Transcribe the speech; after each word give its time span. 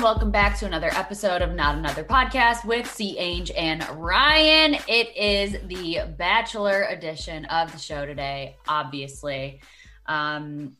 Hello 0.00 0.12
and 0.12 0.14
welcome 0.16 0.30
back 0.30 0.58
to 0.58 0.64
another 0.64 0.88
episode 0.94 1.42
of 1.42 1.52
Not 1.54 1.76
Another 1.76 2.02
Podcast 2.04 2.64
with 2.64 2.90
C. 2.90 3.18
Ange 3.18 3.50
and 3.50 3.86
Ryan. 3.90 4.76
It 4.88 5.14
is 5.14 5.58
the 5.66 6.10
Bachelor 6.16 6.84
edition 6.88 7.44
of 7.44 7.70
the 7.70 7.76
show 7.76 8.06
today, 8.06 8.56
obviously. 8.66 9.60
Um, 10.06 10.76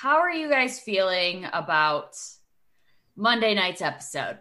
how 0.00 0.16
are 0.18 0.32
you 0.32 0.50
guys 0.50 0.80
feeling 0.80 1.46
about 1.52 2.16
Monday 3.14 3.54
night's 3.54 3.80
episode? 3.80 4.38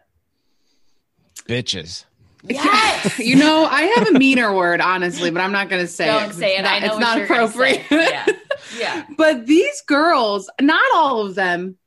Bitches. 1.48 2.06
Yes. 2.44 3.20
You 3.20 3.36
know, 3.36 3.66
I 3.66 3.84
have 3.84 4.08
a 4.08 4.18
meaner 4.18 4.52
word, 4.52 4.82
honestly, 4.82 5.30
but 5.30 5.42
I'm 5.42 5.52
not 5.52 5.70
going 5.70 5.82
to 5.84 5.88
say 5.88 6.06
it. 6.06 6.08
Don't 6.12 6.26
'cause 6.30 6.38
say 6.38 6.52
it's 6.58 6.60
it. 6.62 6.64
not- 6.64 6.74
I 6.74 6.80
know 6.80 6.86
it's 6.88 6.94
what 6.96 7.02
not 7.02 7.18
you're 7.18 7.26
appropriate. 7.26 7.86
say. 7.88 8.10
Yeah. 8.10 8.26
Yeah. 8.80 9.06
but 9.18 9.46
these 9.46 9.80
girls, 9.86 10.50
not 10.60 10.82
all 10.96 11.22
of 11.28 11.36
them, 11.36 11.78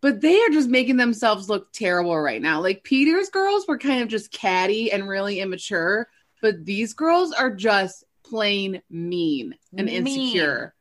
but 0.00 0.20
they 0.20 0.40
are 0.40 0.50
just 0.50 0.68
making 0.68 0.96
themselves 0.96 1.48
look 1.48 1.72
terrible 1.72 2.18
right 2.18 2.42
now. 2.42 2.60
Like 2.60 2.84
Peter's 2.84 3.30
girls 3.30 3.66
were 3.66 3.78
kind 3.78 4.02
of 4.02 4.08
just 4.08 4.30
catty 4.30 4.92
and 4.92 5.08
really 5.08 5.40
immature, 5.40 6.08
but 6.40 6.64
these 6.64 6.94
girls 6.94 7.32
are 7.32 7.50
just 7.50 8.04
plain 8.24 8.82
mean 8.90 9.56
and 9.76 9.86
Mean. 9.86 10.06
insecure. 10.06 10.74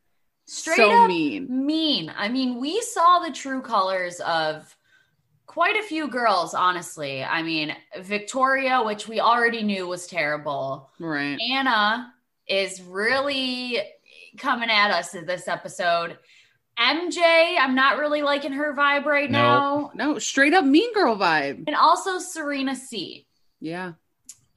Straight 0.45 0.77
so 0.77 0.91
up 0.91 1.09
mean. 1.09 1.65
mean. 1.65 2.13
I 2.15 2.29
mean, 2.29 2.59
we 2.59 2.81
saw 2.81 3.19
the 3.19 3.31
true 3.31 3.61
colors 3.61 4.19
of 4.21 4.73
quite 5.45 5.75
a 5.75 5.83
few 5.83 6.07
girls, 6.07 6.53
honestly. 6.53 7.23
I 7.23 7.41
mean, 7.41 7.75
Victoria, 7.99 8.81
which 8.83 9.07
we 9.07 9.19
already 9.19 9.63
knew 9.63 9.87
was 9.87 10.07
terrible. 10.07 10.89
Right. 10.99 11.37
Anna 11.52 12.13
is 12.47 12.81
really 12.81 13.79
coming 14.37 14.69
at 14.69 14.91
us 14.91 15.15
in 15.15 15.25
this 15.25 15.47
episode. 15.47 16.17
MJ, 16.80 17.58
I'm 17.59 17.75
not 17.75 17.97
really 17.97 18.22
liking 18.22 18.52
her 18.53 18.73
vibe 18.75 19.06
right 19.06 19.30
No. 19.30 19.39
now. 19.39 19.92
No, 19.95 20.20
straight 20.20 20.53
up 20.53 20.64
mean 20.66 20.94
girl 20.94 21.17
vibe. 21.17 21.64
And 21.67 21.75
also 21.75 22.20
Serena 22.20 22.75
C. 22.75 23.25
Yeah. 23.59 23.94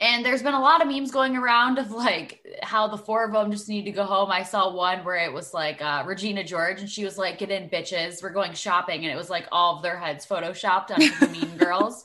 And 0.02 0.24
there's 0.24 0.42
been 0.42 0.54
a 0.54 0.60
lot 0.60 0.80
of 0.80 0.88
memes 0.88 1.10
going 1.10 1.36
around 1.36 1.78
of 1.78 1.90
like 1.90 2.42
how 2.62 2.88
the 2.88 2.96
four 2.96 3.24
of 3.24 3.32
them 3.32 3.50
just 3.50 3.68
need 3.68 3.84
to 3.84 3.90
go 3.90 4.04
home. 4.04 4.30
I 4.30 4.44
saw 4.44 4.72
one 4.74 5.04
where 5.04 5.16
it 5.16 5.32
was 5.32 5.52
like 5.52 5.82
uh, 5.82 6.04
Regina 6.06 6.42
George 6.42 6.80
and 6.80 6.88
she 6.88 7.04
was 7.04 7.18
like, 7.18 7.38
Get 7.38 7.50
in, 7.50 7.68
bitches. 7.68 8.22
We're 8.22 8.30
going 8.30 8.54
shopping. 8.54 9.04
And 9.04 9.12
it 9.12 9.16
was 9.16 9.28
like 9.28 9.46
all 9.52 9.76
of 9.76 9.82
their 9.82 9.98
heads 9.98 10.26
photoshopped 10.26 10.90
onto 10.90 11.10
the 11.18 11.28
mean 11.28 11.56
girls. 11.58 12.04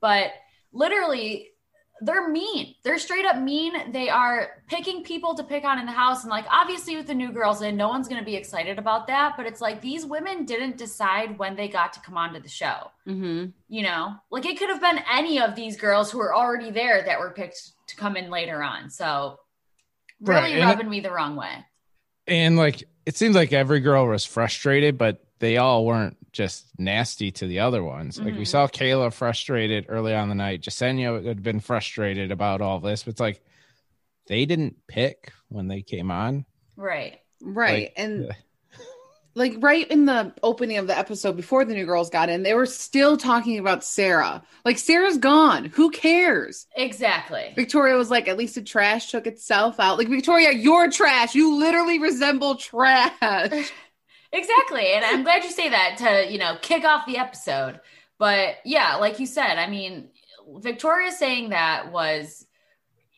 But 0.00 0.32
literally, 0.72 1.48
they're 2.04 2.28
mean. 2.28 2.74
They're 2.82 2.98
straight 2.98 3.24
up 3.24 3.38
mean. 3.38 3.92
They 3.92 4.08
are 4.08 4.50
picking 4.68 5.02
people 5.04 5.34
to 5.34 5.42
pick 5.44 5.64
on 5.64 5.78
in 5.78 5.86
the 5.86 5.92
house. 5.92 6.22
And 6.22 6.30
like, 6.30 6.44
obviously, 6.50 6.96
with 6.96 7.06
the 7.06 7.14
new 7.14 7.32
girls 7.32 7.62
in, 7.62 7.76
no 7.76 7.88
one's 7.88 8.08
going 8.08 8.20
to 8.20 8.24
be 8.24 8.36
excited 8.36 8.78
about 8.78 9.06
that. 9.06 9.34
But 9.36 9.46
it's 9.46 9.60
like 9.60 9.80
these 9.80 10.04
women 10.04 10.44
didn't 10.44 10.76
decide 10.76 11.38
when 11.38 11.56
they 11.56 11.68
got 11.68 11.92
to 11.94 12.00
come 12.00 12.16
onto 12.16 12.40
the 12.40 12.48
show 12.48 12.90
Mm-hmm. 13.06 13.50
you 13.68 13.82
know 13.82 14.14
like 14.30 14.46
it 14.46 14.58
could 14.58 14.70
have 14.70 14.80
been 14.80 14.98
any 15.12 15.38
of 15.38 15.54
these 15.54 15.76
girls 15.76 16.10
who 16.10 16.16
were 16.16 16.34
already 16.34 16.70
there 16.70 17.02
that 17.04 17.20
were 17.20 17.32
picked 17.32 17.72
to 17.88 17.96
come 17.96 18.16
in 18.16 18.30
later 18.30 18.62
on 18.62 18.88
so 18.88 19.38
really 20.22 20.40
Right, 20.40 20.54
and- 20.54 20.64
rubbing 20.64 20.88
me 20.88 21.00
the 21.00 21.10
wrong 21.10 21.36
way 21.36 21.52
And 22.26 22.56
like 22.56 22.82
it 23.04 23.18
seems 23.18 23.34
like 23.36 23.52
every 23.52 23.80
girl 23.80 24.06
was 24.06 24.24
frustrated, 24.24 24.96
but 24.96 25.22
they 25.38 25.58
all 25.58 25.84
weren't 25.84 26.16
just 26.34 26.66
nasty 26.78 27.30
to 27.30 27.46
the 27.46 27.60
other 27.60 27.82
ones. 27.82 28.18
Like 28.20 28.34
we 28.34 28.42
Mhm. 28.42 28.46
saw 28.48 28.66
Kayla 28.66 29.12
frustrated 29.12 29.86
early 29.88 30.14
on 30.14 30.28
the 30.28 30.34
night. 30.34 30.60
Jessenia 30.62 31.24
had 31.26 31.42
been 31.42 31.60
frustrated 31.60 32.30
about 32.32 32.60
all 32.60 32.80
this. 32.80 33.04
But 33.04 33.12
it's 33.12 33.20
like 33.20 33.40
they 34.26 34.44
didn't 34.44 34.76
pick 34.88 35.32
when 35.48 35.68
they 35.68 35.80
came 35.82 36.10
on. 36.10 36.44
right 36.76 37.20
Right. 37.40 37.84
Like, 37.84 37.92
and 37.96 38.30
uh, 38.30 38.32
like 39.36 39.54
right 39.58 39.86
in 39.90 40.06
the 40.06 40.32
opening 40.42 40.76
of 40.78 40.86
the 40.86 40.96
episode 40.96 41.36
before 41.36 41.64
the 41.64 41.74
new 41.74 41.84
girls 41.84 42.08
got 42.08 42.28
in, 42.30 42.42
they 42.42 42.54
were 42.54 42.66
still 42.66 43.16
talking 43.16 43.58
about 43.58 43.84
Sarah. 43.84 44.42
Like 44.64 44.78
Sarah's 44.78 45.18
gone. 45.18 45.66
Who 45.66 45.90
cares? 45.90 46.66
exactly 46.76 47.52
Victoria 47.56 47.96
was 47.96 48.10
like, 48.10 48.28
at 48.28 48.36
least 48.38 48.54
the 48.54 48.62
trash 48.62 49.10
took 49.10 49.26
itself 49.26 49.78
out. 49.80 49.98
Like 49.98 50.08
Victoria, 50.08 50.52
you're 50.52 50.90
trash. 50.90 51.34
You 51.34 51.56
literally 51.58 51.98
resemble 51.98 52.54
trash. 52.56 53.70
exactly 54.34 54.92
and 54.92 55.04
i'm 55.04 55.22
glad 55.22 55.44
you 55.44 55.50
say 55.50 55.68
that 55.68 55.96
to 55.96 56.30
you 56.30 56.38
know 56.38 56.56
kick 56.60 56.84
off 56.84 57.06
the 57.06 57.18
episode. 57.18 57.80
But 58.18 58.56
yeah 58.64 58.96
like 58.96 59.18
you 59.18 59.26
said 59.26 59.58
i 59.58 59.68
mean 59.68 60.08
victoria 60.58 61.10
saying 61.10 61.50
that 61.50 61.90
was 61.92 62.46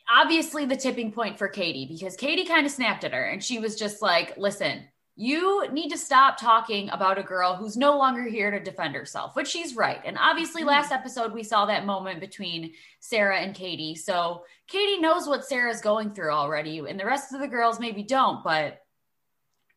obviously 0.08 0.64
the 0.64 0.76
tipping 0.76 1.12
point 1.12 1.38
for 1.38 1.48
katie 1.48 1.86
because 1.86 2.16
katie 2.16 2.44
kind 2.44 2.66
of 2.66 2.72
snapped 2.72 3.04
at 3.04 3.12
her 3.12 3.24
and 3.24 3.42
she 3.42 3.58
was 3.58 3.76
just 3.76 4.00
like 4.00 4.36
listen 4.36 4.84
you 5.18 5.66
need 5.72 5.88
to 5.88 5.96
stop 5.96 6.38
talking 6.38 6.90
about 6.90 7.18
a 7.18 7.22
girl 7.22 7.56
who's 7.56 7.76
no 7.76 7.96
longer 7.96 8.24
here 8.24 8.50
to 8.50 8.60
defend 8.60 8.94
herself 8.94 9.34
which 9.34 9.48
she's 9.48 9.74
right. 9.74 10.00
And 10.04 10.18
obviously 10.18 10.60
mm-hmm. 10.60 10.68
last 10.68 10.92
episode 10.92 11.32
we 11.32 11.42
saw 11.42 11.66
that 11.66 11.86
moment 11.86 12.20
between 12.20 12.72
sarah 13.00 13.38
and 13.38 13.54
katie. 13.54 13.94
So 13.94 14.44
katie 14.68 15.00
knows 15.00 15.26
what 15.26 15.46
sarah's 15.46 15.80
going 15.80 16.12
through 16.12 16.32
already 16.32 16.78
and 16.78 17.00
the 17.00 17.06
rest 17.06 17.32
of 17.32 17.40
the 17.40 17.48
girls 17.48 17.80
maybe 17.80 18.02
don't 18.02 18.44
but 18.44 18.82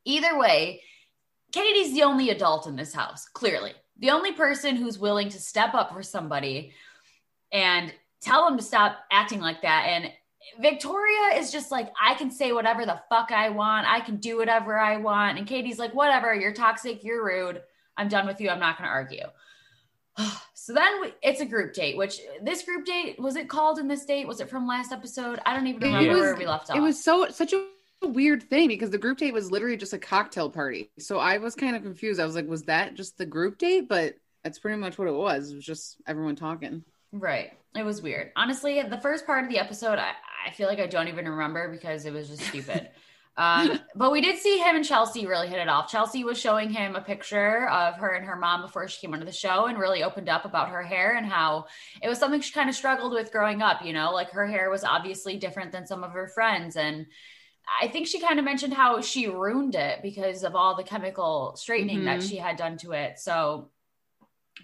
either 0.04 0.38
way 0.38 0.82
Katie's 1.52 1.94
the 1.94 2.04
only 2.04 2.30
adult 2.30 2.68
in 2.68 2.76
this 2.76 2.94
house, 2.94 3.28
clearly. 3.28 3.74
The 3.98 4.12
only 4.12 4.32
person 4.32 4.76
who's 4.76 5.00
willing 5.00 5.30
to 5.30 5.40
step 5.40 5.74
up 5.74 5.92
for 5.92 6.04
somebody 6.04 6.74
and 7.52 7.94
tell 8.22 8.46
them 8.46 8.58
to 8.58 8.64
stop 8.64 8.98
acting 9.12 9.42
like 9.42 9.62
that. 9.64 9.86
And 9.88 10.12
Victoria 10.62 11.36
is 11.36 11.52
just 11.52 11.72
like, 11.72 11.92
I 12.02 12.14
can 12.16 12.32
say 12.32 12.52
whatever 12.52 12.86
the 12.86 13.02
fuck 13.09 13.32
I 13.32 13.50
want. 13.50 13.88
I 13.88 14.00
can 14.00 14.18
do 14.18 14.38
whatever 14.38 14.78
I 14.78 14.98
want. 14.98 15.38
And 15.38 15.48
Katie's 15.48 15.80
like, 15.80 15.94
whatever, 15.94 16.34
you're 16.34 16.54
toxic, 16.54 17.04
you're 17.04 17.26
rude. 17.26 17.62
I'm 17.98 18.08
done 18.08 18.28
with 18.28 18.40
you. 18.40 18.50
I'm 18.50 18.59
not 18.59 18.78
going 18.78 18.88
to 18.88 18.94
argue. 18.94 19.26
So 20.62 20.74
then 20.74 21.02
we, 21.02 21.14
it's 21.24 21.42
a 21.42 21.46
group 21.46 21.74
date, 21.74 21.98
which 21.98 22.20
this 22.44 22.64
group 22.64 22.86
date 22.86 23.18
was 23.18 23.38
it 23.38 23.50
called 23.50 23.80
in 23.80 23.88
this 23.88 24.06
date? 24.06 24.28
Was 24.28 24.40
it 24.40 24.50
from 24.50 24.68
last 24.68 24.92
episode? 24.92 25.40
I 25.44 25.56
don't 25.56 25.66
even 25.66 25.82
remember 25.82 26.12
was- 26.12 26.20
where 26.20 26.36
we 26.36 26.46
left 26.46 26.70
off. 26.70 26.76
It 26.76 26.82
was 26.82 27.04
so 27.04 27.28
such 27.30 27.54
a 27.54 27.66
weird 28.08 28.44
thing 28.44 28.68
because 28.68 28.90
the 28.90 28.98
group 28.98 29.18
date 29.18 29.34
was 29.34 29.52
literally 29.52 29.78
just 29.78 29.94
a 29.94 30.00
cocktail 30.00 30.50
party. 30.50 30.92
So 31.00 31.20
I 31.20 31.38
was 31.38 31.56
kind 31.56 31.76
of 31.76 31.84
confused. 31.84 32.20
I 32.20 32.26
was 32.26 32.36
like, 32.36 32.48
was 32.48 32.64
that 32.64 32.96
just 32.96 33.18
the 33.18 33.26
group 33.26 33.58
date? 33.58 33.88
But 33.90 34.16
that's 34.44 34.60
pretty 34.60 34.78
much 34.78 34.98
what 34.98 35.08
it 35.08 35.14
was. 35.14 35.52
It 35.52 35.56
was 35.56 35.66
just 35.66 35.98
everyone 36.08 36.36
talking. 36.36 36.84
Right. 37.12 37.54
It 37.76 37.84
was 37.84 38.02
weird. 38.02 38.32
Honestly, 38.36 38.82
the 38.82 39.00
first 39.00 39.26
part 39.26 39.44
of 39.44 39.50
the 39.50 39.59
episode, 39.59 40.00
I, 40.00 40.14
I 40.46 40.52
feel 40.52 40.68
like 40.68 40.80
I 40.80 40.88
don't 40.88 41.08
even 41.08 41.28
remember 41.28 41.70
because 41.70 42.06
it 42.06 42.14
was 42.14 42.30
just 42.30 42.44
stupid. 42.44 42.90
um, 43.38 43.80
but 43.96 44.12
we 44.12 44.22
did 44.22 44.40
see 44.40 44.58
him 44.58 44.76
and 44.76 44.86
Chelsea 44.86 45.28
really 45.28 45.48
hit 45.48 45.59
it 45.59 45.68
off. 45.68 45.92
Chelsea 45.92 46.24
was 46.24 46.40
showing 46.40 46.70
him 46.70 46.96
a 46.96 47.02
picture 47.02 47.68
of 47.70 47.96
her 47.96 48.09
and 48.09 48.26
her 48.26 48.36
mom 48.36 48.62
before 48.62 48.88
she 48.88 49.02
came 49.02 49.14
onto 49.14 49.26
the 49.26 49.32
show 49.32 49.66
and 49.66 49.78
really 49.78 50.04
opened 50.04 50.30
up 50.30 50.46
about 50.46 50.70
her 50.70 50.84
hair 50.84 51.18
and 51.18 51.26
how 51.26 51.66
it 52.02 52.08
was 52.08 52.18
something 52.18 52.42
she 52.42 52.54
kind 52.54 52.70
of 52.70 52.76
struggled 52.76 53.12
with 53.12 53.32
growing 53.32 53.62
up. 53.62 53.84
You 53.84 53.94
know, 53.94 54.12
like 54.12 54.32
her 54.32 54.48
hair 54.48 54.70
was 54.70 54.84
obviously 54.84 55.38
different 55.38 55.72
than 55.72 55.86
some 55.86 56.04
of 56.04 56.12
her 56.12 56.28
friends. 56.28 56.76
And 56.76 57.08
I 57.82 57.88
think 57.88 58.08
she 58.08 58.20
kind 58.20 58.40
of 58.40 58.46
mentioned 58.46 58.74
how 58.74 59.02
she 59.02 59.28
ruined 59.28 59.76
it 59.76 60.02
because 60.02 60.44
of 60.44 60.56
all 60.56 60.76
the 60.76 60.84
chemical 60.84 61.56
straightening 61.56 62.06
that 62.06 62.20
Mhm. 62.20 62.30
she 62.30 62.38
had 62.38 62.58
done 62.58 62.78
to 62.80 62.92
it. 62.94 63.20
So 63.20 63.70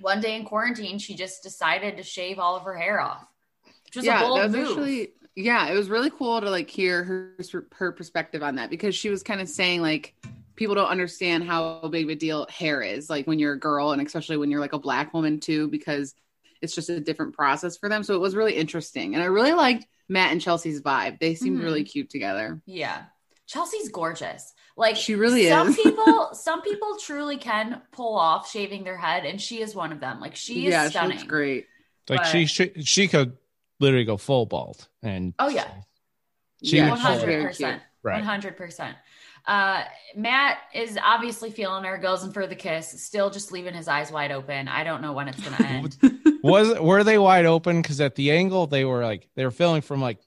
one 0.02 0.22
day 0.22 0.36
in 0.36 0.46
quarantine, 0.46 1.00
she 1.00 1.16
just 1.16 1.44
decided 1.44 1.98
to 1.98 2.04
shave 2.04 2.40
all 2.40 2.56
of 2.56 2.64
her 2.64 2.76
hair 2.76 3.00
off, 3.00 3.28
which 3.86 3.96
was 3.96 4.06
a 4.06 4.08
yeah, 4.08 4.20
bold 4.24 4.38
that 4.38 4.46
was 4.48 4.56
move. 4.56 4.70
actually 4.70 5.12
yeah, 5.38 5.68
it 5.68 5.76
was 5.76 5.90
really 5.90 6.10
cool 6.10 6.40
to 6.40 6.50
like 6.50 6.70
hear 6.70 7.04
her 7.04 7.36
her 7.74 7.92
perspective 7.92 8.42
on 8.42 8.56
that 8.56 8.70
because 8.70 8.96
she 8.96 9.10
was 9.10 9.22
kind 9.24 9.42
of 9.42 9.50
saying 9.50 9.82
like 9.82 10.16
people 10.56 10.76
don't 10.76 10.88
understand 10.88 11.44
how 11.44 11.86
big 11.90 12.06
of 12.06 12.10
a 12.10 12.16
deal 12.16 12.48
hair 12.50 12.82
is 12.82 13.10
like 13.10 13.28
when 13.28 13.38
you're 13.40 13.54
a 13.54 13.60
girl 13.60 13.92
and 13.92 14.02
especially 14.02 14.38
when 14.38 14.50
you're 14.50 14.62
like 14.62 14.72
a 14.74 14.80
black 14.80 15.14
woman 15.14 15.40
too 15.40 15.68
because 15.68 16.14
it's 16.62 16.74
just 16.74 16.90
a 16.90 17.00
different 17.02 17.36
process 17.36 17.78
for 17.78 17.90
them. 17.90 18.02
So 18.04 18.16
it 18.16 18.20
was 18.20 18.36
really 18.36 18.56
interesting, 18.56 19.14
and 19.14 19.22
I 19.24 19.28
really 19.28 19.54
liked 19.54 19.86
Matt 20.10 20.32
and 20.32 20.42
Chelsea's 20.42 20.82
vibe. 20.82 21.20
They 21.20 21.36
seemed 21.36 21.60
Mhm. 21.60 21.64
really 21.64 21.84
cute 21.84 22.10
together. 22.10 22.62
yeah, 22.66 23.04
Chelsea's 23.48 23.90
gorgeous. 23.90 24.54
Like 24.78 24.96
She 24.98 25.16
really 25.16 25.48
some 25.48 25.70
is. 25.70 25.76
people, 25.84 26.30
some 26.34 26.62
people 26.62 26.98
truly 26.98 27.38
can 27.38 27.82
pull 27.92 28.18
off 28.18 28.50
shaving 28.52 28.84
their 28.84 28.98
head, 28.98 29.26
and 29.26 29.40
she 29.42 29.62
is 29.62 29.74
one 29.74 29.92
of 29.92 30.00
them. 30.00 30.20
Like 30.20 30.36
she 30.36 30.66
is 30.68 30.72
yeah, 30.72 30.90
stunning. 30.90 31.12
she 31.12 31.18
looks 31.20 31.30
great. 31.30 31.66
Like 32.10 32.20
But- 32.20 32.28
she, 32.28 32.46
she 32.46 32.72
she 32.84 33.08
could 33.08 33.38
literally 33.80 34.06
go 34.06 34.18
full 34.18 34.46
bald 34.46 34.88
and 35.04 35.34
Oh, 35.40 35.50
yeah. 35.50 35.68
She 36.64 36.78
Yeah, 36.78 36.96
she's 36.96 37.04
pull 37.04 37.14
it. 37.18 37.26
very 37.26 37.44
100%. 37.46 37.82
100%. 38.24 38.96
Uh, 39.48 39.84
Matt 40.16 40.58
is 40.74 40.98
obviously 41.04 41.52
feeling 41.52 41.84
her, 41.84 41.98
goes 41.98 42.24
in 42.24 42.32
for 42.32 42.48
the 42.48 42.56
kiss, 42.56 43.04
still 43.04 43.30
just 43.30 43.52
leaving 43.52 43.74
his 43.76 43.88
eyes 43.88 44.12
wide 44.12 44.32
open. 44.32 44.68
I 44.68 44.84
don't 44.84 45.02
know 45.02 45.14
when 45.14 45.28
it's 45.28 45.40
going 45.40 45.56
to 45.58 45.66
end. 45.66 45.98
Was 46.52 46.80
were 46.80 47.04
they 47.04 47.18
wide 47.18 47.46
open? 47.46 47.82
Because 47.82 48.00
at 48.02 48.16
the 48.16 48.32
angle 48.32 48.68
they 48.68 48.86
were 48.86 49.04
like 49.04 49.28
they 49.36 49.44
were 49.46 49.52
filming 49.52 49.82
from 49.82 50.02
like 50.02 50.20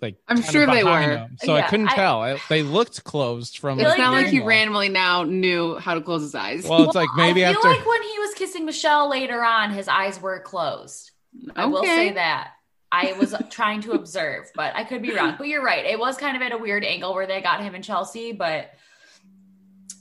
like 0.00 0.16
I'm 0.28 0.40
sure 0.42 0.66
they 0.66 0.82
were. 0.82 0.90
them. 1.00 1.36
So 1.42 1.54
I 1.54 1.62
couldn't 1.62 1.88
I- 1.88 1.94
tell. 1.94 2.22
I- 2.22 2.40
they 2.48 2.62
looked 2.62 3.04
closed 3.04 3.58
from. 3.58 3.78
It's 3.78 3.88
like 3.88 3.98
not 3.98 4.12
like 4.12 4.26
he 4.28 4.40
randomly 4.40 4.88
now 4.88 5.24
knew 5.24 5.76
how 5.78 5.94
to 5.94 6.00
close 6.00 6.22
his 6.22 6.34
eyes. 6.34 6.66
Well, 6.66 6.84
it's 6.84 6.94
like 6.94 7.10
maybe 7.16 7.44
I 7.44 7.50
feel 7.52 7.58
after. 7.58 7.68
like 7.68 7.86
when 7.86 8.02
he 8.02 8.18
was 8.18 8.34
kissing 8.34 8.64
Michelle 8.64 9.10
later 9.10 9.44
on, 9.44 9.72
his 9.72 9.88
eyes 9.88 10.20
were 10.20 10.40
closed. 10.40 11.10
I 11.54 11.66
will 11.66 11.84
say 11.84 12.12
that. 12.12 12.52
I 12.92 13.12
was 13.20 13.34
trying 13.50 13.82
to 13.82 13.92
observe, 13.92 14.50
but 14.56 14.74
I 14.74 14.82
could 14.84 15.02
be 15.02 15.14
wrong. 15.14 15.34
But 15.38 15.46
you're 15.48 15.62
right. 15.62 15.84
It 15.84 15.98
was 15.98 16.16
kind 16.16 16.34
of 16.34 16.42
at 16.42 16.52
a 16.52 16.58
weird 16.58 16.82
angle 16.84 17.14
where 17.14 17.26
they 17.26 17.40
got 17.40 17.60
him 17.62 17.74
in 17.74 17.82
Chelsea. 17.82 18.32
But 18.32 18.70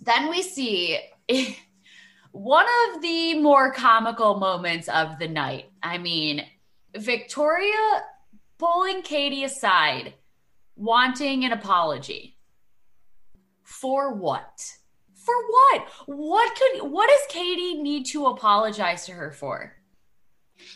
then 0.01 0.29
we 0.29 0.41
see 0.41 0.97
one 2.39 2.65
of 2.87 3.01
the 3.01 3.37
more 3.41 3.73
comical 3.73 4.39
moments 4.39 4.87
of 4.87 5.19
the 5.19 5.27
night. 5.27 5.65
I 5.83 5.97
mean, 5.97 6.45
Victoria 6.95 8.03
pulling 8.57 9.01
Katie 9.01 9.43
aside, 9.43 10.13
wanting 10.77 11.43
an 11.43 11.51
apology. 11.51 12.37
For 13.63 14.13
what? 14.13 14.63
For 15.15 15.35
what? 15.49 15.87
What 16.05 16.57
could 16.57 16.89
what 16.89 17.09
does 17.09 17.27
Katie 17.27 17.81
need 17.81 18.05
to 18.07 18.27
apologize 18.27 19.05
to 19.07 19.11
her 19.11 19.31
for? 19.31 19.73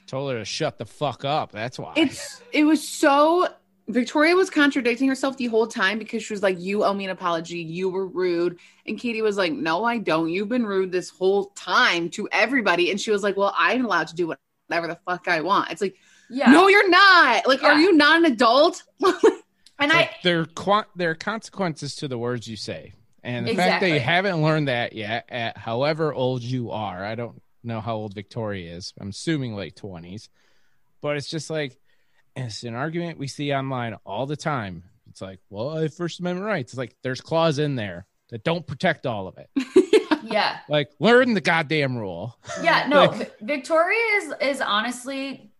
told 0.06 0.34
her 0.34 0.40
to 0.40 0.46
shut 0.46 0.78
the 0.78 0.86
fuck 0.86 1.24
up. 1.24 1.54
That's 1.54 1.80
why. 1.80 1.94
it's 1.96 2.42
it 2.52 2.66
was 2.66 2.86
so 2.86 3.48
Victoria 3.88 4.36
was 4.36 4.50
contradicting 4.50 5.10
herself 5.10 5.36
the 5.38 5.48
whole 5.48 5.68
time 5.68 6.00
because 6.00 6.24
she 6.24 6.34
was 6.34 6.42
like, 6.42 6.58
"You 6.60 6.86
owe 6.86 6.94
me 6.94 7.04
an 7.04 7.10
apology. 7.12 7.58
You 7.60 7.90
were 7.90 8.08
rude," 8.08 8.58
and 8.88 8.98
Katie 8.98 9.22
was 9.22 9.36
like, 9.38 9.52
"No, 9.52 9.84
I 9.84 9.98
don't. 9.98 10.30
You've 10.30 10.48
been 10.50 10.66
rude 10.66 10.92
this 10.92 11.10
whole 11.10 11.48
time 11.56 12.10
to 12.12 12.30
everybody." 12.32 12.92
And 12.92 13.00
she 13.00 13.12
was 13.12 13.24
like, 13.24 13.36
"Well, 13.36 13.54
I'm 13.58 13.84
allowed 13.86 14.08
to 14.08 14.16
do 14.16 14.28
whatever 14.70 14.88
the 14.88 14.98
fuck 15.06 15.28
I 15.28 15.42
want." 15.42 15.72
It's 15.72 15.82
like, 15.82 15.96
Yeah. 16.30 16.52
no, 16.52 16.70
you're 16.70 16.90
not. 16.90 17.46
Like, 17.46 17.62
are 17.64 17.78
you 17.78 17.92
not 17.94 18.18
an 18.24 18.32
adult? 18.32 18.84
and 19.02 19.12
Like, 19.80 19.92
I 19.92 20.10
there 20.24 20.40
are 20.40 20.46
qua- 20.46 20.86
there 20.96 21.10
are 21.12 21.16
consequences 21.16 21.96
to 21.98 22.08
the 22.08 22.18
words 22.18 22.48
you 22.48 22.56
say, 22.56 22.94
and 23.22 23.46
the 23.46 23.54
fact 23.56 23.82
that 23.82 23.90
you 23.90 24.00
haven't 24.00 24.42
learned 24.42 24.70
that 24.70 24.94
yet, 24.94 25.26
at 25.28 25.58
however 25.58 26.14
old 26.14 26.42
you 26.42 26.72
are, 26.72 27.04
I 27.04 27.16
don't 27.16 27.42
know 27.66 27.82
how 27.82 27.96
old 27.96 28.14
Victoria 28.14 28.74
is. 28.76 28.94
I'm 28.98 29.10
assuming 29.10 29.56
late 29.56 29.76
twenties, 29.76 30.30
but 31.02 31.18
it's 31.18 31.28
just 31.30 31.50
like 31.50 31.78
it's 32.36 32.64
an 32.64 32.76
argument 32.76 33.20
we 33.20 33.28
see 33.28 33.54
online 33.54 33.96
all 34.06 34.26
the 34.26 34.36
time. 34.36 34.84
It's 35.10 35.22
like, 35.22 35.40
well, 35.50 35.78
I 35.78 35.88
First 35.88 36.20
Amendment 36.20 36.48
rights. 36.48 36.74
It's 36.74 36.78
like 36.78 36.96
there's 37.04 37.22
clause 37.22 37.60
in 37.60 37.76
there 37.76 38.08
that 38.30 38.44
don't 38.44 38.66
protect 38.66 39.06
all 39.06 39.28
of 39.28 39.38
it. 39.38 39.50
yeah. 40.24 40.60
Like, 40.68 40.90
learn 41.00 41.34
the 41.36 41.42
goddamn 41.42 41.96
rule. 41.98 42.38
Yeah, 42.62 42.88
no, 42.88 43.06
Like- 43.06 43.40
Victoria 43.40 44.00
is 44.18 44.34
is 44.42 44.62
honestly 44.62 45.52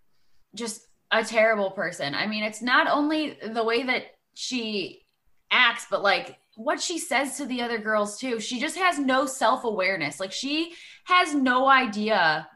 just 0.56 0.82
a 1.12 1.24
terrible 1.24 1.72
person. 1.72 2.16
I 2.16 2.26
mean, 2.26 2.44
it's 2.44 2.62
not 2.62 2.88
only 2.88 3.38
the 3.46 3.64
way 3.64 3.84
that 3.84 4.06
she 4.34 5.04
acts, 5.52 5.86
but 5.90 6.02
like 6.02 6.38
what 6.56 6.82
she 6.82 6.98
says 6.98 7.38
to 7.38 7.46
the 7.46 7.62
other 7.62 7.78
girls 7.78 8.20
too. 8.20 8.40
She 8.40 8.60
just 8.60 8.78
has 8.78 8.98
no 8.98 9.26
self-awareness. 9.28 10.20
Like 10.20 10.32
she 10.32 10.74
has 11.06 11.36
no 11.36 11.68
idea 11.68 12.48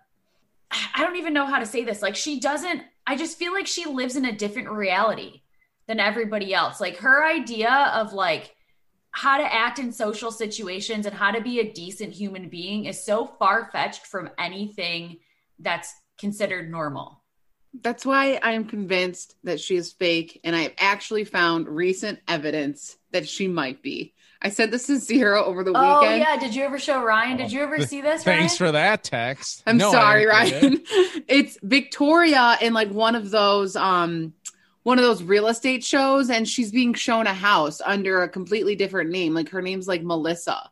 I 0.72 1.04
don't 1.04 1.16
even 1.16 1.34
know 1.34 1.46
how 1.46 1.60
to 1.60 1.66
say 1.66 1.84
this. 1.84 2.02
Like 2.02 2.16
she 2.16 2.40
doesn't 2.40 2.82
I 3.08 3.16
just 3.16 3.40
feel 3.40 3.54
like 3.54 3.68
she 3.68 3.86
lives 3.86 4.18
in 4.18 4.26
a 4.26 4.36
different 4.36 4.70
reality 4.70 5.42
than 5.88 6.02
everybody 6.02 6.54
else. 6.54 6.82
Like 6.82 6.98
her 6.98 7.26
idea 7.26 7.72
of 7.96 8.12
like 8.12 8.54
how 9.12 9.38
to 9.38 9.54
act 9.54 9.80
in 9.80 9.94
social 9.94 10.30
situations 10.30 11.06
and 11.06 11.16
how 11.16 11.32
to 11.32 11.42
be 11.42 11.60
a 11.60 11.72
decent 11.72 12.14
human 12.14 12.50
being 12.50 12.86
is 12.86 13.04
so 13.04 13.26
far 13.26 13.70
fetched 13.72 14.06
from 14.06 14.30
anything 14.38 15.20
that's 15.58 15.94
considered 16.20 16.70
normal. 16.70 17.24
That's 17.82 18.06
why 18.06 18.40
I'm 18.44 18.66
convinced 18.66 19.36
that 19.44 19.60
she 19.60 19.76
is 19.76 19.94
fake, 19.94 20.40
and 20.44 20.56
I've 20.56 20.74
actually 20.78 21.26
found 21.26 21.68
recent 21.68 22.20
evidence 22.28 22.98
that 23.12 23.28
she 23.28 23.48
might 23.48 23.82
be. 23.82 24.14
I 24.42 24.50
said 24.50 24.72
this 24.72 24.86
to 24.88 24.98
Zero 24.98 25.44
over 25.44 25.64
the 25.64 25.72
Oh 25.76 26.00
weekend. 26.02 26.24
Oh 26.24 26.26
yeah, 26.32 26.38
did 26.38 26.54
you 26.54 26.64
ever 26.64 26.78
show 26.78 27.02
Ryan? 27.04 27.38
Did 27.38 27.52
you 27.52 27.62
ever 27.62 27.82
see 27.86 28.02
this? 28.02 28.24
Thanks 28.24 28.60
Ryan? 28.60 28.68
for 28.70 28.72
that 28.74 29.04
text. 29.04 29.64
I'm 29.66 29.78
No, 29.78 29.92
sorry, 29.92 30.28
haven't 30.32 30.54
it. 30.54 30.90
Ryan. 30.92 31.24
it's 31.28 31.58
Victoria 31.64 32.58
in 32.62 32.74
like 32.74 32.90
one 32.92 33.16
of 33.16 33.32
those 33.32 33.76
um 33.76 34.34
one 34.84 34.98
of 35.00 35.04
those 35.04 35.22
real 35.22 35.48
estate 35.48 35.84
shows, 35.84 36.30
and 36.30 36.48
she's 36.48 36.72
being 36.72 36.94
shown 36.94 37.28
a 37.28 37.34
house 37.34 37.82
under 37.86 38.24
a 38.24 38.30
completely 38.30 38.76
different 38.76 39.10
name. 39.10 39.34
Like 39.34 39.50
her 39.50 39.62
name's 39.62 39.88
like 39.88 40.02
Melissa. 40.04 40.70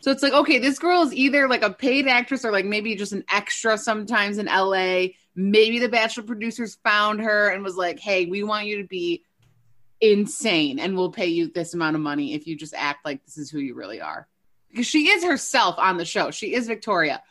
So 0.00 0.10
it's 0.10 0.22
like, 0.22 0.32
okay, 0.32 0.58
this 0.58 0.78
girl 0.80 1.02
is 1.02 1.14
either 1.14 1.46
like 1.48 1.62
a 1.62 1.72
paid 1.72 2.08
actress 2.08 2.44
or 2.44 2.50
like 2.50 2.64
maybe 2.64 2.96
just 2.96 3.12
an 3.12 3.24
extra 3.30 3.78
sometimes 3.78 4.38
in 4.38 4.46
LA. 4.46 5.08
Maybe 5.36 5.78
the 5.78 5.88
Bachelor 5.88 6.24
producers 6.24 6.76
found 6.82 7.20
her 7.20 7.50
and 7.50 7.62
was 7.62 7.76
like, 7.76 8.00
hey, 8.00 8.26
we 8.26 8.42
want 8.42 8.66
you 8.66 8.80
to 8.82 8.88
be 8.88 9.22
insane 10.02 10.78
and 10.80 10.96
we'll 10.96 11.12
pay 11.12 11.26
you 11.28 11.46
this 11.48 11.72
amount 11.72 11.96
of 11.96 12.02
money 12.02 12.34
if 12.34 12.46
you 12.46 12.56
just 12.56 12.74
act 12.76 13.04
like 13.06 13.24
this 13.24 13.38
is 13.38 13.50
who 13.50 13.60
you 13.60 13.74
really 13.74 14.00
are. 14.00 14.26
Because 14.68 14.86
she 14.86 15.08
is 15.08 15.22
herself 15.24 15.76
on 15.78 15.96
the 15.96 16.04
show. 16.04 16.30
She 16.30 16.54
is 16.54 16.66
Victoria. 16.66 17.22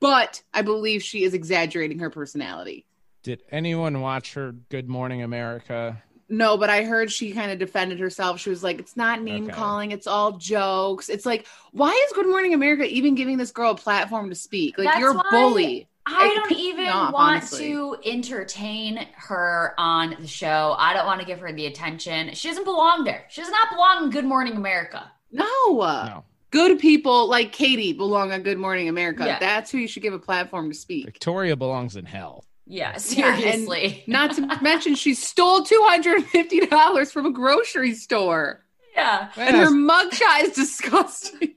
But 0.00 0.42
I 0.52 0.62
believe 0.62 1.02
she 1.02 1.24
is 1.24 1.34
exaggerating 1.34 1.98
her 2.00 2.10
personality. 2.10 2.86
Did 3.22 3.42
anyone 3.50 4.00
watch 4.00 4.34
her 4.34 4.52
Good 4.52 4.88
Morning 4.88 5.22
America? 5.22 6.02
No, 6.28 6.56
but 6.56 6.70
I 6.70 6.84
heard 6.84 7.12
she 7.12 7.32
kind 7.32 7.50
of 7.50 7.58
defended 7.58 7.98
herself. 8.00 8.40
She 8.40 8.50
was 8.50 8.62
like, 8.62 8.78
it's 8.78 8.96
not 8.96 9.22
name 9.22 9.44
Okay. 9.44 9.52
calling, 9.54 9.90
it's 9.92 10.06
all 10.06 10.32
jokes. 10.38 11.08
It's 11.08 11.26
like, 11.26 11.46
why 11.72 11.90
is 11.90 12.12
Good 12.14 12.26
Morning 12.26 12.54
America 12.54 12.84
even 12.86 13.14
giving 13.14 13.36
this 13.36 13.50
girl 13.50 13.72
a 13.72 13.76
platform 13.76 14.30
to 14.30 14.34
speak? 14.34 14.78
Like, 14.78 14.86
That's 14.88 15.00
you're 15.00 15.10
a 15.12 15.14
why- 15.14 15.22
bully. 15.30 15.88
I 16.06 16.26
It 16.26 16.34
don't 16.34 16.52
even 16.58 16.88
off, 16.88 17.12
want 17.14 17.36
honestly. 17.38 17.72
to 17.72 17.96
entertain 18.04 19.06
her 19.16 19.74
on 19.78 20.16
the 20.20 20.26
show. 20.26 20.74
I 20.78 20.92
don't 20.92 21.06
want 21.06 21.20
to 21.20 21.26
give 21.26 21.40
her 21.40 21.52
the 21.52 21.66
attention. 21.66 22.34
She 22.34 22.48
doesn't 22.48 22.64
belong 22.64 23.04
there. 23.04 23.24
She 23.30 23.40
does 23.40 23.50
not 23.50 23.70
belong 23.70 24.04
in 24.04 24.10
Good 24.10 24.24
Morning 24.26 24.54
America. 24.56 25.10
No. 25.32 25.44
No. 25.70 26.24
Good 26.50 26.78
people 26.78 27.28
like 27.28 27.52
Katie 27.52 27.92
belong 27.94 28.32
on 28.32 28.42
Good 28.42 28.58
Morning 28.58 28.88
America. 28.88 29.24
Yeah. 29.24 29.38
That's 29.40 29.70
who 29.70 29.78
you 29.78 29.88
should 29.88 30.02
give 30.02 30.12
a 30.12 30.18
platform 30.18 30.70
to 30.70 30.76
speak. 30.76 31.04
Victoria 31.06 31.56
belongs 31.56 31.96
in 31.96 32.04
hell. 32.04 32.44
Yeah, 32.66 32.92
Yeah, 32.92 32.96
seriously. 32.98 34.04
Not 34.06 34.32
to 34.36 34.58
mention, 34.62 34.94
she 34.94 35.14
stole 35.14 35.64
$250 35.64 37.10
from 37.12 37.26
a 37.26 37.30
grocery 37.32 37.94
store. 37.94 38.64
yeah. 38.96 39.30
And 39.36 39.56
her 39.56 39.66
mugshot 39.70 40.42
is 40.44 40.52
disgusting. 40.52 41.54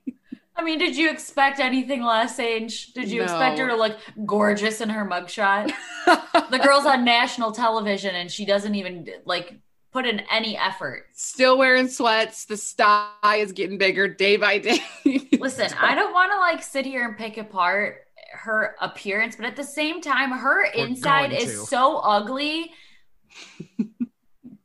I 0.58 0.64
mean, 0.64 0.80
did 0.80 0.98
you 0.98 1.12
expect 1.12 1.60
anything 1.60 2.02
less, 2.02 2.40
Ange? 2.40 2.94
Did 2.94 3.10
you 3.10 3.22
expect 3.22 3.60
her 3.60 3.68
to 3.68 3.76
look 3.76 3.98
gorgeous 4.26 4.82
in 4.82 4.90
her 4.90 5.06
mugshot? 5.06 5.72
the 6.06 6.60
girl's 6.62 6.86
on 6.86 7.06
national 7.06 7.52
television 7.52 8.16
and 8.16 8.32
she 8.32 8.44
doesn't 8.44 8.74
even 8.74 9.08
like 9.26 9.54
put 9.94 10.08
in 10.08 10.22
any 10.32 10.58
effort. 10.58 11.06
Still 11.14 11.58
wearing 11.58 11.88
sweats. 11.88 12.46
The 12.46 12.58
sty 12.58 13.12
is 13.36 13.52
getting 13.52 13.78
bigger 13.78 14.08
day 14.08 14.38
by 14.38 14.58
day. 14.58 14.80
Listen, 15.40 15.72
I 15.80 15.94
don't 15.94 16.14
want 16.14 16.32
to 16.32 16.38
like 16.38 16.64
sit 16.64 16.86
here 16.86 17.08
and 17.08 17.16
pick 17.16 17.38
apart 17.38 18.08
her 18.34 18.76
appearance, 18.82 19.36
but 19.36 19.46
at 19.46 19.56
the 19.56 19.64
same 19.64 20.02
time, 20.02 20.32
her 20.32 20.66
inside 20.66 21.34
is 21.34 21.52
to. 21.52 21.58
so 21.68 21.98
ugly 21.98 22.72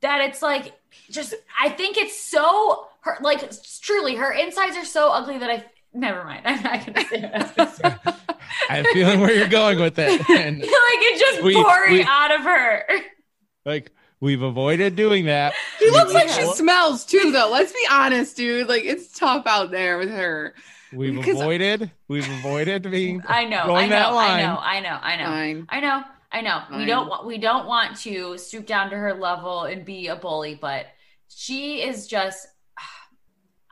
that 0.01 0.21
it's 0.21 0.43
like 0.43 0.73
just 1.11 1.35
I 1.61 1.69
think 1.69 1.97
it's 1.97 2.21
so 2.21 2.89
her 3.01 3.19
like 3.21 3.51
truly 3.81 4.17
her 4.17 4.33
insides 4.33 4.77
are 4.77 4.85
so 4.85 5.11
ugly 5.11 5.39
that 5.39 5.51
I 5.51 5.65
never 5.95 6.25
mind. 6.25 6.43
I'm 6.47 6.63
not 6.63 6.87
gonna 6.87 7.05
say 7.09 7.21
what 7.23 7.35
I 7.35 7.39
was 7.39 7.53
gonna 7.81 7.99
say. 8.05 8.15
I 8.69 8.77
have 8.77 8.87
a 8.87 8.93
feeling 8.93 9.21
where 9.21 9.33
you're 9.35 9.49
going 9.49 9.79
with 9.81 9.99
it. 9.99 10.21
And 10.31 10.59
like 10.59 10.69
it's 10.71 11.21
just 11.21 11.43
We- 11.43 11.55
pouring 11.55 11.93
we- 11.93 12.03
out 12.05 12.31
of 12.35 12.43
her. 12.43 12.85
like 13.65 13.91
we've 14.21 14.43
avoided 14.43 14.97
doing 14.97 15.27
that. 15.27 15.55
She 15.79 15.91
looks 15.91 16.13
like 16.15 16.29
she 16.29 16.45
smells 16.55 17.05
too, 17.05 17.31
though. 17.33 17.51
Let's 17.51 17.73
be 17.73 17.87
honest, 17.91 18.37
dude. 18.37 18.69
Like 18.69 18.85
it's 18.85 19.19
tough 19.19 19.47
out 19.47 19.71
there 19.71 19.99
with 19.99 20.11
her. 20.11 20.55
We've 20.93 21.15
Because- 21.15 21.41
avoided. 21.41 21.91
We've 22.09 22.29
avoided 22.39 22.91
being. 22.91 23.23
I 23.27 23.45
know, 23.47 23.67
Going 23.67 23.87
I 23.87 23.89
that 23.89 24.11
know, 24.11 24.19
I 24.19 24.41
know, 24.43 24.59
I 24.61 24.81
know, 24.81 24.99
I 25.03 25.17
know. 25.17 25.25
Fine. 25.25 25.67
I 25.71 25.81
know, 25.81 26.03
I 26.31 26.41
know. 26.43 26.63
We 26.79 26.85
don't 26.87 27.09
want 27.09 27.27
we 27.27 27.39
don't 27.39 27.67
want 27.67 27.97
to 28.01 28.37
stoop 28.39 28.67
down 28.67 28.91
to 28.91 28.97
her 28.97 29.15
level 29.15 29.65
and 29.65 29.85
be 29.85 30.09
a 30.09 30.17
bully, 30.17 30.55
but 30.55 30.87
she 31.29 31.81
is 31.83 32.07
just 32.07 32.47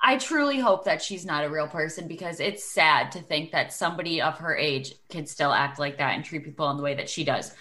I 0.03 0.17
truly 0.17 0.59
hope 0.59 0.85
that 0.85 1.03
she's 1.03 1.27
not 1.27 1.45
a 1.45 1.51
real 1.51 1.69
person 1.69 2.09
because 2.09 2.41
it's 2.41 2.65
sad 2.65 3.13
to 3.13 3.21
think 3.21 3.53
that 3.53 3.73
somebody 3.73 4.23
of 4.23 4.39
her 4.39 4.57
age 4.57 4.95
can 5.11 5.27
still 5.27 5.53
act 5.53 5.79
like 5.79 5.99
that 5.99 6.15
and 6.15 6.25
treat 6.25 6.45
people 6.45 6.71
in 6.71 6.77
the 6.79 6.83
way 6.83 6.95
that 6.95 7.09
she 7.11 7.23
does. 7.25 7.53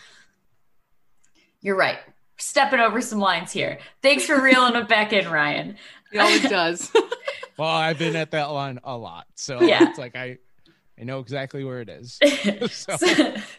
You're 1.61 1.75
right. 1.75 1.97
Stepping 2.37 2.79
over 2.79 3.01
some 3.01 3.19
lines 3.19 3.51
here. 3.51 3.79
Thanks 4.01 4.25
for 4.25 4.41
reeling 4.41 4.75
it 4.75 4.87
back 4.87 5.11
in, 5.11 5.29
Ryan. 5.29 5.75
He 6.11 6.19
always 6.19 6.41
does. 6.49 6.91
Well, 7.57 7.67
I've 7.67 7.99
been 7.99 8.15
at 8.15 8.31
that 8.31 8.45
line 8.51 8.79
a 8.85 8.95
lot, 8.95 9.27
so 9.35 9.61
Yeah. 9.61 9.89
it's 9.89 9.99
like 9.99 10.15
I, 10.15 10.37
I 10.99 11.03
know 11.03 11.19
exactly 11.19 11.63
where 11.63 11.79
it 11.79 11.89
is. 11.89 12.19
so, 12.71 12.97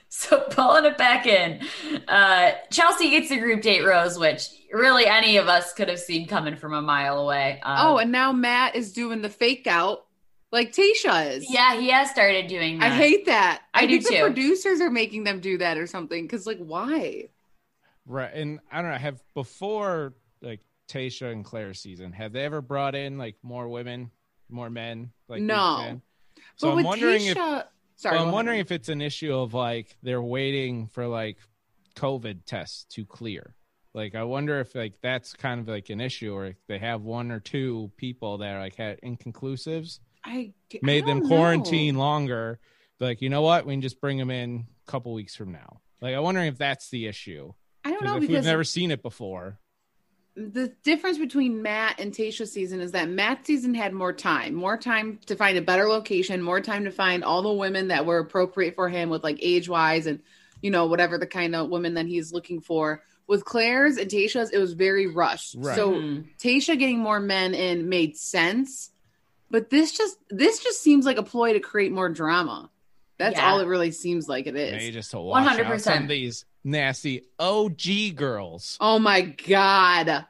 so, 0.08 0.40
pulling 0.50 0.84
it 0.84 0.98
back 0.98 1.26
in, 1.26 1.60
uh, 2.06 2.52
Chelsea 2.70 3.10
gets 3.10 3.30
the 3.30 3.38
group 3.38 3.62
date 3.62 3.84
rose, 3.84 4.18
which 4.18 4.48
really 4.72 5.06
any 5.06 5.38
of 5.38 5.48
us 5.48 5.72
could 5.72 5.88
have 5.88 6.00
seen 6.00 6.28
coming 6.28 6.56
from 6.56 6.74
a 6.74 6.82
mile 6.82 7.18
away. 7.18 7.60
Um, 7.62 7.76
oh, 7.80 7.96
and 7.98 8.12
now 8.12 8.32
Matt 8.32 8.76
is 8.76 8.92
doing 8.92 9.22
the 9.22 9.30
fake 9.30 9.66
out 9.66 10.04
like 10.52 10.72
Tayshia 10.72 11.36
is. 11.36 11.50
Yeah, 11.50 11.78
he 11.78 11.90
has 11.90 12.10
started 12.10 12.48
doing 12.48 12.80
that. 12.80 12.92
I 12.92 12.94
hate 12.94 13.26
that. 13.26 13.62
I, 13.72 13.82
I 13.82 13.86
do 13.86 14.00
think 14.00 14.08
too. 14.08 14.14
The 14.16 14.20
producers 14.22 14.80
are 14.80 14.90
making 14.90 15.24
them 15.24 15.40
do 15.40 15.58
that 15.58 15.78
or 15.78 15.86
something. 15.86 16.26
Cause 16.28 16.46
like, 16.46 16.58
why? 16.58 17.28
Right. 18.04 18.32
And 18.34 18.60
I 18.70 18.82
don't 18.82 18.90
know, 18.90 18.98
have 18.98 19.22
before 19.34 20.14
like 20.42 20.60
Tayshia 20.88 21.30
and 21.32 21.44
Claire 21.44 21.74
season, 21.74 22.12
have 22.12 22.32
they 22.32 22.44
ever 22.44 22.60
brought 22.60 22.94
in 22.94 23.16
like 23.16 23.36
more 23.42 23.68
women, 23.68 24.10
more 24.48 24.70
men? 24.70 25.12
Like 25.28 25.42
no. 25.42 26.00
So 26.60 26.72
but 26.72 26.80
I'm 26.80 26.84
wondering 26.84 27.22
Tayshia, 27.22 27.60
if 27.60 27.66
sorry, 27.96 28.16
well, 28.18 28.26
I'm 28.26 28.32
wondering 28.32 28.60
if 28.60 28.70
it's 28.70 28.90
an 28.90 29.00
issue 29.00 29.34
of 29.34 29.54
like 29.54 29.96
they're 30.02 30.20
waiting 30.20 30.88
for 30.88 31.06
like 31.06 31.38
COVID 31.96 32.44
tests 32.44 32.84
to 32.96 33.06
clear. 33.06 33.54
Like 33.94 34.14
I 34.14 34.24
wonder 34.24 34.60
if 34.60 34.74
like 34.74 34.92
that's 35.00 35.32
kind 35.32 35.58
of 35.58 35.68
like 35.68 35.88
an 35.88 36.02
issue, 36.02 36.34
or 36.34 36.44
if 36.48 36.56
they 36.68 36.78
have 36.78 37.00
one 37.00 37.30
or 37.30 37.40
two 37.40 37.90
people 37.96 38.36
that 38.38 38.58
like 38.58 38.76
had 38.76 39.00
inconclusives, 39.00 40.00
I 40.22 40.52
made 40.82 41.04
I 41.04 41.06
them 41.06 41.20
know. 41.20 41.28
quarantine 41.28 41.96
longer. 41.96 42.60
Like 42.98 43.22
you 43.22 43.30
know 43.30 43.40
what, 43.40 43.64
we 43.64 43.72
can 43.72 43.80
just 43.80 43.98
bring 43.98 44.18
them 44.18 44.30
in 44.30 44.66
a 44.86 44.90
couple 44.90 45.14
weeks 45.14 45.34
from 45.34 45.52
now. 45.52 45.80
Like 46.02 46.14
I'm 46.14 46.22
wondering 46.22 46.48
if 46.48 46.58
that's 46.58 46.90
the 46.90 47.06
issue. 47.06 47.54
I 47.86 47.90
don't 47.92 48.04
know 48.04 48.16
if 48.16 48.20
because 48.20 48.34
we've 48.34 48.44
never 48.44 48.64
seen 48.64 48.90
it 48.90 49.02
before. 49.02 49.58
The 50.36 50.72
difference 50.84 51.18
between 51.18 51.60
Matt 51.60 51.98
and 51.98 52.12
Tayshia's 52.12 52.52
season 52.52 52.80
is 52.80 52.92
that 52.92 53.08
Matt's 53.08 53.46
season 53.46 53.74
had 53.74 53.92
more 53.92 54.12
time, 54.12 54.54
more 54.54 54.76
time 54.78 55.18
to 55.26 55.34
find 55.34 55.58
a 55.58 55.62
better 55.62 55.88
location, 55.88 56.40
more 56.40 56.60
time 56.60 56.84
to 56.84 56.92
find 56.92 57.24
all 57.24 57.42
the 57.42 57.52
women 57.52 57.88
that 57.88 58.06
were 58.06 58.18
appropriate 58.18 58.76
for 58.76 58.88
him 58.88 59.10
with 59.10 59.24
like 59.24 59.38
age 59.42 59.68
wise 59.68 60.06
and 60.06 60.20
you 60.62 60.70
know 60.70 60.86
whatever 60.86 61.18
the 61.18 61.26
kind 61.26 61.54
of 61.56 61.68
women 61.68 61.94
that 61.94 62.06
he's 62.06 62.32
looking 62.32 62.60
for. 62.60 63.02
With 63.26 63.44
Claire's 63.44 63.96
and 63.96 64.10
Tayshia's, 64.10 64.50
it 64.50 64.58
was 64.58 64.72
very 64.72 65.06
rushed. 65.06 65.56
Right. 65.58 65.76
So 65.76 65.92
Mhm. 65.92 66.24
Tayshia 66.38 66.78
getting 66.78 66.98
more 67.00 67.20
men 67.20 67.54
in 67.54 67.88
made 67.88 68.16
sense, 68.16 68.90
but 69.50 69.70
this 69.70 69.92
just 69.92 70.16
this 70.30 70.62
just 70.62 70.80
seems 70.80 71.04
like 71.06 71.18
a 71.18 71.22
ploy 71.24 71.52
to 71.52 71.60
create 71.60 71.92
more 71.92 72.08
drama. 72.08 72.70
That's 73.20 73.36
Yeah. 73.36 73.52
all 73.52 73.60
it 73.60 73.66
really 73.66 73.90
seems 73.90 74.28
like 74.28 74.46
it 74.46 74.56
is. 74.56 74.72
Maybe 74.72 74.90
just 74.92 75.10
to 75.10 75.20
wash 75.20 75.46
out 75.46 75.58
100%. 75.58 75.80
some 75.80 76.02
of 76.04 76.08
these 76.08 76.46
nasty 76.64 77.22
OG 77.38 78.12
girls. 78.16 78.78
Oh 78.80 78.98
my 78.98 79.20
god. 79.20 80.24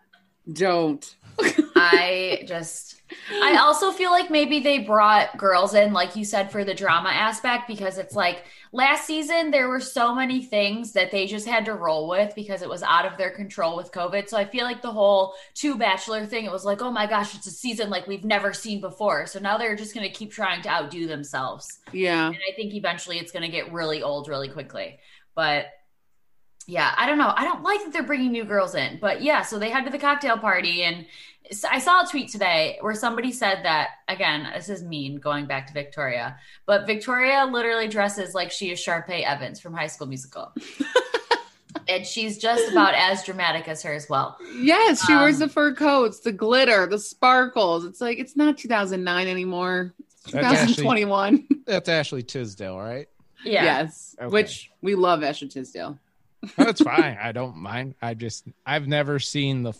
Don't. 0.52 1.16
I 1.80 2.44
just 2.46 3.00
I 3.42 3.56
also 3.56 3.90
feel 3.90 4.10
like 4.10 4.30
maybe 4.30 4.60
they 4.60 4.78
brought 4.78 5.36
girls 5.36 5.74
in, 5.74 5.92
like 5.92 6.14
you 6.14 6.24
said, 6.24 6.52
for 6.52 6.64
the 6.64 6.74
drama 6.74 7.08
aspect 7.08 7.66
because 7.66 7.98
it's 7.98 8.14
like 8.14 8.44
last 8.72 9.06
season 9.06 9.50
there 9.50 9.68
were 9.68 9.80
so 9.80 10.14
many 10.14 10.42
things 10.42 10.92
that 10.92 11.10
they 11.10 11.26
just 11.26 11.46
had 11.46 11.64
to 11.64 11.74
roll 11.74 12.08
with 12.08 12.34
because 12.34 12.62
it 12.62 12.68
was 12.68 12.82
out 12.82 13.06
of 13.06 13.16
their 13.16 13.30
control 13.30 13.76
with 13.76 13.90
COVID. 13.92 14.28
So 14.28 14.36
I 14.36 14.44
feel 14.44 14.64
like 14.64 14.82
the 14.82 14.92
whole 14.92 15.34
two 15.54 15.76
bachelor 15.76 16.24
thing, 16.26 16.44
it 16.44 16.52
was 16.52 16.64
like, 16.64 16.82
oh 16.82 16.90
my 16.90 17.06
gosh, 17.06 17.34
it's 17.34 17.46
a 17.46 17.52
season 17.52 17.90
like 17.90 18.06
we've 18.06 18.24
never 18.24 18.52
seen 18.52 18.80
before. 18.80 19.26
So 19.26 19.40
now 19.40 19.58
they're 19.58 19.76
just 19.76 19.94
gonna 19.94 20.10
keep 20.10 20.30
trying 20.30 20.62
to 20.62 20.68
outdo 20.68 21.06
themselves. 21.06 21.80
Yeah. 21.92 22.26
And 22.26 22.36
I 22.36 22.54
think 22.54 22.74
eventually 22.74 23.18
it's 23.18 23.32
going 23.32 23.42
to 23.42 23.48
get 23.48 23.72
really 23.72 24.02
old 24.02 24.28
really 24.28 24.48
quickly. 24.48 24.98
But 25.34 25.66
yeah, 26.66 26.94
I 26.96 27.06
don't 27.06 27.18
know. 27.18 27.32
I 27.36 27.44
don't 27.44 27.62
like 27.62 27.82
that 27.84 27.92
they're 27.92 28.02
bringing 28.02 28.32
new 28.32 28.44
girls 28.44 28.74
in. 28.74 28.98
But 29.00 29.22
yeah, 29.22 29.42
so 29.42 29.58
they 29.58 29.70
head 29.70 29.84
to 29.84 29.90
the 29.90 29.98
cocktail 29.98 30.38
party. 30.38 30.82
And 30.82 31.06
I 31.68 31.78
saw 31.80 32.04
a 32.04 32.06
tweet 32.06 32.30
today 32.30 32.78
where 32.80 32.94
somebody 32.94 33.32
said 33.32 33.64
that, 33.64 33.88
again, 34.08 34.48
this 34.54 34.68
is 34.68 34.82
mean 34.82 35.16
going 35.16 35.46
back 35.46 35.66
to 35.66 35.72
Victoria, 35.72 36.36
but 36.66 36.86
Victoria 36.86 37.48
literally 37.50 37.88
dresses 37.88 38.34
like 38.34 38.50
she 38.52 38.70
is 38.70 38.78
Sharpay 38.78 39.24
Evans 39.24 39.58
from 39.60 39.74
High 39.74 39.88
School 39.88 40.06
Musical. 40.06 40.52
and 41.88 42.06
she's 42.06 42.38
just 42.38 42.70
about 42.70 42.94
as 42.94 43.24
dramatic 43.24 43.66
as 43.66 43.82
her 43.82 43.92
as 43.92 44.08
well. 44.08 44.36
Yes, 44.56 45.04
she 45.04 45.12
wears 45.14 45.36
Um, 45.36 45.40
the 45.40 45.48
fur 45.48 45.74
coats, 45.74 46.20
the 46.20 46.32
glitter, 46.32 46.86
the 46.86 46.98
sparkles. 46.98 47.84
It's 47.84 48.00
like 48.00 48.18
it's 48.18 48.36
not 48.36 48.58
2009 48.58 49.26
anymore. 49.26 49.92
It's 50.24 50.32
That's 50.32 50.44
actually- 50.60 50.74
2021. 50.84 51.48
That's 51.66 51.88
Ashley 51.88 52.22
Tisdale, 52.22 52.78
right? 52.78 53.08
Yeah. 53.44 53.64
Yes, 53.64 54.14
Okay. 54.20 54.30
which 54.30 54.70
we 54.82 54.94
love 54.94 55.22
Ashley 55.24 55.48
Tisdale. 55.48 55.98
That's 56.56 56.80
fine. 56.82 57.18
I 57.20 57.32
don't 57.32 57.56
mind. 57.56 57.94
I 58.00 58.14
just 58.14 58.46
I've 58.64 58.86
never 58.88 59.18
seen 59.18 59.62
the 59.62 59.72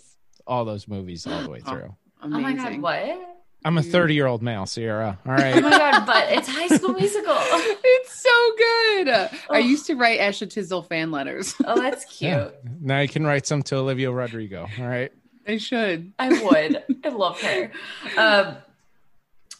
all 0.47 0.65
those 0.65 0.87
movies 0.89 1.27
all 1.27 1.43
the 1.43 1.51
way 1.51 1.61
Oh. 1.67 1.71
through. 1.71 1.97
Amazing. 2.23 2.37
Oh 2.37 2.41
my 2.41 2.53
God, 2.53 2.81
what? 2.83 3.27
I'm 3.65 3.77
a 3.79 3.83
30 3.83 4.15
year 4.15 4.27
old 4.27 4.43
male, 4.43 4.65
Sierra. 4.67 5.19
All 5.27 5.33
right. 5.33 5.55
Oh 5.57 5.61
my 5.61 5.71
God, 5.71 6.07
but 6.07 6.33
it's 6.33 6.49
High 6.49 6.69
School 6.69 6.95
Musical. 6.95 7.37
It's 7.93 8.23
so 8.23 8.53
good. 8.57 9.09
I 9.09 9.31
Oh. 9.51 9.57
used 9.59 9.87
to 9.87 9.95
write 9.97 10.21
Ashley 10.21 10.47
Tisdale 10.47 10.83
fan 10.83 11.11
letters. 11.11 11.55
Oh, 11.65 11.81
that's 11.81 12.05
cute. 12.19 12.31
Yeah. 12.33 12.51
Now 12.81 13.01
you 13.01 13.09
can 13.09 13.27
write 13.27 13.47
some 13.47 13.63
to 13.65 13.77
Olivia 13.77 14.11
Rodrigo. 14.11 14.67
All 14.79 14.87
right. 14.87 15.13
I 15.47 15.57
should. 15.59 16.13
I 16.19 16.29
would. 16.43 16.85
I 17.05 17.09
love 17.09 17.41
her. 17.41 17.71
Um, 18.17 18.57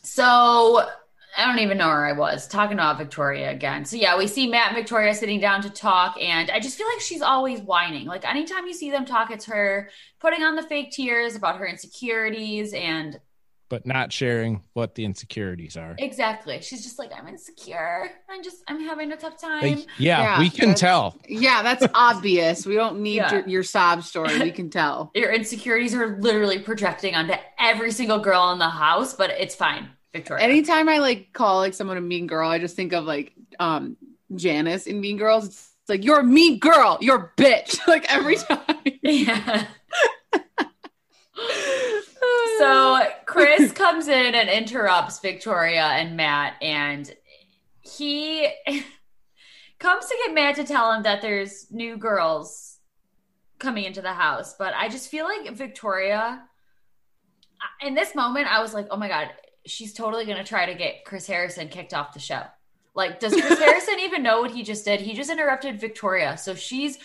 so 0.03 0.87
I 1.41 1.47
don't 1.47 1.59
even 1.61 1.79
know 1.79 1.89
where 1.89 2.07
I 2.07 2.13
was 2.13 2.47
talking 2.47 2.75
about 2.75 2.99
Victoria 2.99 3.51
again. 3.51 3.85
So 3.87 3.97
yeah, 3.97 4.19
we 4.19 4.27
see 4.27 4.47
Matt 4.47 4.69
and 4.69 4.77
Victoria 4.77 5.15
sitting 5.15 5.41
down 5.41 5.63
to 5.63 5.71
talk, 5.71 6.17
and 6.21 6.51
I 6.51 6.61
just 6.61 6.77
feel 6.77 6.87
like 6.87 7.01
she's 7.01 7.23
always 7.23 7.61
whining. 7.61 8.07
Like 8.07 8.25
anytime 8.29 8.67
you 8.67 8.75
see 8.75 8.91
them 8.91 9.05
talk, 9.07 9.31
it's 9.31 9.47
her 9.47 9.89
putting 10.21 10.43
on 10.43 10.55
the 10.57 10.63
fake 10.63 10.91
tears 10.91 11.35
about 11.37 11.57
her 11.59 11.67
insecurities 11.67 12.75
and 12.75 13.19
But 13.71 13.87
not 13.87 14.13
sharing 14.13 14.65
what 14.75 14.95
the 14.97 15.05
insecurities 15.05 15.77
are. 15.77 15.95
exactly. 15.99 16.61
She's 16.61 16.83
just 16.83 16.99
like, 16.99 17.11
I'm 17.17 17.27
insecure. 17.29 18.11
I'm 18.29 18.43
just 18.43 18.59
I'm 18.69 18.81
having 18.81 19.13
a 19.13 19.17
tough 19.17 19.41
time. 19.41 19.63
Like, 19.63 19.87
yeah, 19.99 20.23
Yeah, 20.23 20.39
we 20.41 20.51
can 20.51 20.75
tell. 20.75 21.17
Yeah, 21.29 21.63
that's 21.63 21.87
obvious. 21.95 22.67
We 22.67 22.75
don't 22.75 23.01
need 23.01 23.17
Yeah. 23.17 23.33
your, 23.33 23.49
your 23.49 23.63
sob 23.63 24.03
story. 24.03 24.39
We 24.41 24.51
can 24.51 24.69
tell. 24.71 25.11
Your 25.15 25.33
insecurities 25.33 25.95
are 25.95 26.19
literally 26.21 26.59
projecting 26.59 27.15
onto 27.15 27.35
every 27.59 27.93
single 27.93 28.19
girl 28.19 28.51
in 28.53 28.59
the 28.59 28.69
house, 28.69 29.15
but 29.15 29.31
it's 29.31 29.55
fine, 29.55 29.89
Victoria. 30.13 30.45
Anytime 30.45 30.89
I 30.89 30.99
like 30.99 31.33
call 31.33 31.59
like 31.59 31.75
someone 31.75 31.97
a 31.97 32.01
mean 32.01 32.27
girl, 32.27 32.49
I 32.49 32.59
just 32.59 32.77
think 32.77 32.93
of 32.93 33.05
like 33.05 33.33
um 33.59 33.97
Janice 34.35 34.87
in 34.87 35.01
Mean 35.01 35.17
Girls. 35.17 35.47
It's 35.47 35.89
like 35.89 36.05
you're 36.05 36.21
a 36.21 36.25
mean 36.25 36.59
girl, 36.59 36.99
you're 37.01 37.33
a 37.37 37.43
bitch. 37.43 37.79
like 37.87 38.13
every 38.13 38.37
time. 38.37 38.61
yeah. 39.03 39.67
So 42.59 43.01
Chris 43.25 43.73
comes 43.75 44.09
in 44.09 44.35
and 44.35 44.51
interrupts 44.51 45.19
Victoria 45.21 45.83
and 45.85 46.17
Matt, 46.17 46.55
and 46.61 47.11
he 47.81 48.49
comes 49.79 50.07
to 50.07 50.17
get 50.25 50.35
Matt 50.35 50.57
to 50.57 50.65
tell 50.65 50.93
him 50.93 51.03
that 51.05 51.23
there's 51.23 51.71
new 51.71 51.97
girls 51.97 52.79
coming 53.59 53.85
into 53.85 54.03
the 54.03 54.13
house. 54.13 54.55
But 54.59 54.75
I 54.77 54.89
just 54.91 55.09
feel 55.09 55.25
like 55.25 55.51
Victoria, 55.57 56.43
in 57.81 57.95
this 57.95 58.15
moment, 58.15 58.47
I 58.47 58.61
was 58.61 58.75
like, 58.75 58.89
oh 58.91 58.97
my 58.99 59.09
God, 59.09 59.31
she's 59.67 59.93
totally 59.93 60.25
going 60.25 60.39
to 60.39 60.45
try 60.45 60.67
to 60.67 60.75
get 60.75 61.05
Chris 61.05 61.27
Harrison 61.27 61.69
kicked 61.69 61.95
off 61.95 62.13
the 62.13 62.21
show. 62.21 62.43
Like, 62.95 63.21
does 63.21 63.33
Chris 63.33 63.59
Harrison 63.65 64.01
even 64.01 64.23
know 64.23 64.41
what 64.41 64.51
he 64.51 64.63
just 64.63 64.85
did? 64.85 65.01
He 65.01 65.15
just 65.15 65.31
interrupted 65.31 65.81
Victoria. 65.81 66.37
So 66.37 66.55
she's 66.55 66.99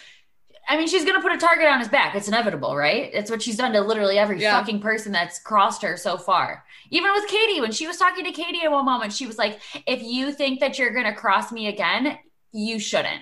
I 0.67 0.77
mean, 0.77 0.87
she's 0.87 1.03
going 1.05 1.15
to 1.15 1.21
put 1.21 1.31
a 1.31 1.37
target 1.37 1.67
on 1.67 1.77
his 1.77 1.89
back. 1.89 2.15
It's 2.15 2.27
inevitable, 2.27 2.75
right? 2.75 3.11
It's 3.13 3.29
what 3.29 3.39
she's 3.43 3.55
done 3.57 3.71
to 3.73 3.81
literally 3.81 4.17
every 4.17 4.41
Yeah. 4.41 4.57
fucking 4.59 4.79
person 4.79 5.11
that's 5.11 5.37
crossed 5.37 5.83
her 5.83 5.95
so 5.95 6.17
far. 6.17 6.63
Even 6.89 7.11
with 7.13 7.27
Katie, 7.27 7.61
when 7.61 7.71
she 7.71 7.85
was 7.85 7.97
talking 7.97 8.25
to 8.25 8.31
Katie 8.31 8.61
at 8.63 8.71
one 8.71 8.83
moment, 8.83 9.13
she 9.13 9.27
was 9.27 9.37
like, 9.37 9.59
if 9.85 10.01
you 10.01 10.31
think 10.31 10.59
that 10.61 10.79
you're 10.79 10.89
going 10.91 11.05
to 11.05 11.13
cross 11.13 11.51
me 11.51 11.67
again, 11.67 12.17
you 12.51 12.79
shouldn't. 12.79 13.21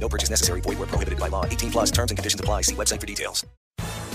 No 0.00 0.08
purchase 0.08 0.30
necessary. 0.30 0.60
Void 0.62 0.78
where 0.78 0.86
prohibited 0.86 1.18
by 1.18 1.28
law. 1.28 1.44
18 1.44 1.70
plus 1.70 1.90
terms 1.90 2.10
and 2.10 2.18
conditions 2.18 2.40
apply. 2.40 2.62
See 2.62 2.74
website 2.74 3.00
for 3.00 3.06
details. 3.06 3.44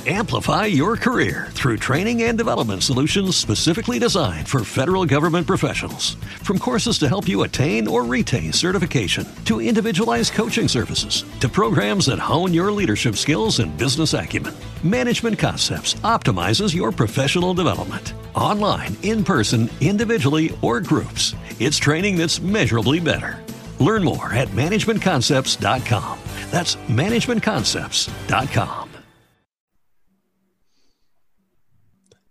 Amplify 0.06 0.66
your 0.66 0.98
career 0.98 1.48
through 1.52 1.78
training 1.78 2.24
and 2.24 2.38
development 2.38 2.84
solutions 2.84 3.38
specifically 3.38 4.00
designed 4.00 4.50
for 4.50 4.66
federal 4.66 5.06
government 5.06 5.48
professionals. 5.48 6.16
From 6.44 6.60
courses 6.60 6.98
to 6.98 7.08
help 7.08 7.25
you 7.25 7.44
attain 7.44 7.88
or 7.88 8.04
retain 8.04 8.52
certification, 8.52 9.25
to 9.46 9.62
individualized 9.62 10.34
coaching 10.34 10.68
services, 10.68 11.24
to 11.40 11.48
programs 11.48 12.08
that 12.08 12.20
hone 12.20 12.54
your 12.54 12.70
leadership 12.70 13.16
skills 13.16 13.60
and 13.60 13.78
business 13.78 14.13
acumen, 14.13 14.54
Management 14.84 15.40
Concepts 15.40 15.94
optimizes 16.04 16.75
your 16.75 16.92
professional 16.92 17.54
development. 17.54 18.12
Online, 18.36 18.98
in 19.04 19.24
person, 19.24 19.70
individually, 19.80 20.54
or 20.62 20.82
groups, 20.82 21.34
it's 21.60 21.78
training 21.78 22.18
that's 22.18 22.42
measurably 22.42 23.00
better. 23.00 23.43
Learn 23.80 24.03
more 24.03 24.34
at 24.34 24.50
managementconcepts.com. 24.50 26.20
That's 26.51 26.75
managementconcepts.com. 26.75 28.89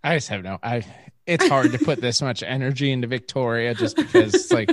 I 0.04 0.16
just 0.16 0.28
have 0.28 0.42
no. 0.42 0.58
I. 0.62 0.84
It's 1.26 1.46
hard 1.46 1.72
to 1.72 1.78
put 1.78 2.00
this 2.00 2.20
much 2.20 2.42
energy 2.42 2.90
into 2.90 3.06
Victoria 3.06 3.74
just 3.74 3.96
because 3.96 4.34
it's 4.34 4.50
like 4.50 4.70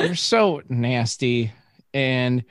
you're 0.00 0.14
so 0.14 0.60
nasty, 0.68 1.52
and 1.94 2.44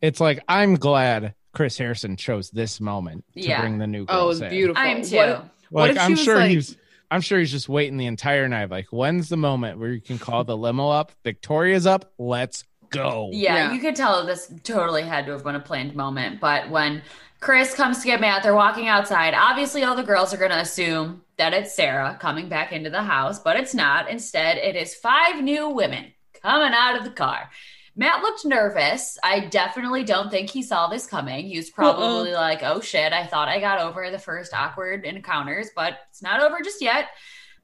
it's 0.00 0.20
like 0.20 0.44
I'm 0.48 0.76
glad 0.76 1.34
Chris 1.52 1.76
Harrison 1.76 2.16
chose 2.16 2.50
this 2.50 2.80
moment 2.80 3.24
to 3.34 3.40
Yeah. 3.40 3.60
bring 3.60 3.78
the 3.78 3.88
new 3.88 4.06
Oh, 4.08 4.30
it 4.30 4.38
girls 4.38 4.40
in. 4.42 4.50
beautiful. 4.50 4.80
I 4.80 4.86
am 4.88 5.02
too. 5.02 5.16
What, 5.16 5.44
what 5.70 5.88
Like 5.88 5.98
I'm 5.98 6.14
sure 6.14 6.36
like, 6.36 6.50
he's. 6.50 6.76
I'm 7.10 7.20
sure 7.22 7.40
he's 7.40 7.50
just 7.50 7.68
waiting 7.68 7.96
the 7.96 8.06
entire 8.06 8.46
night. 8.48 8.70
Like, 8.70 8.86
when's 8.92 9.28
the 9.28 9.36
moment 9.38 9.80
where 9.80 9.90
you 9.90 10.00
can 10.00 10.18
call 10.18 10.44
the 10.44 10.56
limo 10.56 10.90
up? 10.90 11.10
Victoria's 11.24 11.86
up. 11.86 12.12
Let's 12.18 12.62
go. 12.90 13.30
Yeah, 13.32 13.54
Yeah. 13.54 13.72
you 13.72 13.80
could 13.80 13.96
tell 13.96 14.24
this 14.26 14.52
totally 14.64 15.02
had 15.02 15.26
to 15.26 15.32
have 15.32 15.44
been 15.44 15.54
a 15.54 15.60
planned 15.60 15.94
moment. 15.94 16.40
But 16.40 16.70
when 16.70 17.02
Chris 17.40 17.74
comes 17.74 18.00
to 18.00 18.06
get 18.06 18.20
Matt, 18.20 18.42
they're 18.42 18.54
walking 18.54 18.88
outside. 18.88 19.34
Obviously, 19.34 19.84
all 19.84 19.94
the 19.94 20.02
girls 20.02 20.34
are 20.34 20.38
going 20.38 20.50
to 20.50 20.58
assume 20.60 21.22
that 21.36 21.54
it's 21.54 21.74
Sarah 21.74 22.16
coming 22.20 22.48
back 22.48 22.72
into 22.72 22.90
the 22.90 23.02
house, 23.02 23.38
but 23.38 23.56
it's 23.56 23.74
not. 23.74 24.10
Instead, 24.10 24.56
it 24.58 24.74
is 24.74 24.94
five 24.94 25.40
new 25.42 25.68
women 25.68 26.12
coming 26.42 26.72
out 26.74 26.96
of 26.96 27.04
the 27.04 27.10
car. 27.10 27.48
Matt 27.94 28.22
looked 28.22 28.44
nervous. 28.44 29.18
I 29.24 29.46
definitely 29.46 30.04
don't 30.04 30.30
think 30.30 30.50
he 30.50 30.62
saw 30.62 30.86
this 30.88 31.06
coming. 31.06 31.46
He 31.46 31.56
was 31.56 31.68
probably 31.70 32.32
like, 32.32 32.62
oh 32.62 32.80
shit, 32.80 33.12
I 33.12 33.26
thought 33.26 33.48
I 33.48 33.58
got 33.58 33.80
over 33.80 34.10
the 34.10 34.18
first 34.20 34.54
awkward 34.54 35.04
encounters, 35.04 35.70
but 35.74 35.98
it's 36.10 36.22
not 36.22 36.40
over 36.40 36.58
just 36.62 36.80
yet. 36.80 37.06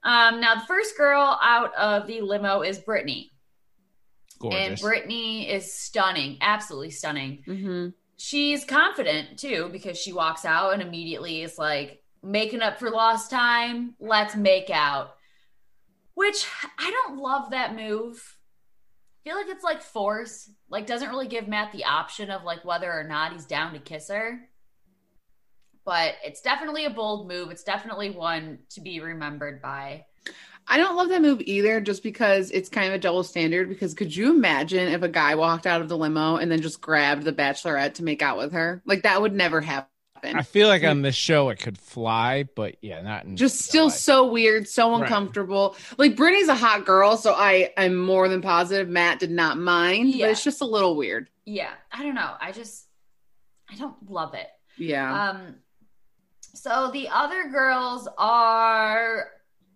Um, 0.02 0.40
now, 0.40 0.56
the 0.56 0.66
first 0.66 0.96
girl 0.96 1.38
out 1.40 1.72
of 1.76 2.06
the 2.08 2.20
limo 2.20 2.62
is 2.62 2.78
Brittany. 2.78 3.30
And 4.52 4.68
Gorgeous. 4.68 4.82
Brittany 4.82 5.50
is 5.50 5.72
stunning, 5.72 6.38
absolutely 6.40 6.90
stunning. 6.90 7.44
Mhm. 7.46 7.94
She's 8.16 8.64
confident 8.64 9.38
too 9.38 9.68
because 9.72 9.98
she 9.98 10.12
walks 10.12 10.44
out 10.44 10.72
and 10.72 10.82
immediately 10.82 11.42
is 11.42 11.58
like 11.58 12.02
making 12.22 12.62
up 12.62 12.78
for 12.78 12.90
lost 12.90 13.30
time. 13.30 13.94
Let's 13.98 14.36
make 14.36 14.70
out. 14.70 15.16
Which 16.14 16.46
I 16.78 16.90
don't 16.90 17.18
love 17.18 17.50
that 17.50 17.74
move. 17.74 18.38
I 19.20 19.28
feel 19.28 19.36
like 19.36 19.48
it's 19.48 19.64
like 19.64 19.82
force. 19.82 20.50
Like 20.68 20.86
doesn't 20.86 21.08
really 21.08 21.28
give 21.28 21.48
Matt 21.48 21.72
the 21.72 21.84
option 21.84 22.30
of 22.30 22.44
like 22.44 22.64
whether 22.64 22.92
or 22.92 23.04
not 23.04 23.32
he's 23.32 23.46
down 23.46 23.72
to 23.72 23.78
kiss 23.78 24.08
her. 24.08 24.48
But 25.84 26.14
it's 26.24 26.40
definitely 26.40 26.86
a 26.86 26.90
bold 26.90 27.28
move. 27.28 27.50
It's 27.50 27.64
definitely 27.64 28.10
one 28.10 28.60
to 28.70 28.80
be 28.80 29.00
remembered 29.00 29.60
by. 29.60 30.06
I 30.66 30.76
don't 30.78 30.96
love 30.96 31.10
that 31.10 31.20
move 31.22 31.42
either, 31.42 31.80
just 31.80 32.02
because 32.02 32.50
it's 32.50 32.68
kind 32.68 32.88
of 32.88 32.94
a 32.94 32.98
double 32.98 33.22
standard. 33.22 33.68
Because 33.68 33.92
could 33.94 34.14
you 34.14 34.30
imagine 34.30 34.88
if 34.88 35.02
a 35.02 35.08
guy 35.08 35.34
walked 35.34 35.66
out 35.66 35.80
of 35.82 35.88
the 35.88 35.96
limo 35.98 36.36
and 36.36 36.50
then 36.50 36.62
just 36.62 36.80
grabbed 36.80 37.22
the 37.24 37.32
bachelorette 37.32 37.94
to 37.94 38.02
make 38.04 38.22
out 38.22 38.38
with 38.38 38.52
her? 38.52 38.82
Like 38.86 39.02
that 39.02 39.20
would 39.20 39.34
never 39.34 39.60
happen. 39.60 39.88
I 40.24 40.40
feel 40.40 40.68
like 40.68 40.82
on 40.84 41.02
this 41.02 41.14
show 41.14 41.50
it 41.50 41.58
could 41.58 41.76
fly, 41.76 42.44
but 42.56 42.76
yeah, 42.80 43.02
not 43.02 43.26
in 43.26 43.36
just 43.36 43.58
still 43.62 43.86
life. 43.88 43.94
so 43.94 44.26
weird, 44.32 44.66
so 44.66 44.90
Right. 44.90 45.02
uncomfortable. 45.02 45.76
Like 45.98 46.16
Brittany's 46.16 46.48
a 46.48 46.54
hot 46.54 46.86
girl, 46.86 47.18
so 47.18 47.34
I 47.34 47.72
am 47.76 47.94
more 47.96 48.26
than 48.30 48.40
positive 48.40 48.88
Matt 48.88 49.18
did 49.18 49.30
not 49.30 49.58
mind, 49.58 50.08
Yeah. 50.14 50.24
but 50.24 50.30
it's 50.30 50.42
just 50.42 50.62
a 50.62 50.66
little 50.66 50.96
weird. 50.96 51.28
Yeah, 51.44 51.68
I 51.92 52.02
don't 52.02 52.14
know. 52.14 52.30
I 52.40 52.52
just 52.52 52.86
I 53.70 53.74
don't 53.76 53.96
love 54.10 54.32
it. 54.32 54.46
Yeah. 54.78 55.28
Um, 55.30 55.56
so 56.54 56.90
the 56.90 57.08
other 57.10 57.48
girls 57.50 58.08
are 58.16 59.26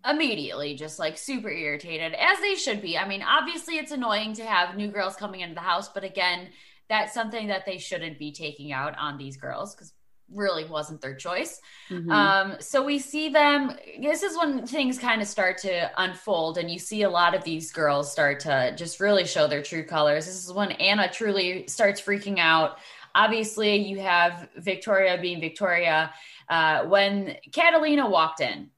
immediately 0.05 0.75
just 0.75 0.99
like 0.99 1.17
super 1.17 1.49
irritated, 1.49 2.13
as 2.13 2.39
they 2.39 2.55
should 2.55 2.81
be. 2.81 2.97
I 2.97 3.07
mean, 3.07 3.21
obviously, 3.21 3.77
it's 3.77 3.91
annoying 3.91 4.33
to 4.35 4.45
have 4.45 4.75
new 4.75 4.87
girls 4.87 5.15
coming 5.15 5.41
into 5.41 5.55
the 5.55 5.61
house, 5.61 5.89
but 5.89 6.03
again, 6.03 6.49
that's 6.87 7.13
something 7.13 7.47
that 7.47 7.65
they 7.65 7.77
shouldn't 7.77 8.17
be 8.17 8.31
taking 8.31 8.71
out 8.71 8.97
on 8.97 9.17
these 9.17 9.37
girls 9.37 9.75
because 9.75 9.93
really 10.31 10.65
wasn't 10.65 11.01
their 11.01 11.15
choice. 11.15 11.59
Mhm. 11.89 12.11
Um, 12.11 12.57
so 12.59 12.83
we 12.83 12.99
see 12.99 13.29
them. 13.29 13.77
This 13.99 14.21
is 14.21 14.37
when 14.37 14.65
things 14.65 14.99
kind 14.99 15.21
of 15.21 15.27
start 15.27 15.57
to 15.59 15.91
unfold, 16.01 16.57
and 16.57 16.69
you 16.69 16.79
see 16.79 17.01
a 17.01 17.09
lot 17.09 17.33
of 17.33 17.43
these 17.43 17.71
girls 17.71 18.11
start 18.11 18.39
to 18.41 18.73
just 18.75 18.99
really 18.99 19.25
show 19.25 19.47
their 19.47 19.63
true 19.63 19.83
colors. 19.83 20.27
This 20.27 20.43
is 20.43 20.53
when 20.53 20.71
Anna 20.73 21.09
truly 21.11 21.67
starts 21.67 21.99
freaking 21.99 22.37
out. 22.37 22.77
Obviously, 23.15 23.77
you 23.77 23.99
have 23.99 24.49
Victoria 24.55 25.17
being 25.19 25.41
Victoria. 25.41 26.13
Uh, 26.47 26.83
when 26.85 27.35
Catalina 27.51 28.07
walked 28.07 28.39
in, 28.39 28.69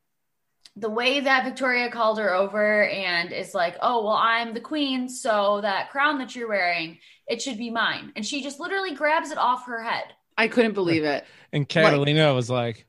the 0.75 0.89
way 0.89 1.19
that 1.19 1.43
Victoria 1.43 1.89
called 1.89 2.17
her 2.19 2.33
over 2.33 2.83
and 2.87 3.31
is 3.31 3.53
like, 3.53 3.77
"Oh, 3.81 4.05
well, 4.05 4.13
I'm 4.13 4.53
the 4.53 4.61
queen, 4.61 5.09
so 5.09 5.59
that 5.61 5.89
crown 5.89 6.17
that 6.19 6.35
you're 6.35 6.47
wearing, 6.47 6.99
it 7.27 7.41
should 7.41 7.57
be 7.57 7.69
mine," 7.69 8.11
and 8.15 8.25
she 8.25 8.41
just 8.41 8.59
literally 8.59 8.93
grabs 8.93 9.31
it 9.31 9.37
off 9.37 9.65
her 9.65 9.83
head. 9.83 10.05
I 10.37 10.47
couldn't 10.47 10.73
believe 10.73 11.03
it. 11.03 11.25
And 11.51 11.67
Catalina 11.67 12.33
was 12.33 12.49
like, 12.49 12.87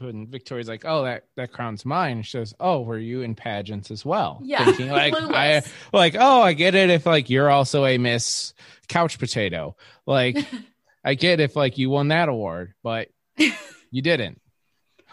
when 0.00 0.26
Victoria's 0.26 0.68
like, 0.68 0.84
"Oh, 0.84 1.04
that 1.04 1.24
that 1.36 1.52
crown's 1.52 1.84
mine," 1.84 2.22
she 2.22 2.38
goes, 2.38 2.54
"Oh, 2.58 2.80
were 2.80 2.98
you 2.98 3.22
in 3.22 3.34
pageants 3.34 3.90
as 3.90 4.04
well?" 4.04 4.40
Yeah, 4.42 4.64
thinking 4.64 4.88
like, 4.90 5.14
I, 5.14 5.62
like, 5.92 6.16
oh, 6.18 6.42
I 6.42 6.54
get 6.54 6.74
it 6.74 6.90
if 6.90 7.06
like 7.06 7.30
you're 7.30 7.50
also 7.50 7.84
a 7.84 7.98
Miss 7.98 8.54
Couch 8.88 9.18
Potato. 9.18 9.76
Like, 10.06 10.36
I 11.04 11.14
get 11.14 11.40
if 11.40 11.54
like 11.54 11.78
you 11.78 11.90
won 11.90 12.08
that 12.08 12.28
award, 12.28 12.74
but 12.82 13.08
you 13.36 14.02
didn't. 14.02 14.39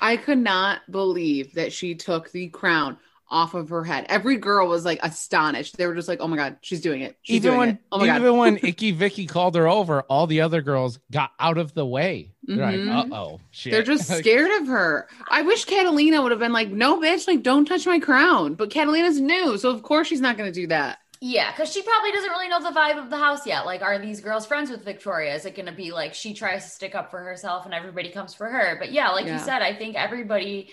I 0.02 0.18
could 0.18 0.38
not 0.40 0.82
believe 0.92 1.54
that 1.54 1.74
she 1.74 1.96
took 1.96 2.32
the 2.32 2.48
crown 2.50 2.98
off 3.30 3.54
of 3.56 3.68
her 3.70 3.84
head. 3.84 4.06
Every 4.08 4.38
girl 4.38 4.70
was 4.70 4.86
like 4.86 5.00
astonished. 5.04 5.76
They 5.76 5.86
were 5.86 5.96
just 5.96 6.08
like, 6.08 6.20
"Oh 6.22 6.28
my 6.30 6.38
god, 6.38 6.58
she's 6.62 6.80
doing 6.80 7.02
it! 7.02 7.18
She's 7.24 7.36
even 7.38 7.50
doing 7.50 7.60
when 7.60 7.70
it! 7.70 7.78
Oh 7.92 7.98
my 7.98 8.06
even 8.06 8.22
god!" 8.22 8.38
when 8.38 8.58
Icky 8.64 8.92
Vicky 8.92 9.26
called 9.26 9.56
her 9.56 9.68
over, 9.68 10.04
all 10.04 10.28
the 10.28 10.40
other 10.42 10.62
girls 10.62 11.00
got 11.12 11.32
out 11.40 11.58
of 11.58 11.74
the 11.74 11.86
way. 11.86 12.32
They're 12.44 12.58
Mhm. 12.58 12.88
like, 12.88 13.12
"Uh 13.12 13.16
oh. 13.16 13.40
They're 13.66 13.84
just 13.84 14.08
scared 14.18 14.62
of 14.62 14.68
her. 14.68 15.10
I 15.30 15.42
wish 15.42 15.66
Catalina 15.66 16.22
would 16.22 16.32
have 16.32 16.40
been 16.40 16.54
like, 16.54 16.70
"No, 16.70 17.02
bitch! 17.02 17.28
Like, 17.28 17.44
don't 17.44 17.66
touch 17.66 17.86
my 17.86 18.00
crown." 18.00 18.54
But 18.54 18.70
Catalina's 18.70 19.20
new, 19.20 19.58
so 19.58 19.72
of 19.72 19.84
course 19.84 20.08
she's 20.08 20.22
not 20.22 20.38
going 20.38 20.52
to 20.52 20.62
do 20.62 20.68
that. 20.68 21.00
Yeah, 21.20 21.52
because 21.52 21.72
she 21.72 21.82
probably 21.82 22.12
doesn't 22.12 22.30
really 22.30 22.48
know 22.48 22.62
the 22.62 22.70
vibe 22.70 23.02
of 23.02 23.10
the 23.10 23.18
house 23.18 23.48
yet. 23.48 23.66
Like, 23.66 23.82
are 23.82 23.98
these 23.98 24.22
girls 24.22 24.46
friends 24.46 24.70
with 24.70 24.86
Victoria? 24.86 25.34
Is 25.34 25.46
it 25.46 25.56
going 25.56 25.66
to 25.66 25.72
be 25.72 25.92
like 25.92 26.14
she 26.14 26.34
tries 26.34 26.64
to 26.64 26.70
stick 26.70 26.94
up 26.94 27.10
for 27.10 27.20
herself 27.20 27.66
and 27.66 27.74
everybody 27.74 28.10
comes 28.10 28.34
for 28.34 28.48
her? 28.48 28.76
But 28.78 28.92
yeah, 28.92 29.10
like 29.10 29.26
you 29.26 29.40
said, 29.40 29.62
I 29.64 29.74
think 29.74 29.96
everybody, 29.96 30.70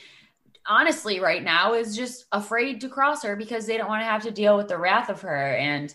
honestly, 0.66 1.18
right 1.18 1.42
now 1.42 1.72
is 1.72 1.96
just 1.96 2.26
afraid 2.30 2.82
to 2.82 2.90
cross 2.90 3.22
her 3.22 3.36
because 3.36 3.66
they 3.66 3.78
don't 3.78 3.88
want 3.88 4.02
to 4.02 4.06
have 4.06 4.22
to 4.24 4.30
deal 4.30 4.56
with 4.56 4.68
the 4.68 4.78
wrath 4.78 5.08
of 5.08 5.22
her 5.22 5.54
and 5.56 5.94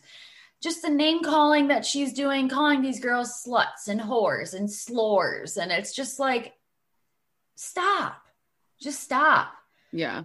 just 0.61 0.81
the 0.81 0.89
name 0.89 1.23
calling 1.23 1.67
that 1.67 1.85
she's 1.85 2.11
doing, 2.11 2.49
calling 2.49 2.81
these 2.81 2.99
girls 2.99 3.43
sluts 3.45 3.87
and 3.87 4.01
whores 4.01 4.53
and 4.55 4.67
slores. 4.67 5.57
And 5.57 5.71
it's 5.71 5.93
just 5.93 6.19
like, 6.19 6.53
stop. 7.55 8.23
Just 8.81 9.03
stop. 9.03 9.51
Yeah, 9.91 10.23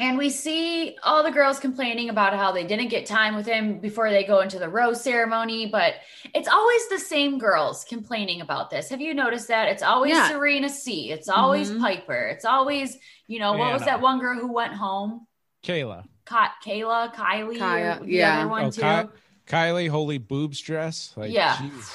And 0.00 0.16
we 0.16 0.30
see 0.30 0.96
all 1.02 1.24
the 1.24 1.30
girls 1.32 1.58
complaining 1.58 2.08
about 2.08 2.32
how 2.32 2.52
they 2.52 2.62
didn't 2.64 2.86
get 2.88 3.04
time 3.04 3.34
with 3.34 3.46
him 3.46 3.80
before 3.80 4.10
they 4.10 4.22
go 4.22 4.40
into 4.40 4.60
the 4.60 4.68
rose 4.68 5.02
ceremony, 5.02 5.66
but 5.66 5.94
it's 6.34 6.46
always 6.46 6.88
the 6.88 7.00
same 7.00 7.36
girls 7.36 7.82
complaining 7.84 8.40
about 8.40 8.70
this. 8.70 8.90
Have 8.90 9.00
you 9.00 9.12
noticed 9.12 9.48
that? 9.48 9.66
It's 9.68 9.82
always 9.82 10.12
Yeah. 10.12 10.28
Serena 10.28 10.68
C. 10.68 11.10
It's 11.10 11.28
always 11.28 11.72
Mhm. 11.72 11.84
Pieper. 11.84 12.28
It's 12.28 12.44
always, 12.44 12.96
you 13.26 13.40
know, 13.40 13.54
what 13.54 13.72
was 13.72 13.82
that 13.86 14.00
one 14.00 14.20
girl 14.20 14.38
who 14.38 14.52
went 14.52 14.72
home? 14.74 15.26
Kayla, 15.64 16.04
Ka- 16.24 16.54
Kayla, 16.64 17.12
Kylie, 17.12 17.58
Kaya, 17.58 17.98
the 18.00 18.06
yeah. 18.06 18.38
other 18.42 18.48
one 18.48 18.64
oh, 18.66 18.70
too. 18.70 18.80
Ky- 18.82 19.08
Kylie, 19.52 19.88
holy 19.88 20.18
boobs 20.18 20.60
dress. 20.60 21.12
Like, 21.16 21.32
Yeah. 21.32 21.56
jeez. 21.56 21.92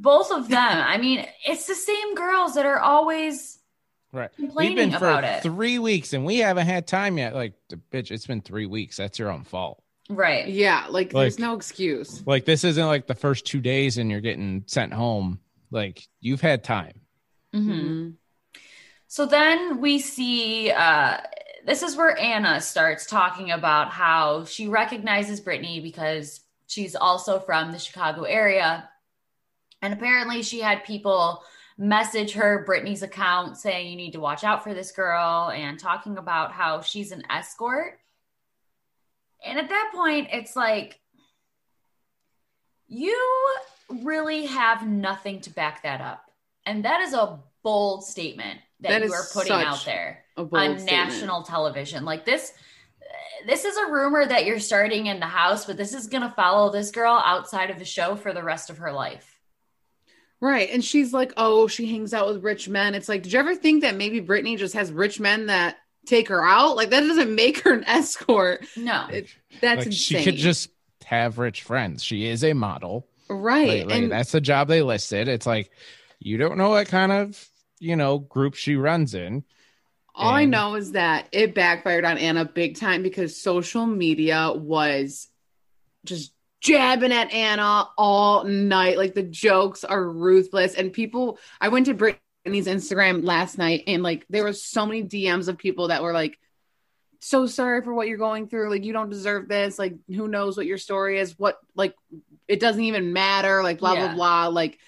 Both 0.00 0.32
of 0.32 0.48
them. 0.48 0.82
I 0.84 0.96
mean, 0.98 1.24
it's 1.46 1.66
the 1.66 1.76
same 1.76 2.16
girls 2.16 2.54
that 2.54 2.66
are 2.66 2.80
always 2.80 3.59
Right. 4.12 4.30
complaining 4.34 4.76
We've 4.76 4.90
been 4.90 4.98
for 4.98 5.08
about 5.08 5.24
it. 5.24 5.42
three 5.42 5.78
weeks 5.78 6.12
and 6.12 6.24
we 6.24 6.38
haven't 6.38 6.66
had 6.66 6.86
time 6.86 7.16
yet. 7.18 7.34
Like, 7.34 7.54
bitch, 7.92 8.10
it's 8.10 8.26
been 8.26 8.40
three 8.40 8.66
weeks. 8.66 8.96
That's 8.96 9.18
your 9.18 9.30
own 9.30 9.44
fault. 9.44 9.82
right. 10.08 10.48
yeah. 10.48 10.86
Like, 10.90 11.12
Like- 11.12 11.22
there's 11.24 11.38
no 11.38 11.54
excuse. 11.54 12.26
Like, 12.26 12.44
this 12.44 12.64
isn't 12.64 12.86
like 12.86 13.06
the 13.06 13.14
first 13.14 13.46
two 13.46 13.60
days 13.60 13.98
and 13.98 14.10
you're 14.10 14.20
getting 14.20 14.64
sent 14.66 14.92
home. 14.92 15.38
Like, 15.70 16.08
you've 16.20 16.40
had 16.40 16.64
time. 16.64 17.00
Mhm. 17.54 17.68
Mhm. 17.70 18.14
So 19.06 19.26
then 19.26 19.80
we 19.80 19.98
see 20.00 20.70
uh, 20.72 21.18
this 21.64 21.82
is 21.82 21.96
where 21.96 22.18
Anna 22.18 22.60
starts 22.60 23.06
talking 23.06 23.50
about 23.52 23.90
how 23.92 24.44
she 24.44 24.66
recognizes 24.68 25.40
Brittany 25.40 25.78
because 25.80 26.40
she's 26.66 26.96
also 26.96 27.38
from 27.38 27.70
the 27.70 27.78
Chicago 27.78 28.22
area. 28.22 28.88
And 29.82 29.92
apparently, 29.94 30.42
she 30.42 30.60
had 30.60 30.84
people 30.84 31.42
message 31.80 32.34
her 32.34 32.62
Brittany's 32.66 33.02
account 33.02 33.56
saying, 33.56 33.88
You 33.88 33.96
need 33.96 34.12
to 34.12 34.20
watch 34.20 34.44
out 34.44 34.62
for 34.62 34.74
this 34.74 34.92
girl, 34.92 35.50
and 35.50 35.78
talking 35.78 36.18
about 36.18 36.52
how 36.52 36.82
she's 36.82 37.10
an 37.10 37.24
escort. 37.30 37.98
And 39.44 39.58
at 39.58 39.70
that 39.70 39.90
point, 39.94 40.28
it's 40.30 40.54
like, 40.54 41.00
you 42.86 43.16
really 44.02 44.44
have 44.46 44.86
nothing 44.86 45.40
to 45.40 45.50
back 45.50 45.82
that 45.84 46.02
up. 46.02 46.30
And 46.66 46.84
that 46.84 47.00
is 47.00 47.14
a 47.14 47.38
bold 47.62 48.04
statement 48.04 48.60
that, 48.80 49.00
That 49.00 49.04
you 49.06 49.12
are 49.12 49.24
putting 49.32 49.52
out 49.52 49.82
there 49.86 50.24
on 50.36 50.48
statement. 50.48 50.84
national 50.84 51.42
television. 51.44 52.04
Like 52.04 52.26
this, 52.26 52.52
this 53.46 53.64
is 53.64 53.76
a 53.78 53.86
rumor 53.86 54.26
that 54.26 54.44
you're 54.44 54.60
starting 54.60 55.06
in 55.06 55.18
the 55.18 55.26
house, 55.26 55.64
but 55.64 55.78
this 55.78 55.94
is 55.94 56.08
going 56.08 56.22
to 56.22 56.30
follow 56.30 56.70
this 56.70 56.90
girl 56.90 57.22
outside 57.24 57.70
of 57.70 57.78
the 57.78 57.84
show 57.86 58.16
for 58.16 58.34
the 58.34 58.42
rest 58.42 58.68
of 58.68 58.78
her 58.78 58.92
life. 58.92 59.29
Right. 60.40 60.70
And 60.70 60.82
she's 60.82 61.12
like, 61.12 61.32
oh, 61.36 61.66
she 61.66 61.86
hangs 61.86 62.14
out 62.14 62.26
with 62.26 62.42
rich 62.42 62.68
men. 62.68 62.94
It's 62.94 63.08
like, 63.08 63.22
did 63.22 63.32
you 63.32 63.38
ever 63.38 63.54
think 63.54 63.82
that 63.82 63.96
maybe 63.96 64.20
Brittany 64.20 64.56
just 64.56 64.74
has 64.74 64.90
rich 64.90 65.20
men 65.20 65.46
that 65.46 65.76
take 66.06 66.28
her 66.28 66.44
out? 66.44 66.76
Like, 66.76 66.90
that 66.90 67.00
doesn't 67.00 67.34
make 67.34 67.60
her 67.60 67.74
an 67.74 67.84
escort. 67.84 68.64
No. 68.76 69.06
It, 69.10 69.28
that's 69.60 69.78
like 69.78 69.86
insane. 69.86 70.18
she 70.18 70.24
could 70.24 70.36
just 70.36 70.70
have 71.04 71.38
rich 71.38 71.62
friends. 71.62 72.02
She 72.02 72.26
is 72.26 72.42
a 72.42 72.54
model. 72.54 73.06
right. 73.28 73.80
Like, 73.80 73.86
like, 73.86 74.02
and 74.02 74.12
that's 74.12 74.32
the 74.32 74.40
job 74.40 74.68
they 74.68 74.80
listed. 74.82 75.28
It's 75.28 75.46
like 75.46 75.70
you 76.20 76.36
don't 76.36 76.58
know 76.58 76.70
what 76.70 76.86
kind 76.88 77.10
of 77.10 77.48
you 77.78 77.96
know 77.96 78.18
group 78.18 78.54
she 78.54 78.76
runs 78.76 79.14
in. 79.14 79.42
all 80.14 80.32
I 80.34 80.44
know 80.44 80.74
is 80.74 80.92
that 80.92 81.28
it 81.32 81.54
backfired 81.54 82.04
on 82.04 82.18
Anna 82.18 82.44
big 82.44 82.76
time 82.76 83.02
because 83.02 83.40
social 83.40 83.86
media 83.86 84.52
was 84.54 85.28
just 86.04 86.32
jabbing 86.60 87.12
at 87.12 87.32
Anna 87.32 87.88
all 87.96 88.44
night. 88.44 88.98
Like 88.98 89.14
the 89.14 89.22
jokes 89.22 89.84
are 89.84 90.04
ruthless. 90.08 90.74
And 90.74 90.92
people, 90.92 91.38
I 91.60 91.68
went 91.68 91.86
to 91.86 91.94
Brittany's 91.94 92.66
Instagram 92.66 93.24
last 93.24 93.58
night 93.58 93.84
and 93.86 94.02
like 94.02 94.26
there 94.28 94.44
was 94.44 94.62
so 94.62 94.86
many 94.86 95.04
DMs 95.04 95.48
of 95.48 95.58
people 95.58 95.88
that 95.88 96.02
were 96.02 96.12
like, 96.12 96.38
so 97.22 97.46
sorry 97.46 97.82
for 97.82 97.92
what 97.92 98.08
you're 98.08 98.16
going 98.16 98.48
through. 98.48 98.70
Like, 98.70 98.82
you 98.82 98.94
don't 98.94 99.10
deserve 99.10 99.46
this. 99.46 99.78
Like, 99.78 99.94
who 100.08 100.26
knows 100.26 100.56
what 100.56 100.64
your 100.64 100.78
story 100.78 101.18
is? 101.20 101.38
What, 101.38 101.58
like, 101.74 101.94
it 102.48 102.60
doesn't 102.60 102.82
even 102.82 103.12
matter. 103.12 103.62
Like, 103.62 103.78
blah, 103.78 103.92
Yeah. 103.92 104.06
blah, 104.06 104.14
blah. 104.14 104.46
Like, 104.46 104.78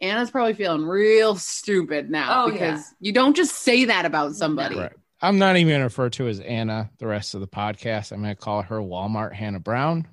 Anna's 0.00 0.30
probably 0.30 0.54
feeling 0.54 0.86
real 0.86 1.36
stupid 1.36 2.10
now 2.10 2.44
Oh, 2.44 2.50
because 2.50 2.80
yeah. 2.80 2.82
you 3.00 3.12
don't 3.12 3.36
just 3.36 3.54
say 3.56 3.84
that 3.84 4.06
about 4.06 4.34
somebody. 4.36 4.78
Right. 4.78 4.92
I'm 5.20 5.38
not 5.38 5.56
even 5.58 5.68
going 5.68 5.80
to 5.80 5.84
refer 5.84 6.08
to 6.08 6.28
as 6.28 6.40
Anna 6.40 6.88
the 6.96 7.06
rest 7.06 7.34
of 7.34 7.42
the 7.42 7.46
podcast. 7.46 8.10
I'm 8.10 8.22
going 8.22 8.34
to 8.34 8.40
call 8.40 8.62
her 8.62 8.78
Walmart 8.78 9.34
Hannah 9.34 9.60
Brown 9.60 10.06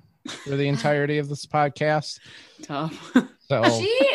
for 0.44 0.56
the 0.56 0.68
entirety 0.68 1.18
of 1.18 1.28
this 1.28 1.46
podcast. 1.46 2.20
Tough. 2.62 3.12
So 3.48 3.62
She 3.80 4.10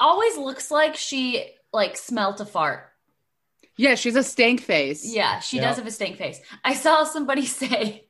always 0.00 0.36
looks 0.38 0.70
like 0.70 0.96
she 0.96 1.52
like 1.72 1.96
smelt 1.96 2.40
a 2.40 2.44
fart. 2.46 2.88
yeah, 3.76 3.94
she's 3.94 4.16
a 4.16 4.22
stank 4.22 4.60
face. 4.60 5.04
Yeah, 5.04 5.40
she 5.40 5.56
Yeah. 5.56 5.68
does 5.68 5.76
have 5.76 5.86
a 5.86 5.90
stink 5.90 6.16
face. 6.16 6.40
I 6.64 6.74
saw 6.74 7.04
somebody 7.04 7.46
say, 7.60 8.06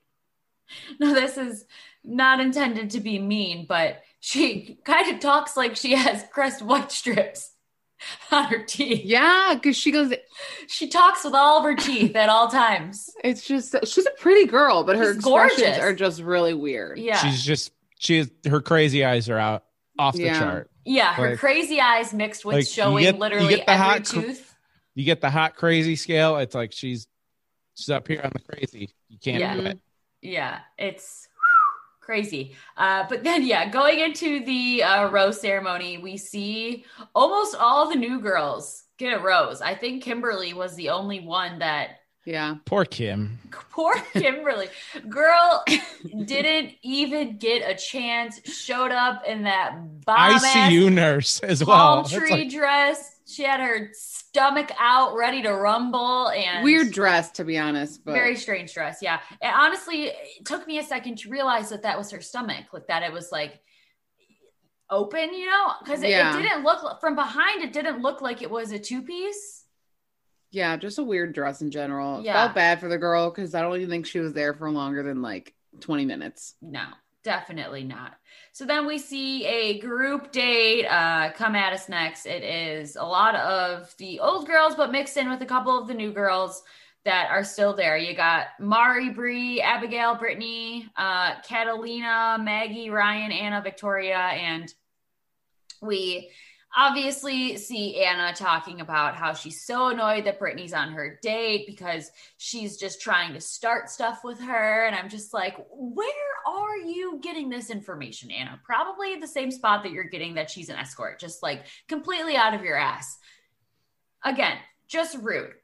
no, 0.98 1.14
this 1.14 1.36
is 1.36 1.64
not 2.04 2.40
intended 2.40 2.90
to 2.90 3.00
be 3.00 3.18
mean, 3.18 3.66
but 3.68 4.02
she 4.20 4.78
kind 4.84 5.12
of 5.14 5.20
talks 5.20 5.56
like 5.56 5.76
she 5.76 5.94
has 5.94 6.24
Crest 6.32 6.62
white 6.62 6.90
strips 6.92 7.51
on 8.30 8.44
her 8.44 8.62
teeth. 8.62 9.04
Yeah, 9.04 9.54
because 9.54 9.76
she 9.76 9.90
goes, 9.90 10.12
She 10.68 10.88
talks 10.88 11.24
with 11.24 11.34
all 11.34 11.58
of 11.58 11.64
her 11.64 11.74
teeth 11.76 12.14
at 12.16 12.28
all 12.28 12.48
times. 12.48 13.10
it's 13.24 13.46
just, 13.46 13.74
she's 13.86 14.06
a 14.06 14.10
pretty 14.18 14.46
girl, 14.46 14.84
but 14.84 14.96
her 14.96 15.14
She's 15.14 15.16
expressions 15.18 15.60
gorgeous. 15.60 15.78
are 15.78 15.94
just 15.94 16.20
really 16.22 16.54
weird. 16.54 16.98
Yeah. 16.98 17.16
she's 17.16 17.44
just 17.44 17.72
she 17.98 18.18
is 18.18 18.30
her 18.46 18.60
crazy 18.60 19.04
eyes 19.04 19.28
are 19.28 19.38
out 19.38 19.64
off 19.98 20.14
the 20.14 20.24
Yeah. 20.24 20.38
chart. 20.40 20.70
yeah, 20.84 21.14
her 21.14 21.30
like- 21.30 21.38
crazy 21.38 21.80
eyes 21.80 22.12
mixed 22.12 22.44
with 22.44 22.56
like, 22.56 22.66
showing 22.66 23.04
get- 23.04 23.18
literally 23.18 23.56
the 23.56 23.70
every 23.70 23.84
hot 23.84 24.04
cr- 24.06 24.20
tooth. 24.22 24.54
You 24.94 25.04
get 25.04 25.20
the 25.20 25.30
hot 25.30 25.54
crazy 25.56 25.96
scale. 25.96 26.36
It's 26.38 26.54
like 26.54 26.72
she's 26.72 27.06
she's 27.74 27.88
up 27.90 28.08
here 28.08 28.20
on 28.24 28.30
the 28.34 28.40
crazy. 28.40 28.94
You 29.08 29.18
can't 29.22 29.38
Yeah. 29.40 29.54
do 29.56 29.60
it. 29.66 29.78
Yeah, 30.20 30.58
it's 30.78 31.28
crazy. 32.02 32.54
Uh, 32.76 33.04
but 33.08 33.24
then, 33.24 33.42
yeah, 33.46 33.68
going 33.70 33.98
into 34.00 34.44
the 34.44 34.82
uh, 34.82 35.08
rose 35.08 35.40
ceremony, 35.40 35.96
we 35.98 36.16
see 36.18 36.84
almost 37.14 37.54
all 37.54 37.88
the 37.88 37.96
new 37.96 38.20
girls 38.20 38.82
get 38.98 39.18
a 39.18 39.22
rose. 39.22 39.62
I 39.62 39.74
think 39.74 40.02
Kimberly 40.02 40.52
was 40.52 40.74
the 40.74 40.90
only 40.90 41.20
one 41.20 41.60
that 41.60 42.00
Yeah. 42.24 42.56
Poor 42.66 42.84
Kim. 42.84 43.38
poor 43.70 43.94
Kimberly 44.12 44.68
girl 45.08 45.64
didn't 46.24 46.72
even 46.82 47.38
get 47.38 47.68
a 47.68 47.74
chance. 47.74 48.40
Showed 48.44 48.92
up 48.92 49.24
in 49.26 49.44
that 49.44 49.72
bomb 50.04 50.38
ICU 50.40 50.92
nurse 50.92 51.40
as 51.40 51.64
well. 51.64 51.76
palm 51.76 52.04
It's 52.04 52.12
tree 52.12 52.30
like- 52.30 52.50
dress. 52.50 53.08
She 53.32 53.42
had 53.44 53.60
her 53.60 53.90
stomach 53.92 54.70
out, 54.78 55.14
ready 55.16 55.42
to 55.42 55.50
rumble, 55.54 56.28
and 56.28 56.62
Weird 56.62 56.92
dress, 56.92 57.30
to 57.32 57.44
be 57.44 57.58
honest, 57.58 58.04
but 58.04 58.12
very 58.12 58.36
strange 58.36 58.72
dress. 58.74 58.98
Yeah. 59.02 59.20
And 59.40 59.52
honestly, 59.54 60.04
it 60.04 60.44
took 60.44 60.66
me 60.66 60.78
a 60.78 60.82
second 60.82 61.18
to 61.18 61.30
realize 61.30 61.70
that 61.70 61.82
that 61.82 61.96
was 61.98 62.10
her 62.10 62.20
stomach, 62.20 62.66
like 62.72 62.86
that 62.88 63.02
it 63.02 63.12
was 63.12 63.32
like 63.32 63.60
open, 64.90 65.32
you 65.32 65.46
know, 65.46 65.72
because 65.82 66.02
it, 66.02 66.10
Yeah. 66.10 66.38
it 66.38 66.42
didn't 66.42 66.64
look 66.64 67.00
from 67.00 67.14
behind, 67.14 67.62
it 67.62 67.72
didn't 67.72 68.02
look 68.02 68.20
like 68.20 68.42
it 68.42 68.50
was 68.50 68.72
a 68.72 68.78
two 68.78 69.02
piece. 69.02 69.64
yeah, 70.50 70.76
just 70.76 70.98
a 70.98 71.02
weird 71.02 71.32
dress 71.32 71.62
in 71.62 71.70
general. 71.70 72.20
Yeah. 72.22 72.34
Felt 72.34 72.54
bad 72.54 72.78
for 72.80 72.88
the 72.88 72.98
girl 72.98 73.30
because 73.30 73.54
I 73.54 73.62
don't 73.62 73.74
even 73.76 73.88
think 73.88 74.04
she 74.06 74.18
was 74.18 74.34
there 74.34 74.52
for 74.52 74.70
longer 74.70 75.02
than 75.02 75.22
like 75.22 75.54
20 75.80 76.04
minutes. 76.04 76.54
No, 76.60 76.84
definitely 77.22 77.84
not. 77.84 78.16
So 78.52 78.64
then 78.64 78.86
we 78.86 78.98
see 78.98 79.46
a 79.46 79.78
group 79.80 80.32
date 80.32 80.86
uh, 80.86 81.32
come 81.32 81.54
at 81.54 81.72
us 81.72 81.88
next. 81.88 82.26
It 82.26 82.42
is 82.42 82.96
a 82.96 83.04
lot 83.04 83.34
of 83.34 83.94
the 83.98 84.20
old 84.20 84.46
girls, 84.46 84.74
but 84.74 84.92
mixed 84.92 85.16
in 85.16 85.30
with 85.30 85.42
a 85.42 85.46
couple 85.46 85.78
of 85.78 85.88
the 85.88 85.94
new 85.94 86.12
girls 86.12 86.62
that 87.04 87.28
are 87.30 87.44
still 87.44 87.74
there. 87.74 87.96
You 87.96 88.14
got 88.14 88.48
Mari, 88.60 89.10
Bree, 89.10 89.60
Abigail, 89.60 90.14
Brittany, 90.14 90.88
uh, 90.96 91.40
Catalina, 91.42 92.38
Maggie, 92.40 92.90
Ryan, 92.90 93.32
Anna, 93.32 93.60
Victoria, 93.62 94.18
and 94.18 94.72
we 95.80 96.30
obviously 96.76 97.56
see 97.56 98.02
Anna 98.02 98.32
talking 98.34 98.80
about 98.80 99.14
how 99.14 99.32
she's 99.32 99.64
so 99.64 99.88
annoyed 99.88 100.24
that 100.24 100.38
Brittany's 100.38 100.72
on 100.72 100.92
her 100.92 101.18
date 101.22 101.66
because 101.66 102.10
she's 102.38 102.76
just 102.76 103.00
trying 103.00 103.34
to 103.34 103.40
start 103.40 103.90
stuff 103.90 104.20
with 104.24 104.40
her. 104.40 104.86
And 104.86 104.96
I'm 104.96 105.08
just 105.08 105.34
like, 105.34 105.56
where 105.70 106.08
are 106.46 106.78
you 106.78 107.18
getting 107.22 107.50
this 107.50 107.70
information, 107.70 108.30
Anna? 108.30 108.60
Probably 108.64 109.16
the 109.16 109.26
same 109.26 109.50
spot 109.50 109.82
that 109.82 109.92
you're 109.92 110.04
getting 110.04 110.34
that 110.34 110.50
she's 110.50 110.68
an 110.68 110.76
escort, 110.76 111.20
just 111.20 111.42
like 111.42 111.64
completely 111.88 112.36
out 112.36 112.54
of 112.54 112.62
your 112.62 112.76
ass. 112.76 113.18
Again, 114.24 114.56
just 114.88 115.18
rude. 115.18 115.54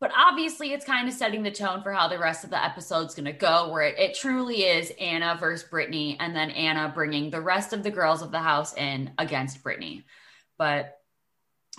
But 0.00 0.12
obviously, 0.16 0.72
it's 0.72 0.84
kind 0.84 1.08
of 1.08 1.14
setting 1.14 1.42
the 1.42 1.50
tone 1.50 1.82
for 1.82 1.92
how 1.92 2.06
the 2.06 2.20
rest 2.20 2.44
of 2.44 2.50
the 2.50 2.64
episode's 2.64 3.16
going 3.16 3.24
to 3.24 3.32
go, 3.32 3.68
where 3.72 3.82
it, 3.82 3.98
it 3.98 4.16
truly 4.16 4.62
is 4.62 4.92
Anna 5.00 5.36
versus 5.40 5.68
Brittany, 5.68 6.16
and 6.20 6.36
then 6.36 6.50
Anna 6.50 6.92
bringing 6.94 7.30
the 7.30 7.40
rest 7.40 7.72
of 7.72 7.82
the 7.82 7.90
girls 7.90 8.22
of 8.22 8.30
the 8.30 8.38
house 8.38 8.76
in 8.76 9.10
against 9.18 9.62
Brittany. 9.64 10.04
But 10.58 10.98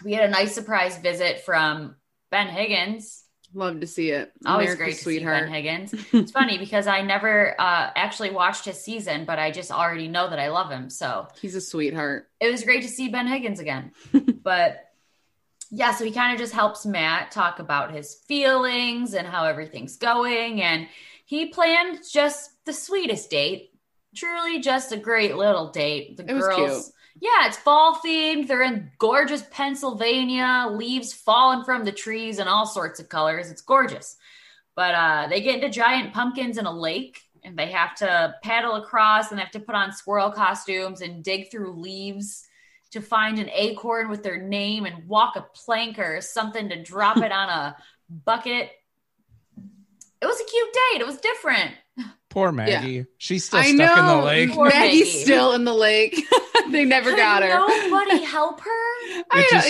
we 0.04 0.14
had 0.14 0.24
a 0.28 0.32
nice 0.32 0.56
surprise 0.56 0.98
visit 0.98 1.42
from 1.42 1.96
Ben 2.32 2.48
Higgins. 2.48 3.24
Love 3.54 3.80
to 3.82 3.88
see 3.88 4.12
it. 4.12 4.32
Always 4.46 4.68
America's 4.74 4.78
great 4.78 4.96
to 4.98 5.02
sweetheart. 5.04 5.38
see 5.40 5.44
Ben 5.46 5.54
Higgins. 5.54 5.94
It's 6.14 6.32
funny 6.32 6.58
because 6.60 6.86
I 6.88 7.02
never 7.02 7.60
uh, 7.60 7.90
actually 7.96 8.30
watched 8.30 8.66
his 8.66 8.80
season, 8.80 9.26
but 9.26 9.40
I 9.40 9.50
just 9.52 9.72
already 9.72 10.08
know 10.08 10.30
that 10.30 10.40
I 10.40 10.50
love 10.50 10.70
him. 10.70 10.90
So 10.90 11.28
He's 11.42 11.56
a 11.56 11.62
sweetheart. 11.62 12.30
it 12.40 12.52
was 12.52 12.64
great 12.64 12.84
to 12.84 12.88
see 12.90 13.10
Ben 13.10 13.28
Higgins 13.28 13.60
again. 13.60 13.92
but 14.44 14.86
yeah, 15.72 15.94
so 15.94 16.06
he 16.06 16.12
kind 16.12 16.34
of 16.34 16.40
just 16.40 16.54
helps 16.54 16.86
Matt 16.86 17.32
talk 17.32 17.60
about 17.60 17.92
his 17.92 18.16
feelings 18.28 19.14
and 19.16 19.28
how 19.28 19.46
everything's 19.46 19.98
going. 19.98 20.62
And 20.62 20.88
he 21.26 21.48
planned 21.48 22.00
just 22.12 22.52
the 22.66 22.74
sweetest 22.74 23.30
date. 23.32 23.72
Truly 24.16 24.60
just 24.60 24.92
a 24.92 24.98
great 24.98 25.36
little 25.36 25.72
date. 25.72 26.18
The 26.18 26.24
It 26.24 26.40
girls. 26.40 26.92
Yeah, 27.22 27.48
it's 27.48 27.58
fall 27.58 28.00
themed. 28.04 28.48
They're 28.48 28.64
in 28.64 28.92
gorgeous 28.98 29.44
Pennsylvania, 29.52 30.68
leaves 30.72 31.12
falling 31.14 31.66
from 31.66 31.84
the 31.84 31.92
trees 31.92 32.40
in 32.40 32.48
all 32.48 32.66
sorts 32.66 33.00
of 33.00 33.10
colors. 33.10 33.52
It's 33.52 33.62
gorgeous. 33.62 34.16
But 34.76 34.96
uh, 34.96 35.28
they 35.30 35.42
get 35.42 35.56
into 35.56 35.70
giant 35.70 36.14
pumpkins 36.14 36.58
in 36.58 36.66
a 36.66 36.72
lake 36.72 37.22
and 37.44 37.58
they 37.58 37.72
have 37.72 37.96
to 37.96 38.36
paddle 38.44 38.76
across 38.76 39.30
and 39.30 39.38
they 39.38 39.44
have 39.44 39.52
to 39.52 39.60
put 39.60 39.76
on 39.76 39.92
squirrel 39.92 40.32
costumes 40.32 41.02
and 41.02 41.24
dig 41.24 41.52
through 41.52 41.74
leaves 41.74 42.46
to 42.92 43.02
find 43.02 43.38
an 43.40 43.50
acorn 43.54 44.10
with 44.10 44.24
their 44.24 44.42
name 44.42 44.86
and 44.86 45.08
walk 45.08 45.36
a 45.36 45.46
plank 45.54 46.00
or 46.00 46.22
something 46.22 46.70
to 46.70 46.82
drop 46.82 47.18
it 47.24 47.32
on 47.32 47.50
a 47.50 47.76
bucket. 48.10 48.72
It 50.22 50.26
was 50.26 50.40
a 50.40 50.46
cute 50.46 50.74
date. 50.74 51.02
It 51.02 51.08
was 51.08 51.18
different. 51.18 51.72
Poor 52.30 52.52
Maggie. 52.52 53.06
She's 53.18 53.46
still 53.46 53.60
I 53.60 53.74
stuck 53.74 53.78
know. 53.78 54.00
in 54.00 54.06
the 54.20 54.26
lake. 54.26 54.52
Poor 54.52 54.70
Maggie's 54.70 55.06
Maggie. 55.08 55.24
still 55.24 55.54
in 55.54 55.64
the 55.66 55.74
lake. 55.74 56.24
they 56.72 56.86
never 56.86 57.10
Could 57.12 57.18
got 57.18 57.42
her. 57.44 57.50
Nobody 57.50 58.24
help 58.24 58.62
her. 58.62 58.70
I, 58.70 59.24
It 59.34 59.36
know, 59.36 59.48
just- 59.52 59.68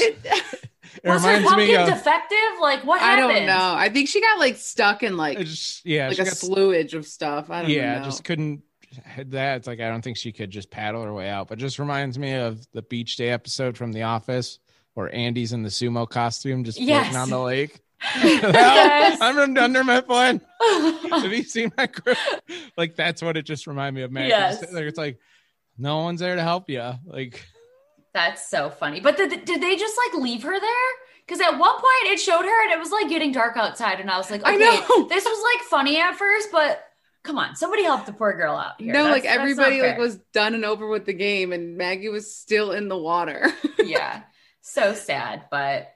it- 0.54 0.60
It 1.04 1.08
Was 1.08 1.24
her 1.24 1.30
reminds 1.36 1.50
pumpkin 1.50 1.80
of 1.82 1.88
defective? 1.88 2.38
Like 2.60 2.84
what 2.84 3.02
I 3.02 3.06
happened? 3.16 3.38
don't 3.38 3.46
know. 3.46 3.74
I 3.78 3.88
think 3.90 4.10
she 4.10 4.20
got 4.20 4.38
like 4.40 4.58
stuck 4.58 5.02
in 5.04 5.16
like 5.18 5.38
it's- 5.38 5.82
yeah, 5.86 6.10
like 6.10 6.20
a 6.20 6.26
got- 6.26 6.34
slewage 6.34 6.94
of 6.94 7.06
stuff. 7.06 7.50
I 7.50 7.62
don't 7.62 7.70
know. 7.72 7.76
yeah, 7.78 8.00
know. 8.00 8.04
just 8.06 8.24
couldn't 8.26 8.64
had 9.04 9.32
that. 9.32 9.58
It's 9.58 9.68
like 9.68 9.80
I 9.80 9.88
don't 9.90 10.02
think 10.02 10.18
she 10.18 10.32
could 10.34 10.50
just 10.50 10.70
paddle 10.72 11.04
her 11.04 11.14
way 11.14 11.30
out. 11.30 11.48
But 11.48 11.58
just 11.60 11.80
reminds 11.80 12.20
me 12.20 12.34
of 12.34 12.68
the 12.74 12.82
beach 12.82 13.16
day 13.16 13.30
episode 13.30 13.78
from 13.78 13.94
The 13.94 14.02
Office 14.04 14.60
where 14.96 15.14
Andy's 15.16 15.54
in 15.54 15.62
the 15.64 15.70
sumo 15.70 16.10
costume 16.10 16.64
just 16.66 16.80
floating 16.80 16.96
Yes. 16.96 17.16
on 17.16 17.30
the 17.30 17.40
lake. 17.40 17.80
Yes. 18.02 19.20
I'm 19.22 19.38
under 19.58 19.84
my 19.84 20.02
plan. 20.02 20.42
Have 21.12 21.32
you 21.32 21.44
seen 21.44 21.72
my 21.78 21.88
crew? 21.88 22.14
Like 22.78 22.96
that's 22.96 23.22
what 23.22 23.38
it 23.38 23.44
just 23.44 23.68
reminded 23.68 23.96
me 24.00 24.04
of. 24.04 24.12
Maggie. 24.12 24.30
Yes. 24.30 24.52
Just 24.52 24.60
sitting 24.62 24.76
there, 24.76 24.88
It's 24.88 24.98
like 24.98 25.20
no 25.78 25.98
one's 26.04 26.20
there 26.20 26.36
to 26.36 26.42
help 26.44 26.70
you. 26.70 26.94
Like 27.06 27.46
That's 28.14 28.50
so 28.50 28.70
funny. 28.70 29.00
But 29.00 29.18
did, 29.18 29.46
did 29.46 29.62
they 29.62 29.76
just 29.76 29.96
like 30.14 30.22
leave 30.22 30.44
her 30.44 30.60
there? 30.60 30.90
Because 31.26 31.42
at 31.42 31.60
one 31.60 31.74
point 31.76 32.06
it 32.06 32.20
showed 32.20 32.44
her 32.44 32.64
and 32.64 32.72
it 32.72 32.80
was 32.80 32.92
like 32.92 33.08
getting 33.10 33.32
dark 33.32 33.56
outside, 33.56 34.00
and 34.00 34.10
I 34.10 34.18
was 34.18 34.32
like, 34.32 34.42
I 34.46 34.56
okay, 34.56 34.64
know. 34.64 35.08
this 35.08 35.26
was 35.26 35.44
like 35.56 35.64
funny 35.68 36.00
at 36.00 36.16
first, 36.16 36.50
but 36.52 36.84
Come 37.22 37.38
on, 37.38 37.56
somebody 37.58 37.84
help 37.84 38.06
the 38.06 38.14
poor 38.14 38.32
girl 38.34 38.56
out 38.56 38.80
here. 38.80 38.94
no, 38.94 39.04
That's- 39.04 39.24
like 39.24 39.26
everybody 39.32 39.82
like 39.82 39.98
was 39.98 40.16
done 40.34 40.56
and 40.56 40.64
over 40.64 40.88
with 40.88 41.06
the 41.06 41.14
game, 41.14 41.52
and 41.52 41.78
Maggie 41.78 42.08
was 42.10 42.34
still 42.34 42.72
in 42.72 42.88
the 42.88 42.98
water. 42.98 43.52
yeah, 43.78 44.22
so 44.62 44.94
sad. 44.94 45.44
But 45.52 45.92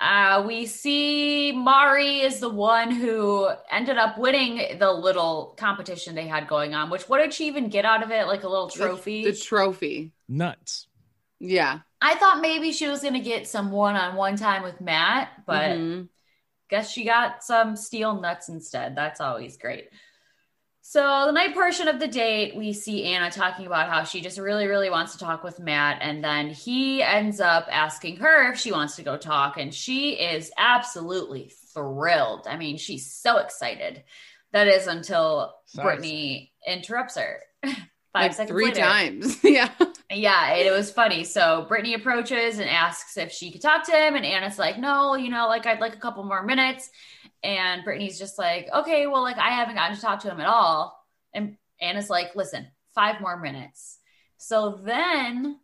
uh, 0.00 0.42
we 0.46 0.64
see 0.66 1.52
Mari 1.52 2.20
is 2.20 2.40
the 2.40 2.48
one 2.48 2.90
who 2.90 3.48
ended 3.70 3.98
up 3.98 4.16
winning 4.18 4.78
the 4.78 4.90
little 4.90 5.54
competition 5.58 6.14
they 6.14 6.26
had 6.26 6.48
going 6.48 6.74
on. 6.74 6.88
Which 6.90 7.08
what 7.08 7.18
did 7.18 7.34
she 7.34 7.46
even 7.48 7.68
get 7.68 7.84
out 7.84 8.02
of 8.02 8.10
it? 8.10 8.26
Like 8.26 8.42
a 8.42 8.48
little 8.48 8.70
trophy. 8.70 9.24
the 9.24 9.34
trophy. 9.36 10.12
Nuts. 10.28 10.86
Yeah, 11.38 11.80
I 12.00 12.14
thought 12.16 12.40
maybe 12.40 12.72
she 12.72 12.86
was 12.88 13.00
going 13.00 13.14
to 13.14 13.20
get 13.20 13.46
some 13.48 13.70
one-on-one 13.70 14.36
time 14.36 14.62
with 14.62 14.80
Matt, 14.80 15.30
but 15.46 15.70
Mhm. 15.70 16.08
guess 16.68 16.90
she 16.90 17.04
got 17.04 17.42
some 17.42 17.76
steel 17.76 18.20
nuts 18.20 18.48
instead. 18.48 18.94
That's 18.94 19.20
always 19.20 19.56
great. 19.56 19.90
So 20.90 21.22
the 21.26 21.30
night 21.30 21.54
portion 21.54 21.86
of 21.86 22.00
the 22.00 22.08
date, 22.08 22.56
we 22.56 22.72
see 22.72 23.04
Anna 23.04 23.30
talking 23.30 23.64
about 23.64 23.88
how 23.88 24.02
she 24.02 24.20
just 24.20 24.40
really, 24.40 24.66
really 24.66 24.90
wants 24.90 25.12
to 25.12 25.20
talk 25.20 25.44
with 25.44 25.60
Matt, 25.60 25.98
and 26.02 26.24
then 26.24 26.48
he 26.48 27.00
ends 27.00 27.40
up 27.40 27.68
asking 27.70 28.16
her 28.16 28.50
if 28.50 28.58
she 28.58 28.72
wants 28.72 28.96
to 28.96 29.04
go 29.04 29.16
talk, 29.16 29.56
and 29.56 29.72
she 29.72 30.14
is 30.14 30.50
absolutely 30.58 31.52
thrilled. 31.72 32.48
I 32.48 32.56
mean, 32.56 32.76
she's 32.76 33.08
so 33.08 33.36
excited. 33.36 34.02
That 34.50 34.66
is 34.66 34.88
until 34.88 35.54
Brittany 35.76 36.52
interrupts 36.66 37.16
her. 37.16 37.38
Five 37.62 37.76
like 38.12 38.32
seconds 38.32 38.50
three 38.50 38.64
later. 38.64 38.80
times. 38.80 39.38
yeah, 39.44 39.70
Yeah, 40.10 40.54
and 40.54 40.66
it 40.66 40.72
was 40.72 40.90
funny. 40.90 41.22
So 41.22 41.66
Brittany 41.68 41.94
approaches 41.94 42.58
and 42.58 42.68
asks 42.68 43.16
if 43.16 43.30
she 43.30 43.52
could 43.52 43.62
talk 43.62 43.86
to 43.86 43.92
him, 43.92 44.16
and 44.16 44.26
Anna's 44.26 44.58
like, 44.58 44.76
"No, 44.76 45.14
you 45.14 45.30
know, 45.30 45.46
like 45.46 45.66
I'd 45.66 45.78
like 45.78 45.94
a 45.94 46.00
couple 46.00 46.24
more 46.24 46.42
minutes." 46.42 46.90
And 47.42 47.84
Brittany's 47.84 48.18
just 48.18 48.38
like, 48.38 48.68
"Okay, 48.74 49.06
well, 49.06 49.22
like 49.22 49.38
I 49.38 49.50
haven't 49.50 49.76
gotten 49.76 49.96
to 49.96 50.02
talk 50.02 50.20
to 50.20 50.30
him 50.30 50.40
at 50.40 50.46
all." 50.46 50.96
And 51.32 51.56
Anna's 51.80 52.10
like, 52.10 52.36
"Listen, 52.36 52.68
five 52.94 53.20
more 53.20 53.38
minutes." 53.38 53.98
So 54.36 54.80
then 54.82 55.58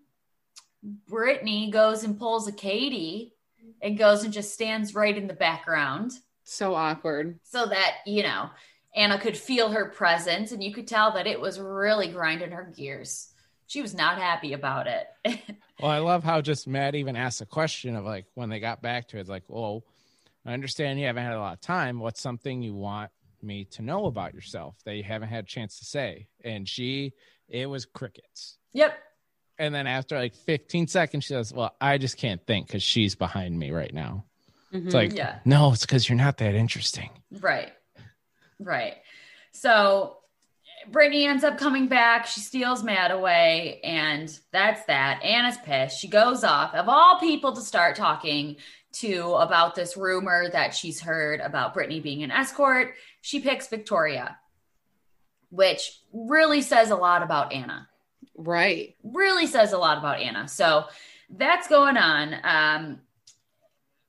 Brittany 0.82 1.70
goes 1.70 2.04
and 2.04 2.18
pulls 2.18 2.46
a 2.46 2.52
Katie 2.52 3.34
and 3.82 3.98
goes 3.98 4.24
and 4.24 4.32
just 4.32 4.54
stands 4.54 4.94
right 4.94 5.16
in 5.16 5.26
the 5.26 5.34
background 5.34 6.12
so 6.44 6.74
awkward. 6.74 7.40
so 7.42 7.66
that 7.66 7.96
you 8.06 8.22
know 8.22 8.50
Anna 8.94 9.18
could 9.18 9.36
feel 9.36 9.70
her 9.70 9.90
presence, 9.90 10.52
and 10.52 10.62
you 10.62 10.72
could 10.72 10.86
tell 10.86 11.12
that 11.12 11.26
it 11.26 11.40
was 11.40 11.60
really 11.60 12.08
grinding 12.08 12.52
her 12.52 12.72
gears. 12.74 13.28
She 13.66 13.82
was 13.82 13.94
not 13.94 14.18
happy 14.18 14.52
about 14.52 14.86
it. 14.86 15.06
Well, 15.78 15.90
I 15.90 15.98
love 15.98 16.24
how 16.24 16.40
just 16.40 16.66
Matt 16.66 16.94
even 16.94 17.16
asked 17.16 17.42
a 17.42 17.44
question 17.46 17.96
of 17.96 18.04
like 18.06 18.24
when 18.32 18.48
they 18.48 18.60
got 18.60 18.80
back 18.80 19.08
to 19.08 19.18
it, 19.18 19.28
like, 19.28 19.42
"Oh, 19.52 19.84
I 20.46 20.52
understand 20.52 21.00
you 21.00 21.06
haven't 21.06 21.24
had 21.24 21.34
a 21.34 21.40
lot 21.40 21.54
of 21.54 21.60
time. 21.60 21.98
What's 21.98 22.20
something 22.20 22.62
you 22.62 22.74
want 22.74 23.10
me 23.42 23.64
to 23.72 23.82
know 23.82 24.06
about 24.06 24.34
yourself 24.34 24.76
that 24.84 24.94
you 24.94 25.02
haven't 25.02 25.28
had 25.28 25.44
a 25.44 25.46
chance 25.46 25.78
to 25.78 25.84
say?" 25.84 26.28
And 26.44 26.68
she, 26.68 27.12
it 27.48 27.66
was 27.66 27.84
crickets. 27.84 28.58
yep. 28.72 28.98
And 29.58 29.74
then 29.74 29.86
after 29.86 30.18
like 30.18 30.34
15 30.34 30.86
seconds, 30.86 31.24
she 31.24 31.32
says, 31.32 31.52
"Well, 31.52 31.74
I 31.80 31.98
just 31.98 32.18
can't 32.18 32.44
think 32.46 32.66
because 32.66 32.82
she's 32.82 33.14
behind 33.14 33.58
me 33.58 33.70
right 33.70 33.92
now." 33.92 34.24
It's 34.72 34.86
mm-hmm. 34.86 34.94
like, 34.94 35.14
Yeah. 35.14 35.38
no, 35.44 35.72
it's 35.72 35.86
because 35.86 36.08
you're 36.08 36.18
not 36.18 36.38
that 36.38 36.54
interesting. 36.54 37.10
Right. 37.30 37.72
Right. 38.58 38.96
So 39.52 40.18
Brittany 40.88 41.26
ends 41.26 41.44
up 41.44 41.58
coming 41.58 41.88
back. 41.88 42.26
She 42.26 42.40
steals 42.40 42.82
Matt 42.82 43.10
away, 43.10 43.80
and 43.82 44.28
that's 44.52 44.84
that. 44.86 45.22
Anna's 45.22 45.58
pissed. 45.58 45.98
She 45.98 46.08
goes 46.08 46.44
off, 46.44 46.74
of 46.74 46.88
all 46.88 47.18
people, 47.18 47.54
to 47.54 47.60
start 47.60 47.96
talking 47.96 48.56
to 49.00 49.34
about 49.34 49.74
this 49.74 49.96
rumor 49.96 50.48
that 50.50 50.74
she's 50.74 51.00
heard 51.00 51.40
about 51.40 51.74
Brittany 51.74 52.00
being 52.00 52.22
an 52.22 52.30
escort. 52.30 52.94
She 53.20 53.40
picks 53.40 53.68
Victoria, 53.68 54.38
which 55.50 56.00
really 56.12 56.62
says 56.62 56.90
a 56.90 56.96
lot 56.96 57.22
about 57.22 57.52
Anna. 57.52 57.88
right. 58.36 58.94
really 59.02 59.46
says 59.46 59.72
a 59.72 59.78
lot 59.78 59.98
about 59.98 60.20
Anna. 60.20 60.48
So 60.48 60.84
that's 61.30 61.68
going 61.68 61.96
on. 61.96 62.34
Um, 62.44 63.00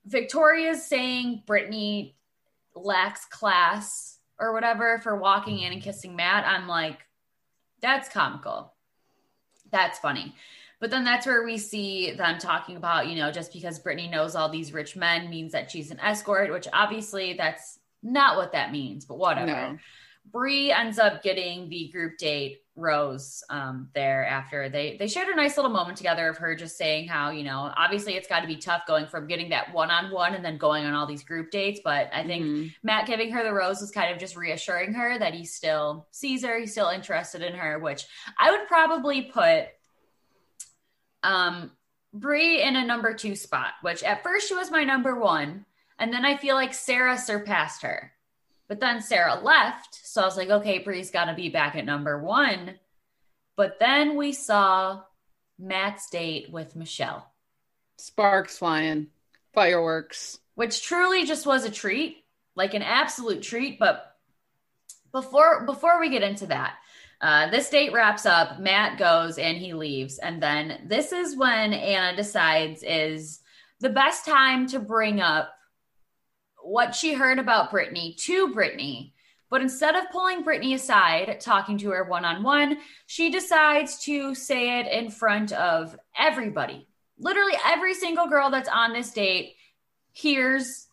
Victoria's 0.05 0.85
saying 0.85 1.43
Brittany 1.45 2.15
lacks 2.75 3.25
class 3.25 4.19
or 4.39 4.53
whatever 4.53 4.99
for 4.99 5.17
walking 5.17 5.59
in 5.59 5.73
and 5.73 5.81
kissing 5.81 6.15
Matt. 6.15 6.45
I'm 6.45 6.67
like, 6.67 6.99
that's 7.81 8.07
comical. 8.09 8.73
That's 9.71 9.99
funny. 9.99 10.35
But 10.79 10.91
then 10.91 11.03
that's 11.03 11.25
where 11.25 11.43
we 11.43 11.57
see 11.57 12.11
them 12.11 12.37
talking 12.37 12.75
about, 12.75 13.07
you 13.07 13.15
know, 13.15 13.31
just 13.31 13.51
because 13.51 13.79
Brittany 13.79 14.07
knows 14.07 14.35
all 14.35 14.49
these 14.49 14.73
rich 14.73 14.95
men 14.95 15.29
means 15.29 15.51
that 15.53 15.71
she's 15.71 15.89
an 15.89 15.99
escort, 15.99 16.51
which 16.51 16.67
obviously 16.71 17.33
that's 17.33 17.79
not 18.03 18.37
what 18.37 18.51
that 18.51 18.71
means, 18.71 19.05
but 19.05 19.17
whatever. 19.17 19.47
No. 19.47 19.77
Bree 20.31 20.71
ends 20.71 20.99
up 20.99 21.23
getting 21.23 21.69
the 21.69 21.89
group 21.89 22.17
date 22.17 22.61
rose 22.75 23.43
um, 23.49 23.89
there 23.95 24.23
after 24.25 24.69
they 24.69 24.97
they 24.97 25.07
shared 25.07 25.29
a 25.29 25.35
nice 25.35 25.57
little 25.57 25.71
moment 25.71 25.97
together 25.97 26.29
of 26.29 26.37
her 26.37 26.55
just 26.55 26.77
saying 26.77 27.07
how 27.07 27.31
you 27.31 27.43
know 27.43 27.73
obviously 27.75 28.13
it's 28.13 28.27
got 28.27 28.41
to 28.41 28.47
be 28.47 28.55
tough 28.55 28.83
going 28.85 29.07
from 29.07 29.25
getting 29.25 29.49
that 29.49 29.73
one 29.73 29.89
on 29.89 30.11
one 30.11 30.35
and 30.35 30.45
then 30.45 30.57
going 30.59 30.85
on 30.85 30.93
all 30.93 31.07
these 31.07 31.23
group 31.23 31.49
dates 31.49 31.79
but 31.83 32.07
I 32.13 32.23
think 32.23 32.45
Mhm. 32.45 32.73
Matt 32.83 33.07
giving 33.07 33.31
her 33.31 33.43
the 33.43 33.51
rose 33.51 33.81
was 33.81 33.89
kind 33.89 34.13
of 34.13 34.19
just 34.19 34.35
reassuring 34.35 34.93
her 34.93 35.17
that 35.17 35.33
he 35.33 35.43
still 35.43 36.07
sees 36.11 36.45
her 36.45 36.59
he's 36.59 36.71
still 36.71 36.89
interested 36.89 37.41
in 37.41 37.55
her 37.55 37.79
which 37.79 38.05
I 38.37 38.51
would 38.51 38.67
probably 38.67 39.23
put 39.23 39.69
um 41.27 41.71
Bree 42.13 42.61
in 42.61 42.75
a 42.75 42.85
number 42.85 43.13
two 43.13 43.35
spot 43.35 43.73
which 43.81 44.01
at 44.03 44.23
first 44.23 44.47
she 44.47 44.55
was 44.55 44.71
my 44.71 44.83
number 44.83 45.19
one 45.19 45.65
and 45.99 46.11
then 46.13 46.25
I 46.25 46.37
feel 46.37 46.55
like 46.55 46.73
Sarah 46.73 47.17
surpassed 47.17 47.81
her 47.83 48.13
but 48.67 48.79
then 48.79 49.01
Sarah 49.01 49.39
left. 49.41 49.99
So 50.05 50.21
I 50.21 50.25
was 50.25 50.37
like, 50.37 50.49
okay, 50.49 50.79
Bree's 50.79 51.11
got 51.11 51.25
to 51.25 51.33
be 51.33 51.49
back 51.49 51.75
at 51.75 51.85
number 51.85 52.19
one. 52.19 52.75
But 53.55 53.79
then 53.79 54.17
we 54.17 54.33
saw 54.33 55.03
Matt's 55.57 56.09
date 56.09 56.51
with 56.51 56.75
Michelle, 56.75 57.31
Sparks 57.97 58.57
flying, 58.57 59.07
fireworks. 59.53 60.39
which 60.55 60.83
truly 60.83 61.25
just 61.25 61.45
was 61.45 61.65
a 61.65 61.71
treat, 61.71 62.23
like 62.55 62.73
an 62.73 62.83
absolute 62.83 63.41
treat. 63.41 63.79
But 63.79 64.15
before 65.11 65.65
before 65.65 65.99
we 65.99 66.09
get 66.09 66.23
into 66.23 66.47
that, 66.47 66.75
uh, 67.21 67.49
this 67.49 67.69
date 67.69 67.93
wraps 67.93 68.25
up. 68.25 68.59
Matt 68.59 68.99
goes 68.99 69.37
and 69.37 69.57
he 69.57 69.73
leaves, 69.73 70.19
and 70.19 70.41
then 70.41 70.81
this 70.85 71.11
is 71.11 71.37
when 71.37 71.73
Anna 71.73 72.15
decides 72.15 72.83
is 72.83 73.39
the 73.79 73.89
best 73.89 74.25
time 74.25 74.67
to 74.67 74.79
bring 74.79 75.21
up 75.21 75.53
what 76.63 76.93
she 76.93 77.13
heard 77.13 77.39
about 77.39 77.71
Brittany 77.71 78.15
to 78.19 78.53
Brittany. 78.53 79.13
But 79.49 79.61
instead 79.61 79.95
of 79.95 80.11
pulling 80.11 80.43
Brittany 80.43 80.73
aside, 80.73 81.39
talking 81.39 81.77
to 81.79 81.91
her 81.91 82.03
one 82.03 82.25
on 82.25 82.43
one, 82.43 82.77
she 83.05 83.31
decides 83.31 84.03
to 84.03 84.35
say 84.35 84.79
it 84.79 84.87
in 84.91 85.09
front 85.09 85.53
of 85.53 85.97
everybody. 86.17 86.87
Literally, 87.17 87.53
every 87.65 87.93
single 87.93 88.27
girl 88.27 88.51
that's 88.51 88.69
on 88.69 88.91
this 88.91 89.11
date 89.11 89.55
hears 90.11 90.87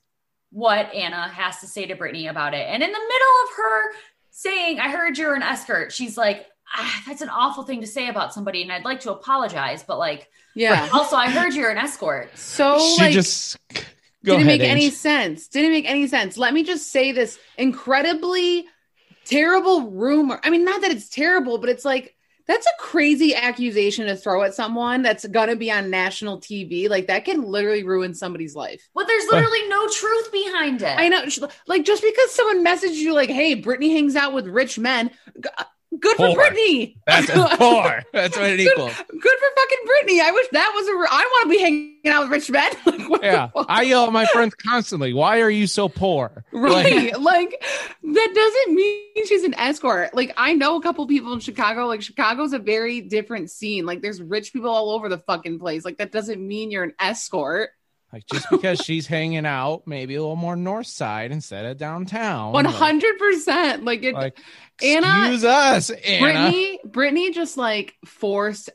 what 0.51 0.95
Anna 0.95 1.29
has 1.29 1.59
to 1.61 1.67
say 1.67 1.85
to 1.87 1.97
Brittany 1.97 2.29
about 2.29 2.55
it. 2.55 2.67
And 2.69 2.81
in 2.81 2.93
the 2.93 2.99
middle 2.99 3.35
of 3.45 3.57
her 3.57 3.93
saying, 4.37 4.81
I 4.81 4.91
heard 4.91 5.17
you're 5.17 5.35
an 5.35 5.43
escort, 5.43 5.93
she's 5.93 6.17
like, 6.17 6.45
ah, 6.77 7.03
that's 7.07 7.23
an 7.23 7.29
awful 7.29 7.63
thing 7.63 7.81
to 7.83 7.87
say 7.87 8.09
about 8.09 8.35
somebody. 8.35 8.63
And 8.63 8.73
I'd 8.73 8.85
like 8.85 9.01
to 9.01 9.13
apologize. 9.13 9.85
But 9.85 9.99
like, 9.99 10.29
Yeah. 10.57 10.89
also, 10.93 11.15
I 11.17 11.31
heard 11.31 11.55
you're 11.55 11.71
an 11.71 11.79
escort. 11.79 12.37
So 12.37 12.79
she 12.81 13.01
like 13.01 13.13
just 13.13 13.57
go 13.71 14.33
didn't 14.37 14.49
ahead, 14.49 14.61
make 14.61 14.69
any 14.69 14.91
sense. 14.91 15.47
Didn't 15.49 15.71
make 15.71 15.89
any 15.89 16.09
sense. 16.09 16.37
Let 16.37 16.53
me 16.53 16.65
just 16.65 16.91
say 16.91 17.13
this 17.13 17.39
incredibly 17.57 18.67
terrible 19.25 19.91
rumor. 19.91 20.41
I 20.43 20.51
mean, 20.51 20.65
not 20.65 20.81
that 20.81 20.91
it's 20.91 21.09
terrible, 21.09 21.59
but 21.59 21.69
it's 21.71 21.85
like 21.85 22.15
that's 22.47 22.67
a 22.67 22.83
crazy 22.83 23.35
accusation 23.35 24.07
to 24.07 24.17
throw 24.17 24.43
at 24.43 24.55
someone 24.55 25.03
that's 25.03 25.27
gonna 25.27 25.57
be 25.57 25.71
on 25.71 25.91
national 25.91 26.41
TV. 26.41 26.89
Like 26.89 27.07
that 27.07 27.25
can 27.25 27.43
literally 27.43 27.85
ruin 27.85 28.15
somebody's 28.15 28.55
life. 28.55 28.89
Well, 28.95 29.07
there's 29.07 29.27
literally 29.31 29.69
no 29.69 29.89
truth 29.89 30.33
behind 30.33 30.83
it. 30.83 30.99
I 30.99 31.09
know, 31.09 31.25
like 31.67 31.85
just 31.85 32.03
because 32.03 32.31
someone 32.33 32.65
messaged 32.65 32.95
you 32.95 33.15
like, 33.15 33.31
"Hey, 33.31 33.55
Brittany 33.55 33.93
hangs 33.95 34.17
out 34.17 34.33
with 34.35 34.47
rich 34.47 34.79
men," 34.79 35.11
good 36.01 36.17
for. 36.17 36.35
Brittany. 36.35 36.97
That's 37.07 37.29
a 37.31 37.57
four. 37.57 38.03
That's 38.13 38.37
what 38.37 38.51
it 38.51 38.61
equals. 38.61 38.93
Good 38.97 39.21
for 39.39 39.47
fucking 39.57 39.79
Brittany. 39.87 40.21
I 40.21 40.31
wish 40.31 40.47
that 40.53 40.73
was 40.75 40.89
a. 40.89 40.97
re- 40.97 41.09
I 41.11 41.25
want 41.25 41.45
to 41.45 41.57
be 41.57 41.61
hanging 41.63 42.01
out 42.07 42.23
with 42.23 42.31
rich 42.31 42.51
men. 42.51 42.73
Like, 43.15 43.23
Yeah. 43.23 43.51
I 43.69 43.83
yell 43.83 44.05
at 44.07 44.13
my 44.13 44.27
friends 44.27 44.55
constantly, 44.55 45.13
why 45.13 45.41
are 45.41 45.51
you 45.51 45.67
so 45.67 45.89
poor? 45.89 46.45
Like, 46.53 47.17
Like, 47.19 47.63
that 48.03 48.33
doesn't 48.35 48.75
mean 48.75 49.27
she's 49.27 49.45
an 49.45 49.55
escort. 49.55 50.15
Like 50.15 50.33
I 50.37 50.55
know 50.55 50.77
a 50.77 50.83
couple 50.83 51.07
people 51.07 51.33
in 51.33 51.41
Chicago. 51.41 51.87
Like 51.87 52.03
Chicago's 52.03 52.53
a 52.53 52.59
very 52.59 53.01
different 53.01 53.51
scene. 53.51 53.87
Like 53.87 54.01
there's 54.03 54.21
rich 54.23 54.53
people 54.53 54.71
all 54.71 54.91
over 54.91 55.09
the 55.09 55.19
fucking 55.19 55.59
place. 55.59 55.85
Like 55.85 55.99
that 55.99 56.13
doesn't 56.13 56.41
mean 56.47 56.71
you're 56.71 56.85
an 56.85 56.95
escort. 56.99 57.71
Like 58.15 58.27
just 58.33 58.49
because 58.51 58.79
she's 58.79 59.07
hanging 59.09 59.45
out 59.45 59.83
maybe 59.87 60.15
a 60.15 60.21
little 60.21 60.37
more 60.37 60.55
north 60.57 60.87
side 60.87 61.33
instead 61.33 61.67
of 61.67 61.77
downtown. 61.77 62.55
Hundred 62.65 63.19
percent. 63.19 63.85
Like 63.85 64.05
it 64.05 64.15
Like, 64.15 64.39
Anna- 64.83 65.07
excuse 65.23 65.45
us, 65.45 65.91
Anna. 65.91 66.21
Brittany 66.21 66.79
Brittany 66.85 67.31
just 67.33 67.57
like 67.57 67.95
forced 68.07 68.71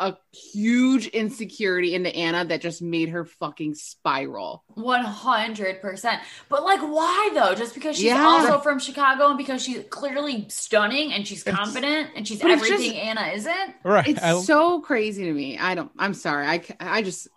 a 0.00 0.16
huge 0.52 1.06
insecurity 1.08 1.94
into 1.94 2.14
Anna 2.14 2.44
that 2.44 2.60
just 2.60 2.82
made 2.82 3.10
her 3.10 3.24
fucking 3.24 3.74
spiral. 3.76 4.64
100%. 4.76 6.20
But 6.48 6.64
like, 6.64 6.80
why 6.80 7.30
though? 7.34 7.54
Just 7.54 7.74
because 7.74 7.96
she's 7.96 8.06
Yeah. 8.06 8.24
also 8.24 8.58
from 8.58 8.80
Chicago 8.80 9.28
and 9.28 9.38
because 9.38 9.62
she's 9.62 9.84
clearly 9.90 10.46
stunning 10.48 11.12
and 11.12 11.26
she's 11.26 11.44
confident 11.44 12.10
and 12.16 12.26
she's 12.26 12.42
everything 12.42 12.78
just- 12.92 12.94
Anna 12.96 13.26
isn't? 13.34 13.74
Right. 13.84 14.08
It's 14.08 14.22
I, 14.22 14.40
so 14.40 14.80
crazy 14.80 15.24
to 15.24 15.32
me. 15.32 15.58
I 15.58 15.74
don't. 15.76 15.92
I'm 15.98 16.14
sorry. 16.14 16.46
I 16.46 16.62
I 16.80 17.02
just 17.02 17.28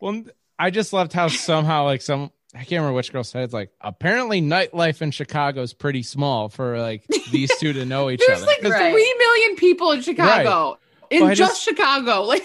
well, 0.00 0.24
I 0.60 0.70
just 0.70 0.92
loved 0.92 1.12
how 1.12 1.28
somehow 1.28 1.84
like 1.84 2.02
some 2.02 2.30
I 2.54 2.58
can't 2.58 2.72
remember 2.80 2.94
which 2.94 3.12
girl 3.12 3.24
said 3.24 3.44
it's 3.44 3.54
like 3.54 3.70
apparently 3.80 4.42
nightlife 4.42 5.02
in 5.02 5.10
Chicago 5.12 5.62
is 5.62 5.72
pretty 5.72 6.02
small 6.02 6.48
for 6.48 6.78
like 6.78 7.06
these 7.30 7.50
two 7.58 7.72
to 7.72 7.84
know 7.84 8.10
each 8.10 8.20
there's 8.26 8.38
other. 8.42 8.46
like 8.46 8.60
'Cause- 8.60 8.72
Right. 8.72 8.92
three 8.92 9.14
million 9.18 9.56
people 9.56 9.92
in 9.92 10.02
Chicago. 10.02 10.78
In 11.10 11.22
Well, 11.24 11.34
just, 11.34 11.52
just- 11.52 11.64
Chicago. 11.64 12.22
Like 12.26 12.44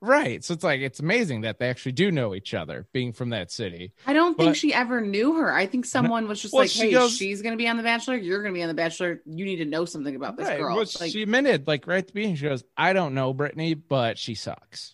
Right. 0.00 0.44
So 0.44 0.52
it's 0.52 0.62
like 0.64 0.80
it's 0.82 1.00
amazing 1.00 1.42
that 1.42 1.58
they 1.58 1.70
actually 1.70 1.92
do 1.92 2.10
know 2.10 2.34
each 2.34 2.52
other, 2.52 2.86
being 2.92 3.14
from 3.14 3.30
that 3.30 3.50
city. 3.50 3.92
I 4.06 4.12
don't 4.12 4.36
think 4.36 4.54
she 4.54 4.74
ever 4.74 5.00
knew 5.00 5.32
her. 5.36 5.50
I 5.50 5.64
think 5.64 5.86
someone 5.86 6.28
was 6.28 6.42
just 6.42 6.52
Well, 6.52 6.64
like, 6.64 6.70
she 6.70 6.80
"Hey, 6.80 6.90
goes- 6.90 7.16
she's 7.16 7.40
gonna 7.40 7.56
be 7.56 7.66
on 7.68 7.78
The 7.78 7.82
Bachelor. 7.82 8.16
You're 8.16 8.42
gonna 8.42 8.52
be 8.52 8.60
on 8.60 8.68
The 8.68 8.74
Bachelor. 8.74 9.22
You 9.24 9.46
need 9.46 9.56
to 9.56 9.64
know 9.64 9.86
something 9.86 10.14
about 10.14 10.36
this 10.36 10.46
Right. 10.46 10.58
girl." 10.58 10.76
Well, 10.76 10.84
like, 11.00 11.10
she 11.10 11.22
admitted, 11.22 11.66
like 11.66 11.86
right 11.86 11.98
at 11.98 12.08
the 12.08 12.12
beginning, 12.12 12.36
she 12.36 12.44
goes, 12.44 12.62
"I 12.76 12.92
don't 12.92 13.14
know 13.14 13.32
Brittany, 13.32 13.72
but 13.72 14.18
she 14.18 14.34
sucks." 14.34 14.93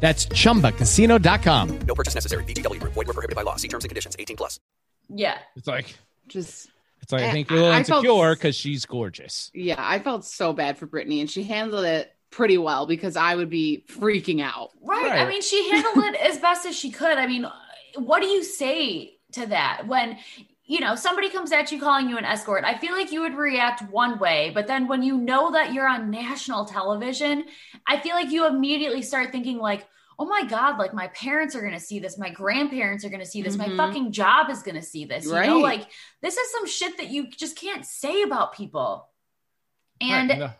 That's 0.00 0.26
chumbacasino.com. 0.26 1.78
No 1.86 1.94
purchase 1.94 2.14
necessary. 2.14 2.44
VGW 2.44 2.78
Group. 2.80 2.92
Void 2.92 3.06
were 3.06 3.14
prohibited 3.14 3.36
by 3.36 3.42
law. 3.42 3.56
See 3.56 3.68
terms 3.68 3.84
and 3.84 3.88
conditions. 3.88 4.14
18 4.18 4.36
plus. 4.36 4.60
Yeah. 5.08 5.38
It's 5.56 5.66
like 5.66 5.94
just 6.28 6.68
it's 7.02 7.12
like 7.12 7.22
I 7.22 7.28
I- 7.28 7.32
think 7.32 7.50
you're 7.50 7.58
a 7.58 7.62
little 7.62 7.74
I 7.76 7.82
felt- 7.84 8.04
insecure 8.04 8.34
because 8.34 8.56
she's 8.56 8.84
gorgeous. 8.86 9.50
yeah, 9.54 9.76
I 9.78 9.98
felt 9.98 10.24
so 10.24 10.52
bad 10.52 10.78
for 10.78 10.86
Brittany, 10.86 11.20
and 11.20 11.30
she 11.30 11.42
handled 11.42 11.84
it 11.84 12.10
pretty 12.30 12.58
well 12.58 12.86
because 12.86 13.16
I 13.16 13.34
would 13.36 13.50
be 13.50 13.84
freaking 13.88 14.42
out. 14.42 14.70
Right. 14.82 15.12
I 15.12 15.28
mean, 15.28 15.42
she 15.42 15.70
handled 15.70 16.04
it 16.06 16.14
as 16.16 16.38
best 16.38 16.66
as 16.66 16.74
she 16.76 16.90
could. 16.90 17.16
I 17.18 17.26
mean, 17.26 17.46
what 17.96 18.20
do 18.22 18.26
you 18.28 18.42
say 18.42 19.18
to 19.32 19.46
that 19.46 19.86
when 19.86 20.16
you 20.66 20.80
know 20.80 20.94
somebody 20.94 21.28
comes 21.30 21.52
at 21.52 21.70
you 21.70 21.78
calling 21.80 22.08
you 22.08 22.16
an 22.18 22.24
escort? 22.24 22.64
I 22.64 22.78
feel 22.78 22.92
like 22.92 23.12
you 23.12 23.20
would 23.22 23.34
react 23.34 23.82
one 23.90 24.18
way, 24.18 24.50
but 24.54 24.66
then 24.66 24.88
when 24.88 25.02
you 25.02 25.18
know 25.18 25.52
that 25.52 25.72
you're 25.72 25.88
on 25.88 26.10
national 26.10 26.64
television, 26.64 27.44
I 27.86 28.00
feel 28.00 28.14
like 28.14 28.30
you 28.30 28.46
immediately 28.46 29.02
start 29.02 29.30
thinking 29.30 29.58
like, 29.58 29.86
"Oh 30.18 30.24
my 30.26 30.44
god, 30.44 30.78
like 30.78 30.94
my 30.94 31.08
parents 31.08 31.54
are 31.54 31.60
going 31.60 31.74
to 31.74 31.80
see 31.80 31.98
this, 31.98 32.16
my 32.16 32.30
grandparents 32.30 33.04
are 33.04 33.10
going 33.10 33.20
to 33.20 33.26
see 33.26 33.42
this, 33.42 33.56
Mhm. 33.56 33.58
my 33.58 33.76
fucking 33.76 34.12
job 34.12 34.48
is 34.48 34.62
going 34.62 34.76
to 34.76 34.82
see 34.82 35.04
this." 35.04 35.24
You 35.26 35.32
know, 35.32 35.36
Right. 35.60 35.80
like 35.80 35.90
this 36.22 36.36
is 36.36 36.50
some 36.52 36.66
shit 36.66 36.96
that 36.96 37.08
you 37.10 37.28
just 37.28 37.56
can't 37.56 37.84
say 37.84 38.22
about 38.22 38.54
people. 38.54 39.08
And 40.00 40.30
Right, 40.30 40.50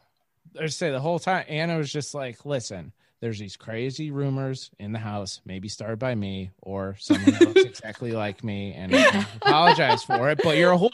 I 0.58 0.66
just 0.66 0.78
say 0.78 0.90
the 0.90 1.00
whole 1.00 1.18
time, 1.18 1.44
Anna 1.48 1.76
was 1.78 1.90
just 1.92 2.14
like, 2.14 2.44
"Listen, 2.44 2.92
there's 3.24 3.38
these 3.38 3.56
crazy 3.56 4.10
rumors 4.10 4.70
in 4.78 4.92
the 4.92 4.98
house, 4.98 5.40
maybe 5.46 5.66
started 5.66 5.98
by 5.98 6.14
me 6.14 6.50
or 6.60 6.94
someone 6.98 7.32
that 7.32 7.40
looks 7.48 7.64
exactly 7.64 8.12
like 8.12 8.44
me, 8.44 8.74
and 8.74 8.94
I 8.94 9.24
apologize 9.36 10.04
for 10.04 10.28
it, 10.28 10.40
but 10.42 10.58
you're 10.58 10.72
a 10.72 10.76
whore." 10.76 10.90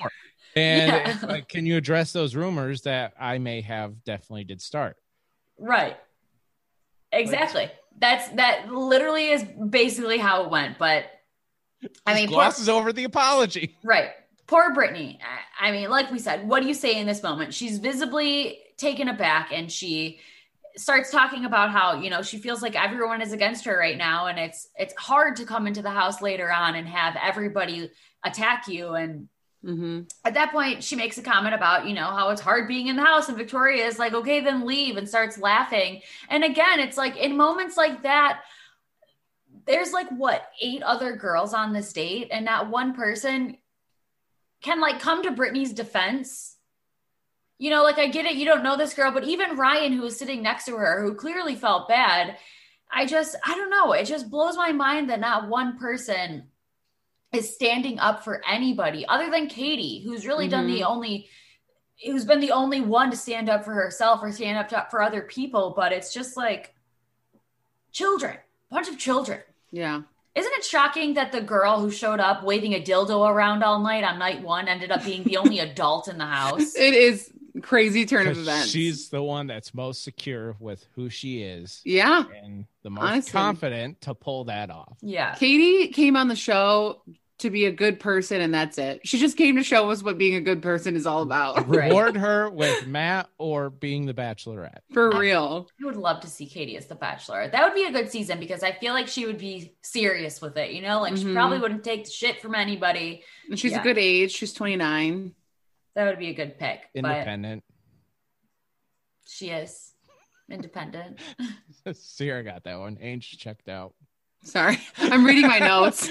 And 0.54 0.92
Yeah. 0.92 1.16
like, 1.26 1.48
can 1.48 1.66
you 1.66 1.76
address 1.76 2.12
those 2.12 2.36
rumors 2.36 2.82
that 2.82 3.14
I 3.18 3.38
may 3.38 3.62
have 3.62 4.04
definitely 4.04 4.44
did 4.44 4.62
start? 4.62 4.96
Right. 5.58 5.96
Exactly. 7.10 7.68
That's 7.98 8.28
that 8.28 8.72
literally 8.72 9.30
is 9.30 9.42
basically 9.68 10.18
how 10.18 10.44
it 10.44 10.50
went. 10.50 10.78
But 10.78 11.06
I 12.06 12.14
mean, 12.14 12.28
poor, 12.28 12.36
glosses 12.36 12.68
over 12.68 12.92
the 12.92 13.02
apology. 13.02 13.76
right. 13.82 14.10
Poor 14.46 14.72
Brittany. 14.72 15.18
I, 15.60 15.68
I 15.68 15.72
mean, 15.72 15.90
like 15.90 16.12
we 16.12 16.20
said, 16.20 16.46
what 16.46 16.62
do 16.62 16.68
you 16.68 16.74
say 16.74 16.96
in 17.00 17.08
this 17.08 17.24
moment? 17.24 17.54
She's 17.54 17.78
visibly 17.78 18.60
taken 18.76 19.08
aback 19.08 19.50
and 19.52 19.70
she 19.70 20.20
starts 20.76 21.10
talking 21.10 21.44
about 21.44 21.70
how, 21.70 22.00
you 22.00 22.10
know, 22.10 22.22
she 22.22 22.38
feels 22.38 22.62
like 22.62 22.76
everyone 22.76 23.22
is 23.22 23.32
against 23.32 23.64
her 23.64 23.76
right 23.76 23.96
now. 23.96 24.26
And 24.26 24.38
it's 24.38 24.68
it's 24.76 24.94
hard 24.94 25.36
to 25.36 25.44
come 25.44 25.66
into 25.66 25.82
the 25.82 25.90
house 25.90 26.22
later 26.22 26.52
on 26.52 26.74
and 26.74 26.86
have 26.88 27.16
everybody 27.22 27.90
attack 28.24 28.68
you 28.68 28.94
and 28.94 29.28
hmm 29.62 30.00
at 30.24 30.34
that 30.34 30.52
point 30.52 30.82
she 30.82 30.96
makes 30.96 31.18
a 31.18 31.22
comment 31.22 31.54
about 31.54 31.86
you 31.86 31.94
know 31.94 32.06
how 32.06 32.30
it's 32.30 32.40
hard 32.40 32.66
being 32.66 32.86
in 32.86 32.96
the 32.96 33.04
house 33.04 33.28
and 33.28 33.36
victoria 33.36 33.86
is 33.86 33.98
like 33.98 34.14
okay 34.14 34.40
then 34.40 34.66
leave 34.66 34.96
and 34.96 35.08
starts 35.08 35.38
laughing 35.38 36.00
and 36.30 36.44
again 36.44 36.80
it's 36.80 36.96
like 36.96 37.16
in 37.16 37.36
moments 37.36 37.76
like 37.76 38.02
that 38.02 38.40
there's 39.66 39.92
like 39.92 40.08
what 40.10 40.50
eight 40.62 40.82
other 40.82 41.14
girls 41.14 41.52
on 41.52 41.72
this 41.72 41.92
date 41.92 42.28
and 42.30 42.44
not 42.44 42.70
one 42.70 42.94
person 42.94 43.56
can 44.62 44.80
like 44.80 44.98
come 44.98 45.22
to 45.22 45.30
brittany's 45.30 45.74
defense 45.74 46.56
you 47.60 47.70
know 47.70 47.84
like 47.84 47.98
i 47.98 48.08
get 48.08 48.26
it 48.26 48.34
you 48.34 48.44
don't 48.44 48.64
know 48.64 48.76
this 48.76 48.94
girl 48.94 49.12
but 49.12 49.24
even 49.24 49.56
ryan 49.56 49.92
who 49.92 50.02
was 50.02 50.18
sitting 50.18 50.42
next 50.42 50.64
to 50.64 50.76
her 50.76 51.02
who 51.02 51.14
clearly 51.14 51.54
felt 51.54 51.88
bad 51.88 52.36
i 52.92 53.06
just 53.06 53.36
i 53.44 53.54
don't 53.54 53.70
know 53.70 53.92
it 53.92 54.04
just 54.04 54.30
blows 54.30 54.56
my 54.56 54.72
mind 54.72 55.08
that 55.08 55.20
not 55.20 55.48
one 55.48 55.78
person 55.78 56.44
is 57.32 57.54
standing 57.54 57.98
up 57.98 58.24
for 58.24 58.42
anybody 58.48 59.06
other 59.06 59.30
than 59.30 59.46
Katie, 59.46 60.02
who's 60.04 60.26
really 60.26 60.48
done 60.48 60.66
the 60.66 60.80
mm-hmm. 60.80 60.92
only, 60.92 61.28
who's 62.04 62.24
been 62.24 62.40
the 62.40 62.52
only 62.52 62.80
one 62.80 63.10
to 63.10 63.16
stand 63.16 63.48
up 63.48 63.64
for 63.64 63.72
herself 63.72 64.20
or 64.22 64.32
stand 64.32 64.58
up 64.58 64.68
to, 64.68 64.86
for 64.90 65.02
other 65.02 65.22
people. 65.22 65.72
But 65.76 65.92
it's 65.92 66.12
just 66.12 66.36
like 66.36 66.74
children, 67.92 68.36
bunch 68.70 68.88
of 68.88 68.98
children. 68.98 69.40
Yeah. 69.70 70.02
Isn't 70.34 70.52
it 70.54 70.64
shocking 70.64 71.14
that 71.14 71.32
the 71.32 71.40
girl 71.40 71.80
who 71.80 71.90
showed 71.90 72.20
up 72.20 72.42
waving 72.44 72.74
a 72.74 72.80
dildo 72.80 73.28
around 73.28 73.62
all 73.62 73.80
night 73.80 74.04
on 74.04 74.18
night 74.18 74.42
one 74.42 74.68
ended 74.68 74.90
up 74.90 75.04
being 75.04 75.24
the 75.24 75.36
only 75.36 75.58
adult 75.60 76.08
in 76.08 76.18
the 76.18 76.26
house? 76.26 76.74
It 76.74 76.94
is 76.94 77.32
crazy 77.62 78.06
turn 78.06 78.26
of 78.26 78.38
events. 78.38 78.68
She's 78.70 79.08
the 79.08 79.22
one 79.22 79.46
that's 79.46 79.74
most 79.74 80.02
secure 80.04 80.56
with 80.60 80.86
who 80.94 81.08
she 81.10 81.42
is 81.42 81.80
yeah. 81.84 82.24
and 82.42 82.66
the 82.82 82.90
most 82.90 83.02
Honestly. 83.04 83.32
confident 83.32 84.00
to 84.02 84.14
pull 84.14 84.44
that 84.44 84.70
off. 84.70 84.96
Yeah. 85.00 85.34
Katie 85.34 85.88
came 85.92 86.16
on 86.16 86.28
the 86.28 86.36
show 86.36 87.02
to 87.38 87.48
be 87.48 87.64
a 87.64 87.72
good 87.72 87.98
person, 87.98 88.42
and 88.42 88.52
that's 88.52 88.76
it. 88.76 89.00
She 89.04 89.18
just 89.18 89.38
came 89.38 89.56
to 89.56 89.62
show 89.62 89.90
us 89.90 90.02
what 90.02 90.18
being 90.18 90.34
a 90.34 90.42
good 90.42 90.60
person 90.60 90.94
is 90.94 91.06
all 91.06 91.22
about. 91.22 91.66
Right. 91.66 91.84
Reward 91.88 92.14
her 92.18 92.50
with 92.50 92.86
Matt 92.86 93.30
or 93.38 93.70
being 93.70 94.04
the 94.04 94.12
Bachelorette. 94.12 94.80
For 94.92 95.10
real. 95.18 95.66
I 95.80 95.86
would 95.86 95.96
love 95.96 96.20
to 96.20 96.26
see 96.28 96.44
Katie 96.44 96.76
as 96.76 96.84
the 96.84 96.96
Bachelor. 96.96 97.48
That 97.48 97.64
would 97.64 97.72
be 97.74 97.84
a 97.84 97.92
good 97.92 98.10
season 98.10 98.40
because 98.40 98.62
I 98.62 98.72
feel 98.72 98.92
like 98.92 99.08
she 99.08 99.24
would 99.24 99.38
be 99.38 99.74
serious 99.80 100.42
with 100.42 100.58
it. 100.58 100.72
You 100.72 100.82
know, 100.82 101.00
like 101.00 101.16
she 101.16 101.24
Mhm. 101.24 101.32
probably 101.32 101.58
wouldn't 101.60 101.82
take 101.82 102.04
the 102.04 102.10
shit 102.10 102.42
from 102.42 102.54
anybody. 102.54 103.22
And 103.48 103.58
she's 103.58 103.72
Yeah. 103.72 103.80
a 103.80 103.84
good 103.84 103.96
age. 103.96 104.32
She's 104.32 104.52
29. 104.52 105.34
That 106.00 106.06
would 106.06 106.18
be 106.18 106.28
a 106.28 106.32
good 106.32 106.58
pick. 106.58 106.80
But 106.94 107.04
Independent. 107.04 107.62
she 109.26 109.50
is 109.50 109.92
independent. 110.50 111.18
Sierra 111.92 112.42
got 112.42 112.64
that 112.64 112.78
one. 112.78 112.96
Ainge 112.96 113.36
checked 113.36 113.68
out. 113.68 113.92
Sorry. 114.42 114.78
I'm 114.96 115.26
reading 115.26 115.46
my 115.46 115.58
notes. 115.58 116.08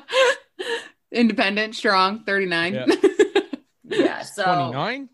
Independent, 1.12 1.74
strong, 1.74 2.24
39. 2.24 2.72
Yeah. 2.72 2.86
yeah. 3.84 4.22
So 4.22 4.72
29? 4.72 5.10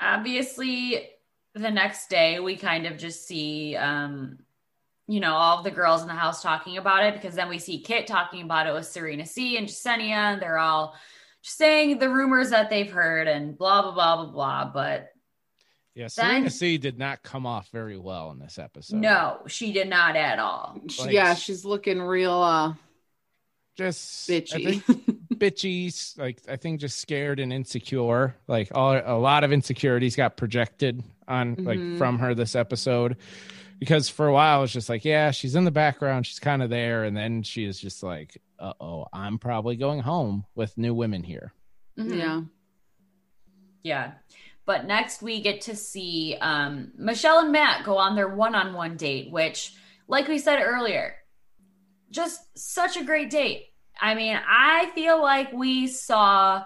obviously, 0.00 1.08
the 1.54 1.72
next 1.72 2.08
day 2.08 2.38
we 2.38 2.54
kind 2.54 2.86
of 2.86 2.96
just 2.96 3.26
see, 3.26 3.74
um, 3.74 4.38
you 5.08 5.18
know, 5.18 5.34
all 5.34 5.58
of 5.58 5.64
the 5.64 5.72
girls 5.72 6.02
in 6.02 6.06
the 6.06 6.14
house 6.14 6.44
talking 6.44 6.76
about 6.76 7.02
it 7.02 7.14
because 7.14 7.34
then 7.34 7.48
we 7.48 7.58
see 7.58 7.80
Kit 7.80 8.06
talking 8.06 8.42
about 8.42 8.68
it 8.68 8.72
with 8.72 8.86
Serena 8.86 9.26
C 9.26 9.56
and 9.56 9.66
Jessenia, 9.66 10.34
and 10.34 10.40
they're 10.40 10.58
all 10.58 10.94
just 10.94 10.98
saying 11.48 11.98
the 11.98 12.08
rumors 12.08 12.50
that 12.50 12.70
they've 12.70 12.90
heard 12.90 13.26
and 13.28 13.56
blah 13.56 13.82
blah 13.82 13.92
blah 13.92 14.16
blah 14.24 14.32
blah. 14.32 14.70
But 14.72 15.10
Yeah, 15.94 16.08
Then- 16.16 16.48
C 16.50 16.78
did 16.78 16.98
not 16.98 17.22
come 17.22 17.44
off 17.46 17.68
very 17.72 17.98
well 17.98 18.30
in 18.30 18.38
this 18.38 18.58
episode. 18.58 18.96
no, 19.00 19.40
she 19.48 19.72
did 19.72 19.88
not 19.88 20.14
at 20.16 20.38
all. 20.38 20.80
Like- 20.98 21.12
yeah, 21.12 21.34
she's 21.34 21.64
looking 21.64 22.00
real 22.00 22.32
uh 22.34 22.74
Just 23.76 24.28
bitchy. 24.28 24.82
bitchy, 25.34 26.18
like 26.18 26.40
I 26.48 26.56
think 26.56 26.80
just 26.80 26.98
scared 27.00 27.38
and 27.40 27.52
insecure. 27.52 28.34
Like 28.48 28.70
all 28.74 29.00
a 29.04 29.18
lot 29.18 29.44
of 29.44 29.52
insecurities 29.52 30.16
got 30.16 30.36
projected 30.36 31.02
on 31.28 31.54
like 31.58 31.78
Mhm. 31.78 31.98
from 31.98 32.18
her 32.18 32.34
this 32.34 32.54
episode. 32.56 33.16
Because 33.78 34.08
for 34.08 34.26
a 34.26 34.32
while 34.32 34.64
it's 34.64 34.72
just 34.72 34.88
like, 34.88 35.04
yeah, 35.04 35.30
she's 35.30 35.54
in 35.54 35.64
the 35.64 35.70
background, 35.70 36.26
she's 36.26 36.40
kind 36.40 36.62
of 36.62 36.70
there, 36.70 37.04
and 37.04 37.16
then 37.16 37.42
she 37.42 37.64
is 37.64 37.78
just 37.80 38.02
like, 38.02 38.40
uh 38.58 38.72
oh, 38.80 39.06
I'm 39.12 39.38
probably 39.38 39.76
going 39.76 40.00
home 40.00 40.44
with 40.54 40.76
new 40.76 40.94
women 40.94 41.22
here. 41.22 41.52
Mhm. 41.98 42.18
yeah. 42.18 42.40
Yeah. 43.82 44.12
But 44.66 44.84
next 44.86 45.22
we 45.22 45.40
get 45.40 45.62
to 45.62 45.74
see 45.76 46.36
um, 46.40 46.92
Michelle 46.96 47.38
and 47.38 47.52
Matt 47.52 47.84
go 47.84 47.96
on 47.96 48.14
their 48.16 48.28
one-on-one 48.28 48.96
date, 48.96 49.30
which, 49.30 49.74
like 50.08 50.28
we 50.28 50.38
said 50.38 50.60
earlier, 50.60 51.14
just 52.10 52.40
such 52.58 52.96
a 52.96 53.04
great 53.04 53.30
date. 53.30 53.66
I 54.00 54.14
mean, 54.14 54.38
I 54.46 54.90
feel 54.94 55.22
like 55.22 55.52
we 55.52 55.86
saw 55.86 56.64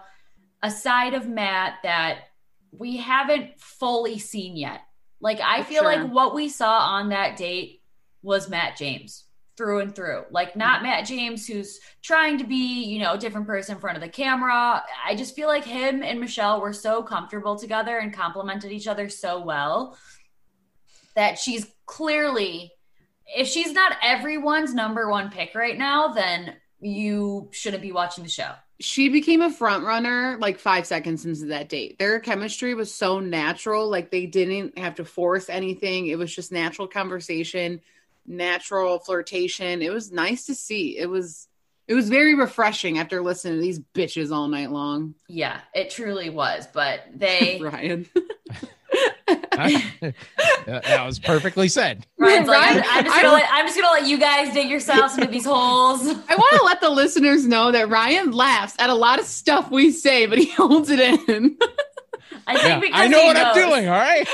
a 0.62 0.70
side 0.70 1.14
of 1.14 1.28
Matt 1.28 1.74
that 1.82 2.24
we 2.72 2.96
haven't 2.96 3.60
fully 3.60 4.18
seen 4.18 4.56
yet. 4.56 4.80
Like, 5.22 5.40
I 5.40 5.62
feel 5.62 5.82
Sure. 5.82 5.96
like 5.96 6.10
what 6.10 6.34
we 6.34 6.50
saw 6.50 6.78
on 6.78 7.08
that 7.08 7.36
date 7.36 7.80
was 8.22 8.50
Matt 8.50 8.76
James 8.76 9.24
through 9.56 9.80
and 9.80 9.94
through. 9.94 10.24
Like, 10.30 10.56
not 10.56 10.76
mm-hmm. 10.76 10.86
Matt 10.86 11.06
James 11.06 11.46
who's 11.46 11.80
trying 12.02 12.36
to 12.38 12.44
be, 12.44 12.84
you 12.84 12.98
know, 12.98 13.14
a 13.14 13.18
different 13.18 13.46
person 13.46 13.76
in 13.76 13.80
front 13.80 13.96
of 13.96 14.02
the 14.02 14.08
camera. 14.08 14.82
I 15.04 15.14
just 15.14 15.34
feel 15.34 15.48
like 15.48 15.64
him 15.64 16.02
and 16.02 16.20
Michelle 16.20 16.60
were 16.60 16.74
so 16.74 17.02
comfortable 17.02 17.56
together 17.56 17.98
and 17.98 18.12
complimented 18.12 18.72
each 18.72 18.86
other 18.86 19.08
so 19.08 19.40
well 19.40 19.96
that 21.14 21.38
she's 21.38 21.66
clearly 21.86 22.72
if 23.34 23.48
she's 23.48 23.72
not 23.72 23.96
everyone's 24.02 24.74
number 24.74 25.08
one 25.08 25.30
pick 25.30 25.54
right 25.54 25.78
now, 25.78 26.08
then 26.08 26.54
you 26.80 27.48
shouldn't 27.52 27.82
be 27.82 27.92
watching 27.92 28.24
the 28.24 28.30
show. 28.30 28.50
She 28.82 29.08
became 29.08 29.42
a 29.42 29.50
front 29.50 29.84
runner 29.84 30.36
like 30.40 30.58
five 30.58 30.86
seconds 30.86 31.24
into 31.24 31.46
that 31.46 31.68
date. 31.68 31.98
Their 31.98 32.20
chemistry 32.20 32.74
was 32.74 32.92
so 32.92 33.20
natural, 33.20 33.88
like 33.88 34.10
they 34.10 34.26
didn't 34.26 34.78
have 34.78 34.96
to 34.96 35.04
force 35.04 35.48
anything. 35.48 36.06
It 36.06 36.18
was 36.18 36.34
just 36.34 36.52
natural 36.52 36.88
conversation, 36.88 37.80
natural 38.26 38.98
flirtation. 38.98 39.82
It 39.82 39.92
was 39.92 40.12
nice 40.12 40.46
to 40.46 40.54
see. 40.54 40.98
It 40.98 41.08
was 41.08 41.48
it 41.92 41.94
was 41.94 42.08
very 42.08 42.34
refreshing 42.34 42.98
after 42.98 43.20
listening 43.20 43.56
to 43.56 43.60
these 43.60 43.78
bitches 43.78 44.32
all 44.32 44.48
night 44.48 44.70
long. 44.70 45.14
Yeah, 45.28 45.60
it 45.74 45.90
truly 45.90 46.30
was. 46.30 46.66
But 46.72 47.02
they 47.14 47.60
Ryan. 47.62 48.08
that 49.52 51.02
was 51.04 51.18
perfectly 51.18 51.68
said. 51.68 52.06
Ryan's 52.16 52.48
like, 52.48 52.62
I'm, 52.62 52.76
Ryan, 52.76 52.84
I'm 52.88 53.04
just 53.04 53.22
gonna 53.22 53.34
let, 53.34 53.48
I'm 53.52 53.66
just 53.66 53.78
gonna 53.78 53.92
let 53.92 54.06
you 54.06 54.18
guys 54.18 54.54
dig 54.54 54.70
yourselves 54.70 55.18
into 55.18 55.28
these 55.28 55.44
holes. 55.44 56.00
I 56.28 56.34
want 56.34 56.56
to 56.56 56.64
let 56.64 56.80
the 56.80 56.88
listeners 56.88 57.46
know 57.46 57.70
that 57.72 57.90
Ryan 57.90 58.30
laughs 58.32 58.74
at 58.78 58.88
a 58.88 58.94
lot 58.94 59.20
of 59.20 59.26
stuff 59.26 59.70
we 59.70 59.90
say, 59.90 60.24
but 60.24 60.38
he 60.38 60.50
holds 60.50 60.88
it 60.88 60.98
in. 60.98 61.58
I 62.46 62.54
think 62.56 62.64
Yeah, 62.64 62.80
because 62.80 63.00
I 63.02 63.06
know 63.08 63.20
he 63.20 63.26
what 63.26 63.36
I'm 63.36 63.54
doing. 63.54 63.86
All 63.86 63.98
right. 63.98 64.26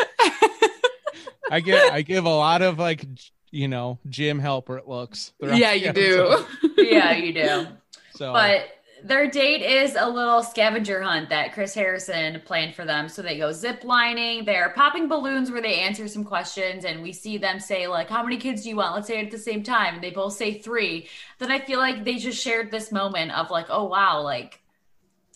I 1.51 1.59
give 1.59 1.83
I 1.91 2.03
give 2.03 2.25
a 2.25 2.29
lot 2.29 2.63
of 2.63 2.79
like 2.79 3.05
you 3.51 3.69
know 3.69 3.99
Jim 4.09 4.41
It 4.41 4.89
looks. 4.89 5.33
throughout 5.41 5.59
yeah, 5.59 5.73
you 5.73 5.93
do. 5.95 6.45
yeah, 6.77 7.13
you 7.17 7.33
do. 7.33 7.67
So, 8.15 8.33
But 8.33 8.69
their 9.05 9.31
date 9.31 9.63
is 9.63 9.95
a 9.97 10.09
little 10.09 10.43
scavenger 10.43 11.01
hunt 11.01 11.29
that 11.29 11.53
Chris 11.53 11.73
Harrison 11.73 12.43
planned 12.45 12.75
for 12.75 12.85
them. 12.85 13.09
So 13.09 13.23
they 13.23 13.39
go 13.39 13.53
zip 13.53 13.85
lining. 13.85 14.45
They're 14.45 14.71
popping 14.71 15.09
balloons 15.09 15.51
where 15.53 15.63
they 15.63 15.79
answer 15.81 16.09
some 16.09 16.25
questions, 16.25 16.85
and 16.85 17.03
we 17.03 17.13
see 17.13 17.39
them 17.39 17.61
say 17.61 17.87
like, 17.87 18.09
"How 18.09 18.23
many 18.23 18.37
kids 18.39 18.63
do 18.65 18.71
you 18.71 18.77
want?" 18.77 18.95
Let's 18.95 19.07
say 19.07 19.21
it 19.21 19.27
at 19.27 19.31
the 19.31 19.39
same 19.39 19.63
time, 19.63 19.95
and 19.95 20.03
they 20.03 20.11
both 20.11 20.33
say 20.33 20.59
three. 20.59 21.09
Then 21.39 21.53
I 21.53 21.61
feel 21.61 21.79
like 21.79 22.05
they 22.05 22.17
just 22.17 22.43
shared 22.43 22.71
this 22.71 22.91
moment 22.91 23.31
of 23.33 23.51
like, 23.51 23.67
"Oh 23.69 23.85
wow!" 23.85 24.21
Like, 24.23 24.61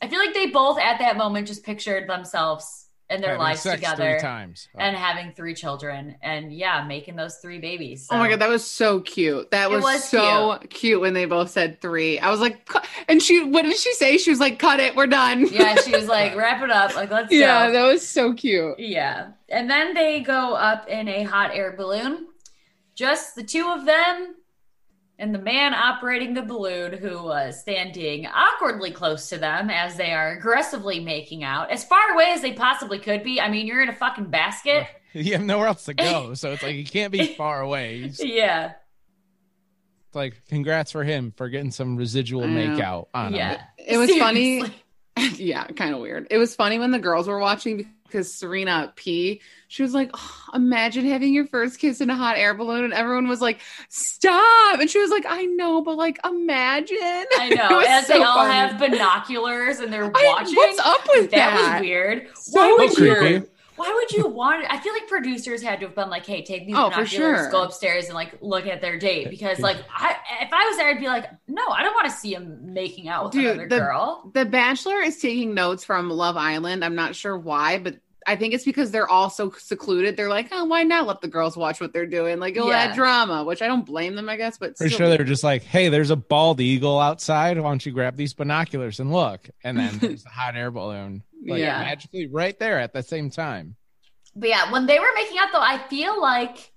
I 0.01 0.09
feel 0.09 0.19
like 0.19 0.35
they 0.35 0.47
both 0.47 0.79
at 0.81 0.99
that 0.99 1.17
moment 1.17 1.47
just 1.47 1.63
pictured 1.65 2.09
themselves 2.09 2.82
and 3.13 3.23
their 3.23 3.33
having 3.33 3.43
lives 3.43 3.61
sex 3.61 3.77
together 3.77 4.13
three 4.13 4.21
times. 4.21 4.69
Oh. 4.75 4.79
and 4.81 4.97
having 4.97 5.33
three 5.33 5.55
children, 5.55 6.17
and 6.23 6.53
yeah, 6.53 6.85
making 6.85 7.17
those 7.17 7.37
three 7.37 7.59
babies. 7.59 8.09
Oh 8.11 8.19
my 8.19 8.29
god, 8.29 8.41
that 8.41 8.49
was 8.49 8.65
so 8.65 9.01
cute. 9.01 9.51
That 9.51 9.71
was, 9.71 9.83
was 9.83 10.05
so 10.05 10.59
cute. 10.71 11.01
when 11.01 11.15
they 11.15 11.27
both 11.27 11.51
said 11.51 11.81
three. 11.81 12.19
I 12.19 12.31
was 12.31 12.41
like, 12.41 12.69
and 13.09 13.23
she, 13.23 13.43
what 13.45 13.63
did 13.63 13.77
she 13.77 13.93
say? 13.95 14.19
She 14.19 14.31
was 14.31 14.41
like, 14.41 14.59
"Cut 14.59 14.81
it, 14.81 14.97
we're 14.97 15.07
done." 15.07 15.47
yeah, 15.53 15.77
she 15.77 15.93
was 15.93 16.07
like, 16.09 16.37
"Wrap 16.37 16.63
it 16.63 16.71
up, 16.71 16.97
like 16.97 17.11
let's 17.11 17.33
yeah, 17.33 17.69
go." 17.69 17.73
that 17.73 17.93
was 17.93 18.07
so 18.07 18.33
cute. 18.35 18.79
Yeah. 18.79 19.33
And 19.49 19.69
then 19.69 19.95
they 19.95 20.21
go 20.21 20.55
up 20.55 20.89
in 20.89 21.09
a 21.09 21.25
hot 21.25 21.51
air 21.55 21.75
balloon. 21.77 22.29
Just 22.95 23.35
the 23.35 23.43
two 23.43 23.69
of 23.69 23.85
them 23.85 24.35
and 25.19 25.35
the 25.35 25.39
man 25.39 25.73
operating 25.75 26.35
the 26.35 26.43
balloon 26.43 26.93
who 26.95 27.23
was 27.23 27.61
standing 27.61 28.27
awkwardly 28.27 28.91
close 28.91 29.29
to 29.29 29.39
them 29.39 29.71
as 29.71 29.97
they 29.97 30.13
are 30.13 30.31
aggressively 30.33 30.99
making 31.01 31.45
out, 31.45 31.71
as 31.71 31.85
far 31.85 32.13
away 32.15 32.31
as 32.31 32.41
they 32.43 32.53
possibly 32.55 32.99
could 32.99 33.23
be. 33.23 33.41
I 33.41 33.49
mean, 33.51 33.67
you're 33.67 33.83
in 33.83 33.89
a 33.89 33.95
fucking 33.95 34.31
basket. 34.31 34.87
You 35.15 35.35
have 35.35 35.43
nowhere 35.43 35.67
else 35.67 35.85
to 35.85 35.93
go, 35.95 36.33
so 36.37 36.53
it's 36.53 36.63
like 36.63 36.75
you 36.75 36.87
can't 36.87 37.13
be 37.13 37.35
far 37.35 37.61
away. 37.61 37.99
He's- 37.99 38.19
It's 38.19 38.25
Yeah. 38.31 38.73
like 40.15 40.43
congrats 40.49 40.91
for 40.93 41.05
him 41.05 41.33
for 41.37 41.49
getting 41.51 41.71
some 41.71 41.97
residual 41.97 42.45
I 42.45 42.47
know. 42.47 42.69
make 42.69 42.81
out 42.81 43.09
on 43.13 43.35
Yeah. 43.35 43.51
him. 43.59 43.61
It 43.79 43.99
was 43.99 44.11
funny. 44.17 44.63
Yeah, 45.37 45.67
kind 45.67 45.95
of 45.95 46.01
weird. 46.01 46.29
It 46.31 46.39
was 46.39 46.57
funny 46.57 46.79
when 46.79 46.91
the 46.91 46.99
girls 46.99 47.29
were 47.29 47.39
watching 47.39 47.93
because 48.13 48.39
Serena 48.39 48.93
P. 48.95 49.41
She 49.69 49.83
was 49.83 49.95
like, 49.95 50.11
"Oh, 50.15 50.45
"Imagine 50.55 51.07
having 51.07 51.33
your 51.33 51.47
first 51.47 51.79
kiss 51.79 52.01
in 52.03 52.11
a 52.11 52.15
hot 52.15 52.37
air 52.37 52.53
balloon," 52.55 52.85
and 52.85 52.93
everyone 52.93 53.27
was 53.29 53.41
like, 53.41 53.61
"Stop!" 53.89 54.81
And 54.81 54.91
she 54.91 54.99
was 55.01 55.11
like, 55.11 55.25
"I 55.27 55.45
know, 55.47 55.81
but 55.83 55.97
like, 55.97 56.19
imagine." 56.25 56.99
I 57.01 57.53
know. 57.55 57.81
As 57.89 58.07
so 58.07 58.15
they 58.15 58.23
all 58.23 58.35
funny. 58.47 58.53
have 58.55 58.79
binoculars 58.79 59.79
and 59.81 59.93
they're 59.93 60.05
I- 60.15 60.35
watching. 60.37 60.55
what's 60.57 60.79
up 60.81 61.01
with 61.09 61.31
that? 61.31 61.57
that? 61.57 61.75
was 61.75 61.81
weird. 61.81 62.29
So 62.37 62.61
Why 62.61 62.73
would 62.79 62.99
you? 62.99 63.49
Why 63.75 63.91
would 63.91 64.13
you 64.13 64.29
want? 64.29 64.67
I 64.71 64.79
feel 64.79 64.93
like 64.93 65.09
producers 65.09 65.63
had 65.63 65.81
to 65.81 65.87
have 65.87 65.95
been 65.95 66.11
like, 66.11 66.27
"Hey, 66.27 66.43
take 66.45 66.67
these 66.67 66.77
Oh, 66.77 66.91
binoculars, 66.91 67.11
sure. 67.11 67.51
go 67.51 67.63
upstairs, 67.63 68.05
and 68.05 68.15
like 68.15 68.37
look 68.43 68.67
at 68.67 68.83
their 68.83 68.99
date." 68.99 69.31
Because 69.31 69.59
like, 69.61 69.79
I 69.91 70.15
if 70.43 70.53
I 70.53 70.67
was 70.67 70.77
there, 70.77 70.89
I'd 70.91 71.01
be 71.01 71.07
like, 71.07 71.25
"No, 71.49 71.67
I 71.69 71.83
don't 71.83 71.95
want 71.95 72.05
to 72.11 72.13
see 72.15 72.35
him 72.35 72.75
making 72.75 73.09
out 73.09 73.25
with 73.25 73.35
another 73.37 73.67
the, 73.67 73.79
girl." 73.79 74.31
the 74.35 74.45
Bachelor 74.45 75.01
is 75.01 75.19
taking 75.19 75.55
notes 75.55 75.85
from 75.85 76.11
Love 76.11 76.37
Island. 76.37 76.85
I'm 76.85 76.95
not 76.95 77.17
sure 77.17 77.37
why, 77.37 77.79
but 77.79 77.97
I 78.27 78.37
think 78.37 78.55
it's 78.55 78.65
because 78.65 78.91
they're 78.91 79.09
all 79.09 79.31
so 79.31 79.51
secluded. 79.59 80.17
They're 80.17 80.29
like, 80.29 80.49
oh, 80.53 80.65
why 80.65 80.83
not 80.85 81.07
let 81.07 81.21
the 81.21 81.29
girls 81.29 81.57
watch 81.57 81.81
what 81.81 81.93
they're 81.93 82.07
doing? 82.07 82.39
Like, 82.39 82.57
it'll 82.57 82.69
Yeah. 82.69 82.79
add 82.79 82.95
drama, 82.95 83.45
which 83.45 83.63
I 83.63 83.67
don't 83.67 83.85
blame 83.87 84.15
them, 84.15 84.29
I 84.29 84.37
guess. 84.37 84.59
But 84.59 84.77
Pretty 84.77 84.95
still- 84.95 85.09
sure 85.09 85.17
they're 85.17 85.27
just 85.27 85.43
like, 85.45 85.63
hey, 85.63 85.89
there's 85.89 86.11
a 86.11 86.17
bald 86.17 86.61
eagle 86.61 86.99
outside. 87.01 87.59
Why 87.59 87.69
don't 87.69 87.85
you 87.85 87.93
grab 87.93 88.17
these 88.17 88.33
binoculars 88.35 89.01
and 89.01 89.13
look? 89.13 89.49
And 89.65 89.77
then 89.79 89.99
there's 90.01 90.23
the 90.25 90.31
hot 90.31 90.57
air 90.57 90.71
balloon. 90.71 91.23
Like 91.47 91.61
Yeah. 91.61 91.79
magically 91.81 92.27
right 92.29 92.57
there 92.59 92.79
at 92.79 92.93
the 92.93 93.03
same 93.03 93.31
time. 93.31 93.77
But 94.37 94.49
yeah, 94.51 94.71
when 94.73 94.87
they 94.87 94.99
were 94.99 95.13
making 95.15 95.39
out, 95.39 95.49
though, 95.53 95.61
I 95.61 95.79
feel 95.89 96.21
like 96.21 96.73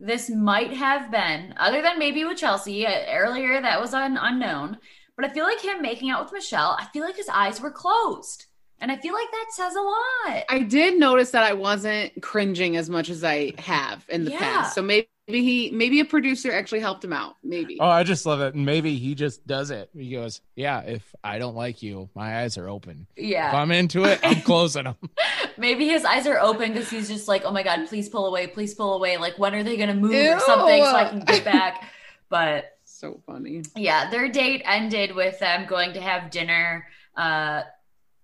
this 0.00 0.30
might 0.30 0.72
have 0.72 1.10
been, 1.10 1.54
other 1.58 1.82
than 1.82 1.98
maybe 1.98 2.24
with 2.24 2.38
Chelsea 2.38 2.86
uh, 2.86 2.92
earlier, 3.10 3.60
that 3.60 3.80
was 3.80 3.92
an 3.94 4.16
unknown. 4.16 4.78
But 5.16 5.24
I 5.24 5.34
feel 5.34 5.44
like 5.44 5.60
him 5.60 5.82
making 5.82 6.10
out 6.10 6.24
with 6.24 6.32
Michelle, 6.32 6.76
I 6.78 6.86
feel 6.92 7.02
like 7.04 7.16
his 7.16 7.28
eyes 7.28 7.60
were 7.60 7.70
closed. 7.72 8.46
And 8.80 8.92
I 8.92 8.96
feel 8.96 9.12
like 9.12 9.30
that 9.32 9.46
says 9.50 9.74
a 9.74 9.80
lot. 9.80 10.44
I 10.48 10.60
did 10.60 10.98
notice 10.98 11.30
that 11.32 11.42
I 11.42 11.52
wasn't 11.52 12.22
cringing 12.22 12.76
as 12.76 12.88
much 12.88 13.10
as 13.10 13.24
I 13.24 13.52
have 13.58 14.04
in 14.08 14.24
the 14.24 14.30
Yeah. 14.30 14.38
past. 14.38 14.74
So 14.74 14.82
maybe 14.82 15.08
he, 15.26 15.70
maybe 15.72 15.98
a 16.00 16.04
producer 16.04 16.52
actually 16.52 16.78
helped 16.80 17.04
him 17.04 17.12
out. 17.12 17.34
Maybe. 17.42 17.76
Oh, 17.80 17.88
I 17.88 18.04
just 18.04 18.24
love 18.24 18.40
it. 18.40 18.54
And 18.54 18.64
maybe 18.64 18.94
he 18.96 19.14
just 19.16 19.44
does 19.46 19.70
it. 19.72 19.90
He 19.92 20.12
goes, 20.12 20.40
Yeah, 20.54 20.80
if 20.82 21.02
I 21.24 21.38
don't 21.40 21.56
like 21.56 21.82
you, 21.82 22.08
my 22.14 22.42
eyes 22.42 22.56
are 22.56 22.68
open. 22.68 23.06
Yeah, 23.16 23.48
if. 23.48 23.54
I'm 23.54 23.72
into 23.72 24.04
it, 24.04 24.20
I'm 24.22 24.40
closing 24.42 24.84
them. 24.84 24.96
Maybe 25.58 25.88
his 25.88 26.04
eyes 26.04 26.28
are 26.28 26.38
open 26.38 26.72
because 26.72 26.88
he's 26.88 27.08
just 27.08 27.26
like, 27.26 27.42
oh 27.44 27.50
my 27.50 27.64
God, 27.64 27.88
please 27.88 28.08
pull 28.08 28.26
away, 28.26 28.46
please 28.46 28.74
pull 28.74 28.94
away. 28.94 29.16
Like, 29.16 29.40
when 29.40 29.56
are 29.56 29.64
they 29.64 29.76
going 29.76 29.88
to 29.88 29.94
move 29.94 30.12
or 30.14 30.38
something 30.38 30.84
so 30.84 30.94
I 30.94 31.08
can 31.08 31.20
get 31.20 31.44
back? 31.44 31.82
But 32.30 32.76
So 32.84 33.20
funny. 33.26 33.62
yeah, 33.74 34.10
their 34.10 34.28
date 34.28 34.60
ended 34.66 35.14
with 35.16 35.38
them 35.40 35.66
going 35.66 35.94
to 35.94 36.00
have 36.00 36.30
dinner. 36.30 36.86
Uh, 37.16 37.62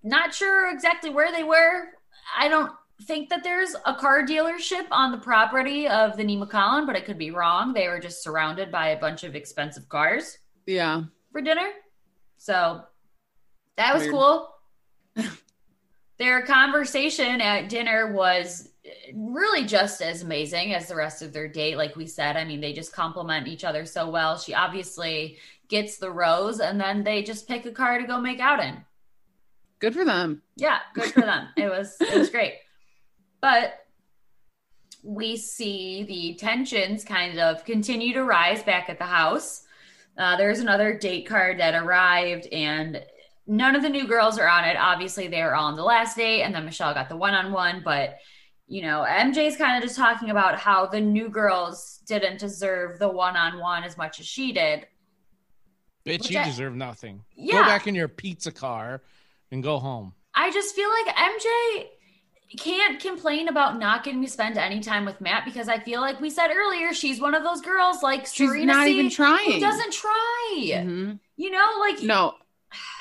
not 0.04 0.32
sure 0.34 0.70
exactly 0.70 1.10
where 1.10 1.32
they 1.32 1.42
were. 1.44 1.88
I 2.38 2.48
don't 2.48 2.70
think 3.02 3.28
that 3.30 3.42
there's 3.42 3.74
a 3.86 3.94
car 3.94 4.22
dealership 4.24 4.86
on 4.92 5.10
the 5.10 5.18
property 5.18 5.88
of 5.88 6.16
the 6.16 6.22
Nemacolin, 6.24 6.86
but 6.86 6.94
I 6.94 7.00
could 7.00 7.18
be 7.18 7.30
wrong. 7.32 7.72
They 7.72 7.88
were 7.88 7.98
just 7.98 8.22
surrounded 8.22 8.70
by 8.70 8.88
a 8.90 9.00
bunch 9.00 9.24
of 9.24 9.34
expensive 9.34 9.88
cars 9.88 10.38
Yeah. 10.66 11.02
for 11.32 11.40
dinner. 11.40 11.68
So 12.36 12.82
that 13.76 13.92
was 13.94 14.02
Weird. 14.04 14.12
cool. 14.14 14.54
Their 16.18 16.42
conversation 16.42 17.40
at 17.40 17.68
dinner 17.68 18.12
was 18.12 18.70
really 19.14 19.64
just 19.64 20.00
as 20.00 20.22
amazing 20.22 20.74
as 20.74 20.86
the 20.86 20.94
rest 20.94 21.22
of 21.22 21.32
their 21.32 21.48
date. 21.48 21.76
Like 21.76 21.96
we 21.96 22.06
said, 22.06 22.36
I 22.36 22.44
mean, 22.44 22.60
they 22.60 22.72
just 22.72 22.92
compliment 22.92 23.48
each 23.48 23.64
other 23.64 23.84
so 23.84 24.08
well. 24.08 24.38
She 24.38 24.54
obviously 24.54 25.38
gets 25.68 25.96
the 25.98 26.10
rose, 26.12 26.60
and 26.60 26.80
then 26.80 27.02
they 27.02 27.22
just 27.22 27.48
pick 27.48 27.66
a 27.66 27.72
car 27.72 27.98
to 27.98 28.06
go 28.06 28.20
make 28.20 28.38
out 28.38 28.62
in. 28.62 28.84
Good 29.80 29.94
for 29.94 30.04
them. 30.04 30.42
Yeah, 30.56 30.78
good 30.94 31.12
for 31.12 31.20
them. 31.20 31.48
It 31.56 31.68
was 31.68 31.96
it 32.00 32.16
was 32.18 32.30
great. 32.30 32.54
But 33.40 33.74
we 35.02 35.36
see 35.36 36.04
the 36.04 36.34
tensions 36.38 37.04
kind 37.04 37.38
of 37.38 37.64
continue 37.64 38.14
to 38.14 38.24
rise 38.24 38.62
back 38.62 38.88
at 38.88 38.98
the 38.98 39.04
house. 39.04 39.62
Uh, 40.16 40.36
there's 40.36 40.60
another 40.60 40.96
date 40.96 41.26
card 41.26 41.58
that 41.60 41.74
arrived, 41.74 42.46
and 42.52 43.02
none 43.46 43.74
of 43.76 43.82
the 43.82 43.88
new 43.88 44.06
girls 44.06 44.38
are 44.38 44.48
on 44.48 44.64
it. 44.64 44.76
Obviously, 44.78 45.28
they 45.28 45.42
were 45.42 45.54
all 45.54 45.66
on 45.66 45.76
the 45.76 45.82
last 45.82 46.16
date, 46.16 46.42
and 46.42 46.54
then 46.54 46.64
Michelle 46.64 46.94
got 46.94 47.08
the 47.08 47.16
one 47.16 47.34
on 47.34 47.52
one. 47.52 47.82
But 47.84 48.16
you 48.66 48.80
know, 48.80 49.04
MJ's 49.06 49.56
kind 49.58 49.76
of 49.76 49.82
just 49.82 49.96
talking 49.96 50.30
about 50.30 50.58
how 50.58 50.86
the 50.86 51.00
new 51.00 51.28
girls 51.28 52.00
didn't 52.06 52.38
deserve 52.38 52.98
the 52.98 53.08
one 53.10 53.36
on 53.36 53.58
one 53.58 53.84
as 53.84 53.98
much 53.98 54.20
as 54.20 54.26
she 54.26 54.52
did. 54.52 54.86
Bitch, 56.06 56.30
you 56.30 56.38
I- 56.38 56.44
deserve 56.44 56.74
nothing. 56.74 57.22
Yeah. 57.36 57.54
Go 57.56 57.62
back 57.64 57.86
in 57.86 57.94
your 57.94 58.08
pizza 58.08 58.52
car 58.52 59.02
and 59.54 59.62
go 59.62 59.78
home. 59.78 60.12
I 60.34 60.50
just 60.50 60.74
feel 60.74 60.88
like 60.90 61.16
MJ 61.16 61.86
can't 62.58 63.00
complain 63.00 63.48
about 63.48 63.78
not 63.78 64.04
getting 64.04 64.22
to 64.22 64.28
spend 64.30 64.58
any 64.58 64.80
time 64.80 65.04
with 65.04 65.20
Matt 65.20 65.44
because 65.44 65.68
I 65.68 65.78
feel 65.78 66.00
like 66.00 66.20
we 66.20 66.28
said 66.28 66.48
earlier, 66.54 66.92
she's 66.92 67.20
one 67.20 67.34
of 67.34 67.42
those 67.42 67.60
girls 67.60 68.02
like 68.02 68.26
She's 68.26 68.48
Serena 68.48 68.66
not 68.66 68.84
C, 68.86 68.98
even 68.98 69.10
trying. 69.10 69.52
Who 69.52 69.60
doesn't 69.60 69.92
try. 69.92 70.56
Mhm. 70.60 71.18
You 71.36 71.50
know, 71.50 71.66
like 71.80 72.02
No. 72.02 72.34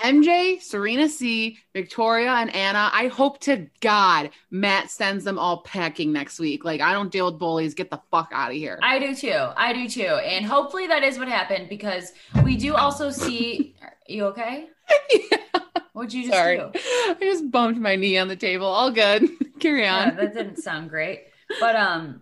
MJ, 0.04 0.62
Serena 0.62 1.10
C, 1.10 1.58
Victoria, 1.74 2.32
and 2.34 2.56
Anna. 2.56 2.92
I 2.94 3.08
hope 3.08 3.40
to 3.42 3.68
God 3.82 4.30
Matt 4.52 4.92
sends 4.92 5.24
them 5.24 5.40
all 5.40 5.62
packing 5.64 6.14
next 6.14 6.40
week. 6.40 6.64
Like, 6.64 6.80
I 6.80 6.94
don't 6.94 7.12
deal 7.12 7.26
with 7.26 7.40
bullies. 7.40 7.74
Get 7.74 7.90
the 7.90 8.00
fuck 8.12 8.30
out 8.32 8.52
of 8.52 8.56
here. 8.56 8.78
I 8.84 9.00
do 9.00 9.16
too. 9.16 9.32
I 9.58 9.74
do 9.74 9.90
too. 9.90 10.02
And 10.04 10.46
hopefully 10.46 10.86
that 10.88 11.02
is 11.04 11.18
what 11.18 11.28
happened 11.28 11.70
because 11.70 12.12
we 12.44 12.56
do 12.56 12.76
also 12.76 13.10
see. 13.10 13.74
Are 13.82 13.96
you 14.08 14.26
okay? 14.26 14.68
What'd 15.94 16.14
you 16.14 16.24
just 16.24 16.34
Sorry. 16.36 16.58
do? 16.58 16.72
I 16.76 17.18
just 17.22 17.50
bumped 17.52 17.80
my 17.80 17.96
knee 17.96 18.18
on 18.18 18.28
the 18.28 18.36
table. 18.36 18.66
All 18.66 18.92
good. 18.92 19.28
Carry 19.60 19.84
Yeah, 19.84 20.10
on. 20.10 20.16
that 20.18 20.34
didn't 20.34 20.58
sound 20.58 20.90
great. 20.90 21.26
But 21.60 21.76
um, 21.76 22.22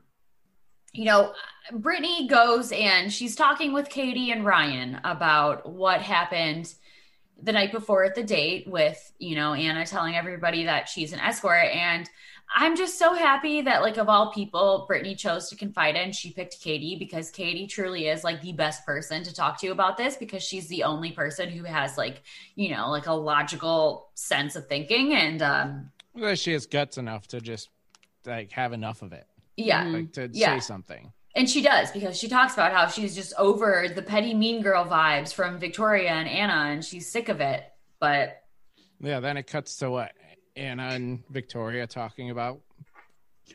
you 0.94 1.06
know, 1.06 1.34
Brittany 1.72 2.28
goes 2.28 2.72
and 2.74 3.12
she's 3.12 3.36
talking 3.36 3.72
with 3.74 3.90
Katie 3.90 4.32
and 4.32 4.46
Ryan 4.46 5.00
about 5.04 5.68
what 5.70 6.02
happened 6.02 6.74
the 7.42 7.54
night 7.54 7.72
before 7.72 8.04
at 8.04 8.14
the 8.14 8.24
date 8.24 8.68
with, 8.68 9.12
you 9.18 9.36
know, 9.36 9.54
Anna 9.54 9.86
telling 9.86 10.16
everybody 10.16 10.66
that 10.66 10.88
she's 10.90 11.14
an 11.14 11.20
escort. 11.20 11.66
And 11.74 12.08
I'm 12.54 12.76
just 12.76 13.00
so 13.00 13.14
happy 13.14 13.62
that, 13.62 13.82
like, 13.82 13.98
of 13.98 14.10
all 14.10 14.32
people, 14.34 14.86
Brittany 14.88 15.16
chose 15.16 15.50
to 15.50 15.56
confide 15.56 15.96
in. 15.96 16.12
She 16.12 16.32
picked 16.32 16.60
Katie 16.62 16.98
because 16.98 17.30
Katie 17.32 17.66
truly 17.66 18.08
is 18.08 18.24
like 18.24 18.42
the 18.42 18.52
best 18.52 18.86
person 18.86 19.24
to 19.24 19.34
talk 19.34 19.60
to 19.62 19.68
about 19.70 19.96
this 19.98 20.18
because 20.18 20.44
she's 20.44 20.68
the 20.68 20.84
only 20.84 21.12
person 21.12 21.50
who 21.50 21.64
has, 21.64 21.98
like, 21.98 22.24
you 22.56 22.70
know, 22.76 22.90
like 22.90 23.08
a 23.08 23.14
logical 23.14 24.10
sense 24.16 24.56
of 24.56 24.68
thinking. 24.68 25.14
And, 25.14 25.42
um, 25.42 25.92
Well, 26.14 26.36
she 26.36 26.52
has 26.54 26.66
guts 26.66 26.98
enough 26.98 27.28
to 27.28 27.40
just 27.40 27.70
like 28.26 28.52
have 28.52 28.74
enough 28.74 29.02
of 29.02 29.14
it, 29.14 29.26
yeah. 29.56 29.84
like 29.86 30.12
to 30.14 30.30
Yeah. 30.34 30.56
say 30.56 30.60
something. 30.60 31.12
And 31.36 31.50
she 31.50 31.62
does 31.62 31.90
because 31.92 32.20
she 32.20 32.28
talks 32.28 32.54
about 32.54 32.74
how 32.74 32.88
she's 32.88 33.16
just 33.16 33.34
over 33.38 33.88
the 33.88 34.02
petty 34.02 34.34
mean 34.34 34.62
girl 34.62 34.84
vibes 34.86 35.34
from 35.34 35.58
Victoria 35.58 36.10
and 36.12 36.28
Anna 36.28 36.70
and 36.72 36.84
she's 36.84 37.10
sick 37.10 37.30
of 37.30 37.40
it. 37.40 37.64
But 38.00 38.44
Yeah, 39.00 39.22
then 39.22 39.38
it 39.38 39.48
cuts 39.48 39.78
to 39.78 39.90
what 39.90 40.12
Anna 40.56 40.90
and 40.90 41.24
Victoria 41.30 41.88
talking 41.88 42.30
about. 42.30 42.60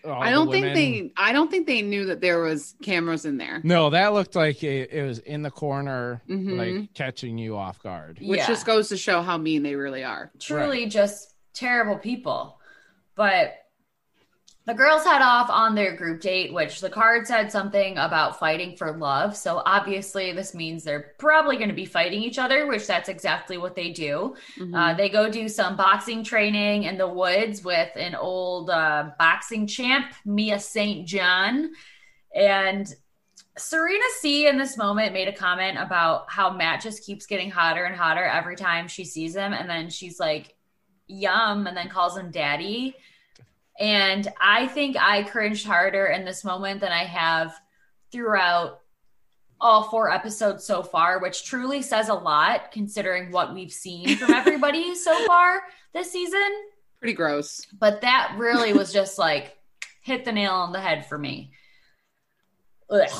all 0.05 0.23
I 0.23 0.31
don't 0.31 0.51
think 0.51 0.65
women. 0.65 0.75
they. 0.75 1.13
I 1.17 1.33
don't 1.33 1.51
think 1.51 1.67
they 1.67 1.81
knew 1.83 2.07
that 2.07 2.21
there 2.21 2.41
was 2.41 2.75
cameras 2.83 3.25
in 3.25 3.39
there, 3.39 3.61
No, 3.65 3.91
that 3.91 4.13
looked 4.13 4.35
like 4.37 4.63
it, 4.63 4.91
it 4.93 5.03
was 5.03 5.19
in 5.21 5.43
the 5.43 5.51
corner, 5.51 6.23
Mhm. 6.29 6.57
like 6.83 6.95
catching 6.95 7.39
you 7.39 7.57
off 7.57 7.83
guard. 7.83 8.19
which 8.21 8.39
Yeah. 8.39 8.47
just 8.47 8.67
goes 8.67 8.89
to 8.91 8.97
show 8.97 9.23
how 9.23 9.39
mean 9.39 9.63
they 9.63 9.75
really 9.75 10.05
are. 10.05 10.31
truly 10.39 10.87
just 10.87 11.35
terrible 11.55 11.99
people. 11.99 12.59
But 13.15 13.55
the 14.67 14.75
girls 14.75 15.05
head 15.05 15.23
off 15.23 15.49
on 15.49 15.77
their 15.77 15.95
group 15.95 16.21
date, 16.21 16.53
which 16.53 16.81
the 16.81 16.91
card 16.91 17.25
said 17.25 17.53
something 17.53 17.97
about 17.99 18.39
fighting 18.39 18.77
for 18.77 18.97
love. 18.97 19.37
So 19.37 19.63
obviously, 19.65 20.33
this 20.33 20.55
means 20.55 20.83
they're 20.83 21.15
probably 21.19 21.57
going 21.57 21.69
to 21.69 21.75
be 21.75 21.85
fighting 21.85 22.21
each 22.21 22.39
other, 22.39 22.67
which 22.67 22.85
that's 22.85 23.09
exactly 23.09 23.59
what 23.59 23.77
they 23.77 23.91
do. 23.91 24.35
Mm-hmm. 24.59 24.75
Uh, 24.75 24.95
they 24.95 25.09
go 25.09 25.31
do 25.31 25.49
some 25.49 25.77
boxing 25.77 26.25
training 26.25 26.83
in 26.83 26.99
the 26.99 27.07
woods 27.07 27.63
with 27.63 27.91
an 27.95 28.17
old 28.17 28.69
uh, 28.69 29.11
boxing 29.21 29.69
champ, 29.69 30.07
Mia 30.25 30.59
St. 30.59 31.07
John. 31.07 31.71
And 32.35 32.93
Serena 33.57 34.05
C 34.19 34.49
in 34.49 34.59
this 34.59 34.77
moment 34.77 35.13
made 35.13 35.29
a 35.29 35.33
comment 35.33 35.79
about 35.79 36.29
how 36.29 36.51
Matt 36.51 36.83
just 36.83 37.07
keeps 37.07 37.25
getting 37.25 37.53
hotter 37.53 37.85
and 37.85 37.95
hotter 37.95 38.25
every 38.25 38.57
time 38.57 38.89
she 38.89 39.05
sees 39.05 39.37
him. 39.37 39.53
And 39.53 39.71
then 39.71 39.91
she's 39.91 40.19
like, 40.19 40.57
yum, 41.07 41.69
and 41.69 41.77
then 41.77 41.89
calls 41.89 42.17
him 42.17 42.33
daddy. 42.33 42.97
And 43.79 44.27
I 44.41 44.69
think 44.69 44.97
I 44.99 45.23
cringed 45.25 45.67
harder 45.67 46.07
in 46.07 46.25
this 46.25 46.45
moment 46.45 46.81
than 46.81 46.93
I 46.93 47.05
have 47.05 47.55
throughout 48.11 48.81
all 49.61 49.85
four 49.85 50.11
episodes 50.11 50.65
so 50.65 50.83
far, 50.83 51.21
which 51.21 51.45
truly 51.45 51.83
says 51.83 52.09
a 52.09 52.15
lot 52.15 52.73
considering 52.73 53.33
what 53.33 53.55
we've 53.55 53.73
seen 53.73 54.17
from 54.17 54.31
everybody 54.35 54.95
so 54.95 55.27
far 55.27 55.63
this 55.93 56.11
season. 56.11 56.49
Pretty 56.99 57.15
gross. 57.15 57.67
But 57.79 58.03
that 58.03 58.35
really 58.39 58.73
was 58.73 58.93
just 58.93 59.19
like 59.19 59.57
hit 60.03 60.25
the 60.25 60.33
nail 60.33 60.53
on 60.53 60.73
the 60.73 60.81
head 60.81 61.07
for 61.07 61.19
me. 61.19 61.53
Ugh. 62.91 63.11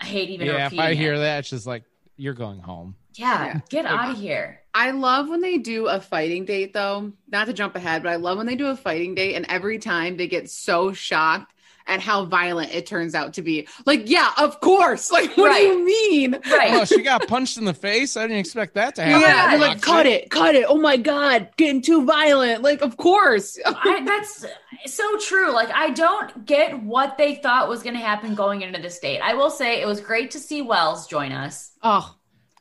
I 0.00 0.04
hate 0.04 0.30
even 0.30 0.46
yeah, 0.46 0.66
if 0.66 0.72
repeating 0.72 0.80
I 0.80 0.90
it. 0.90 0.96
hear 0.96 1.18
that, 1.18 1.40
it's 1.40 1.50
just 1.50 1.66
like 1.66 1.84
you're 2.16 2.34
going 2.34 2.60
home. 2.60 2.94
Yeah, 3.18 3.44
Yeah. 3.46 3.60
get 3.68 3.86
out 3.86 4.10
of 4.10 4.18
here. 4.18 4.60
I 4.74 4.92
love 4.92 5.28
when 5.28 5.40
they 5.40 5.58
do 5.58 5.86
a 5.88 6.00
fighting 6.00 6.44
date, 6.44 6.72
though. 6.72 7.12
Not 7.30 7.46
to 7.46 7.52
jump 7.52 7.74
ahead, 7.74 8.02
but 8.02 8.10
I 8.12 8.16
love 8.16 8.38
when 8.38 8.46
they 8.46 8.54
do 8.54 8.66
a 8.68 8.76
fighting 8.76 9.14
date, 9.14 9.34
and 9.34 9.44
every 9.48 9.78
time 9.78 10.16
they 10.16 10.28
get 10.28 10.48
so 10.50 10.92
shocked 10.92 11.52
at 11.88 12.00
how 12.00 12.26
violent 12.26 12.72
it 12.74 12.84
turns 12.84 13.14
out 13.14 13.32
to 13.32 13.40
be. 13.42 13.66
Like, 13.86 14.10
yeah, 14.10 14.30
of 14.36 14.60
course. 14.60 15.10
Like, 15.18 15.34
what 15.38 15.52
do 15.56 15.58
you 15.62 15.84
mean? 15.84 16.32
Right. 16.50 16.74
Oh, 16.74 16.84
she 16.84 17.02
got 17.02 17.26
punched 17.26 17.56
in 17.56 17.64
the 17.64 17.72
face. 17.74 18.14
I 18.16 18.22
didn't 18.22 18.36
expect 18.38 18.74
that 18.74 18.94
to 18.96 19.02
happen. 19.02 19.22
Yeah, 19.22 19.48
they're 19.50 19.58
like, 19.58 19.80
cut 19.80 20.04
it, 20.06 20.30
cut 20.30 20.54
it. 20.54 20.66
Oh 20.68 20.76
my 20.78 20.98
god, 20.98 21.48
getting 21.56 21.80
too 21.82 22.04
violent. 22.04 22.62
Like, 22.62 22.82
of 22.82 22.98
course. 22.98 23.58
I, 23.66 24.04
that's 24.04 24.44
so 24.86 25.16
true. 25.18 25.50
Like, 25.52 25.70
I 25.70 25.90
don't 25.90 26.44
get 26.44 26.80
what 26.82 27.16
they 27.16 27.36
thought 27.36 27.68
was 27.70 27.82
going 27.82 27.94
to 27.96 28.00
happen 28.00 28.34
going 28.34 28.60
into 28.62 28.80
this 28.80 28.98
date. 28.98 29.20
I 29.20 29.32
will 29.34 29.50
say 29.50 29.80
it 29.80 29.86
was 29.86 30.00
great 30.00 30.30
to 30.32 30.38
see 30.38 30.60
Wells 30.62 31.06
join 31.06 31.32
us. 31.32 31.72
Oh, 31.82 32.14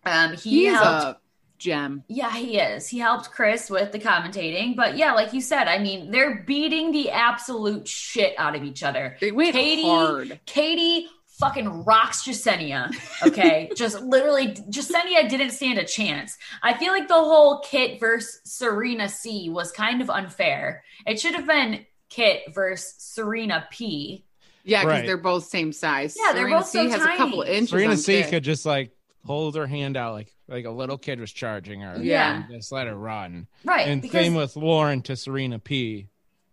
Um, 0.07 0.33
he 0.33 0.49
he 0.49 0.67
is 0.67 0.79
helped. 0.79 1.17
a 1.19 1.21
gem. 1.57 2.03
Yeah, 2.07 2.31
he 2.33 2.59
is. 2.59 2.87
He 2.87 2.99
helped 2.99 3.31
Chris 3.31 3.69
with 3.69 3.91
the 3.91 3.99
commentating. 3.99 4.75
But 4.75 4.97
yeah, 4.97 5.13
like 5.13 5.33
you 5.33 5.41
said, 5.41 5.67
I 5.67 5.77
mean, 5.79 6.11
they're 6.11 6.43
beating 6.45 6.91
the 6.91 7.11
absolute 7.11 7.87
shit 7.87 8.33
out 8.37 8.55
of 8.55 8.63
each 8.63 8.83
other. 8.83 9.17
They 9.19 9.31
went 9.31 9.53
Katie, 9.53 9.83
hard. 9.83 10.39
Katie 10.45 11.07
fucking 11.39 11.83
rocks 11.83 12.23
Jessenia. 12.27 12.91
Okay. 13.25 13.69
Just 13.75 14.01
literally, 14.01 14.53
Jessenia 14.69 15.29
didn't 15.29 15.51
stand 15.51 15.77
a 15.77 15.85
chance. 15.85 16.35
I 16.63 16.73
feel 16.75 16.91
like 16.91 17.07
the 17.07 17.13
whole 17.13 17.59
Kit 17.59 17.99
versus 17.99 18.41
Serena 18.43 19.07
C 19.09 19.49
was 19.49 19.71
kind 19.71 20.01
of 20.01 20.09
unfair. 20.09 20.83
It 21.05 21.19
should 21.19 21.35
have 21.35 21.45
been 21.47 21.85
Kit 22.09 22.41
versus 22.53 22.95
Serena 22.97 23.67
P. 23.69 24.25
Yeah, 24.63 24.81
because 24.81 24.93
Right. 24.99 25.05
they're 25.05 25.17
both 25.17 25.45
same 25.45 25.71
size. 25.71 26.17
Yeah, 26.19 26.33
they're 26.33 26.41
Serena 26.43 26.57
both 26.57 26.67
so 26.67 26.83
C 26.85 26.89
has 26.89 27.01
a 27.01 27.17
couple 27.17 27.43
tiny. 27.43 27.55
inches. 27.55 27.69
Serena 27.69 27.91
on 27.91 27.97
C 27.97 28.21
Kit. 28.21 28.29
could 28.31 28.43
just 28.43 28.65
like 28.65 28.91
hold 29.27 29.55
her 29.55 29.67
hand 29.67 29.95
out 29.97 30.13
like 30.13 30.33
like 30.47 30.65
a 30.65 30.71
little 30.71 30.97
kid 30.97 31.19
was 31.19 31.31
charging 31.31 31.81
her. 31.81 31.97
Yeah. 32.01 32.37
and 32.37 32.45
Just 32.49 32.71
let 32.71 32.87
her 32.87 32.95
run. 32.95 33.47
Right. 33.63 33.87
And 33.87 34.01
because, 34.01 34.23
same 34.25 34.33
with 34.35 34.55
Lauren 34.55 35.01
to 35.03 35.15
Serena 35.15 35.59
P. 35.59 36.07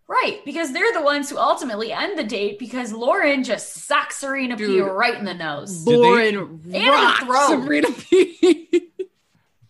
right. 0.07 0.41
Because 0.45 0.71
they're 0.73 0.93
the 0.93 1.01
ones 1.01 1.29
who 1.29 1.37
ultimately 1.37 1.91
end 1.93 2.19
the 2.19 2.23
date 2.23 2.59
because 2.59 2.91
Lauren 2.93 3.43
just 3.43 3.73
socks 3.87 4.17
Serena 4.17 4.57
P 4.57 4.79
right 4.81 5.15
in 5.15 5.25
the 5.25 5.33
nose. 5.33 5.83
Did 5.85 5.93
they- 5.93 5.97
Lauren 5.97 6.61
And 6.73 7.27
rocks. 7.29 7.47
Serena 7.47 7.87
P. 7.91 8.81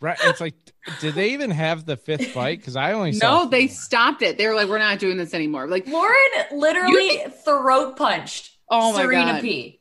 Right. 0.02 0.18
It's 0.24 0.42
like, 0.42 0.54
did 1.00 1.16
they 1.16 1.32
even 1.32 1.50
have 1.50 1.86
the 1.86 1.98
fifth 1.98 2.28
fight? 2.32 2.60
Because 2.60 2.76
I 2.76 2.92
only 2.92 3.14
saw. 3.14 3.44
no, 3.46 3.50
they 3.50 3.66
stopped 3.68 4.22
it. 4.22 4.38
They 4.38 4.46
were 4.46 4.54
like, 4.54 4.68
we're 4.68 4.78
not 4.78 5.00
doing 5.00 5.18
this 5.18 5.34
anymore. 5.34 5.68
Like, 5.68 5.88
Lauren 5.88 6.16
literally 6.52 7.24
throat 7.44 7.96
punched 7.98 8.52
Oh 8.70 8.92
my 8.94 9.02
Serena 9.02 9.32
God. 9.34 9.42
P. 9.42 9.80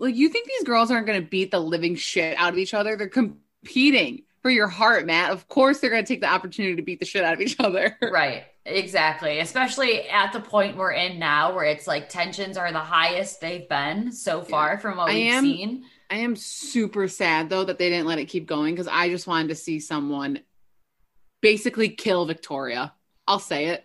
like 0.00 0.16
you 0.16 0.28
think 0.28 0.48
these 0.48 0.64
girls 0.64 0.90
aren't 0.90 1.06
going 1.06 1.20
to 1.22 1.28
beat 1.28 1.50
the 1.50 1.60
living 1.60 1.94
shit 1.94 2.36
out 2.38 2.52
of 2.52 2.58
each 2.58 2.74
other? 2.74 2.96
They're 2.96 3.08
competing 3.08 4.22
for 4.42 4.50
your 4.50 4.66
heart, 4.68 5.06
Matt. 5.06 5.30
Of 5.30 5.46
course, 5.48 5.78
they're 5.80 5.90
going 5.90 6.04
to 6.04 6.08
take 6.08 6.22
the 6.22 6.30
opportunity 6.32 6.76
to 6.76 6.82
beat 6.82 6.98
the 6.98 7.06
shit 7.06 7.22
out 7.22 7.34
of 7.34 7.40
each 7.40 7.56
other. 7.60 7.96
Right. 8.10 8.44
Exactly. 8.66 9.38
Especially 9.40 10.08
at 10.08 10.32
the 10.32 10.40
point 10.40 10.76
we're 10.76 10.92
in 10.92 11.18
now 11.18 11.54
where 11.54 11.64
it's 11.64 11.86
like 11.86 12.08
tensions 12.08 12.56
are 12.56 12.70
the 12.70 12.78
highest 12.78 13.40
they've 13.40 13.68
been 13.68 14.12
so 14.12 14.42
far 14.42 14.78
from 14.78 14.98
what 14.98 15.10
I 15.10 15.14
we've 15.14 15.32
am- 15.32 15.44
seen. 15.44 15.84
I 16.10 16.16
am 16.16 16.36
super 16.36 17.08
sad 17.08 17.48
though 17.48 17.64
that 17.64 17.78
they 17.78 17.88
didn't 17.88 18.06
let 18.06 18.18
it 18.18 18.26
keep 18.26 18.46
going 18.46 18.74
because 18.74 18.86
I 18.86 19.08
just 19.08 19.26
wanted 19.26 19.48
to 19.48 19.54
see 19.54 19.80
someone 19.80 20.40
basically 21.40 21.88
kill 21.88 22.26
Victoria. 22.26 22.92
I'll 23.26 23.38
say 23.38 23.66
it. 23.68 23.84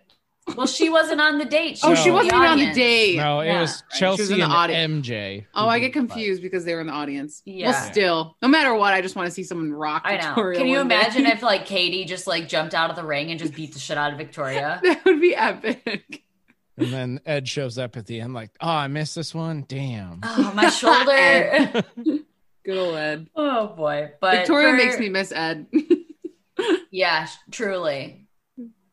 Well, 0.56 0.66
she 0.68 0.88
wasn't 0.90 1.20
on 1.20 1.38
the 1.38 1.44
date. 1.44 1.80
Oh, 1.82 1.94
she 1.96 2.10
wasn't 2.10 2.34
even 2.34 2.46
on 2.46 2.58
the 2.58 2.72
date. 2.72 3.16
No, 3.16 3.40
it 3.40 3.46
Yeah. 3.46 3.60
was 3.62 3.82
Right. 3.90 3.98
Chelsea 3.98 4.22
was 4.22 4.30
and 4.30 4.42
audience. 4.44 5.06
MJ. 5.08 5.46
Oh, 5.54 5.66
I 5.68 5.80
get 5.80 5.92
the 5.92 6.00
fight. 6.00 6.08
confused 6.08 6.40
because 6.40 6.64
they 6.64 6.74
were 6.74 6.80
in 6.80 6.86
the 6.86 6.92
audience. 6.92 7.42
Yeah. 7.44 7.70
Well, 7.72 7.90
still, 7.90 8.36
no 8.40 8.46
matter 8.48 8.72
what, 8.74 8.94
I 8.94 9.02
just 9.02 9.16
want 9.16 9.26
to 9.26 9.32
see 9.32 9.42
someone 9.42 9.72
rock. 9.72 10.02
I 10.04 10.16
know. 10.18 10.26
Victoria 10.28 10.58
Can 10.58 10.68
you 10.68 10.76
one 10.78 10.88
day. 10.88 10.94
imagine 10.94 11.26
if 11.26 11.42
like 11.42 11.66
Katie 11.66 12.04
just 12.04 12.26
like 12.28 12.48
jumped 12.48 12.74
out 12.74 12.90
of 12.90 12.96
the 12.96 13.02
ring 13.04 13.30
and 13.30 13.40
just 13.40 13.54
beat 13.54 13.72
the 13.72 13.80
shit 13.80 13.98
out 13.98 14.12
of 14.12 14.18
Victoria? 14.18 14.78
that 14.84 15.04
would 15.04 15.20
be 15.20 15.34
epic? 15.34 16.22
And 16.78 16.92
then 16.92 17.20
Ed 17.26 17.48
shows 17.48 17.76
up 17.78 17.96
at 17.96 18.06
the 18.06 18.20
end, 18.20 18.32
like, 18.34 18.50
oh, 18.60 18.68
I 18.68 18.86
missed 18.86 19.14
this 19.16 19.34
one. 19.34 19.64
Damn. 19.66 20.20
Oh, 20.22 20.52
my 20.54 20.68
shoulder. 20.68 21.82
Good 22.64 22.78
old 22.78 22.94
Ed. 22.96 23.30
oh 23.34 23.68
boy. 23.68 24.10
But 24.20 24.36
Victoria 24.38 24.70
for- 24.70 24.76
makes 24.76 24.98
me 24.98 25.08
miss 25.08 25.32
Ed. 25.32 25.66
Yeah, 26.90 27.26
truly. 27.50 28.26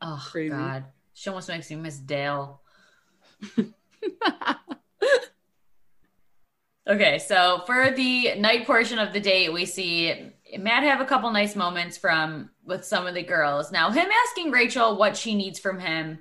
Oh 0.00 0.22
Crazy. 0.30 0.50
God. 0.50 0.84
She 1.14 1.30
almost 1.30 1.48
makes 1.48 1.70
me 1.70 1.76
miss 1.76 1.96
Dale. 1.98 2.60
okay, 6.88 7.18
so 7.18 7.62
for 7.66 7.90
the 7.92 8.34
night 8.34 8.66
portion 8.66 8.98
of 8.98 9.12
the 9.12 9.20
date, 9.20 9.52
we 9.52 9.64
see 9.64 10.32
Matt 10.58 10.82
have 10.82 11.00
a 11.00 11.06
couple 11.06 11.30
nice 11.30 11.56
moments 11.56 11.96
from 11.96 12.50
with 12.64 12.84
some 12.84 13.06
of 13.06 13.14
the 13.14 13.22
girls. 13.22 13.72
Now, 13.72 13.90
him 13.90 14.08
asking 14.26 14.50
Rachel 14.50 14.96
what 14.96 15.16
she 15.16 15.34
needs 15.34 15.58
from 15.58 15.78
him 15.78 16.18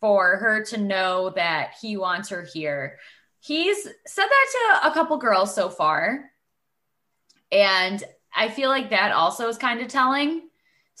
for 0.00 0.36
her 0.38 0.64
to 0.66 0.78
know 0.78 1.30
that 1.36 1.74
he 1.80 1.96
wants 1.96 2.30
her 2.30 2.46
here. 2.52 2.98
He's 3.40 3.82
said 4.06 4.26
that 4.26 4.78
to 4.82 4.88
a 4.88 4.94
couple 4.94 5.16
girls 5.18 5.54
so 5.54 5.68
far. 5.68 6.30
And 7.52 8.02
I 8.34 8.48
feel 8.48 8.70
like 8.70 8.90
that 8.90 9.12
also 9.12 9.48
is 9.48 9.58
kind 9.58 9.80
of 9.80 9.88
telling 9.88 10.49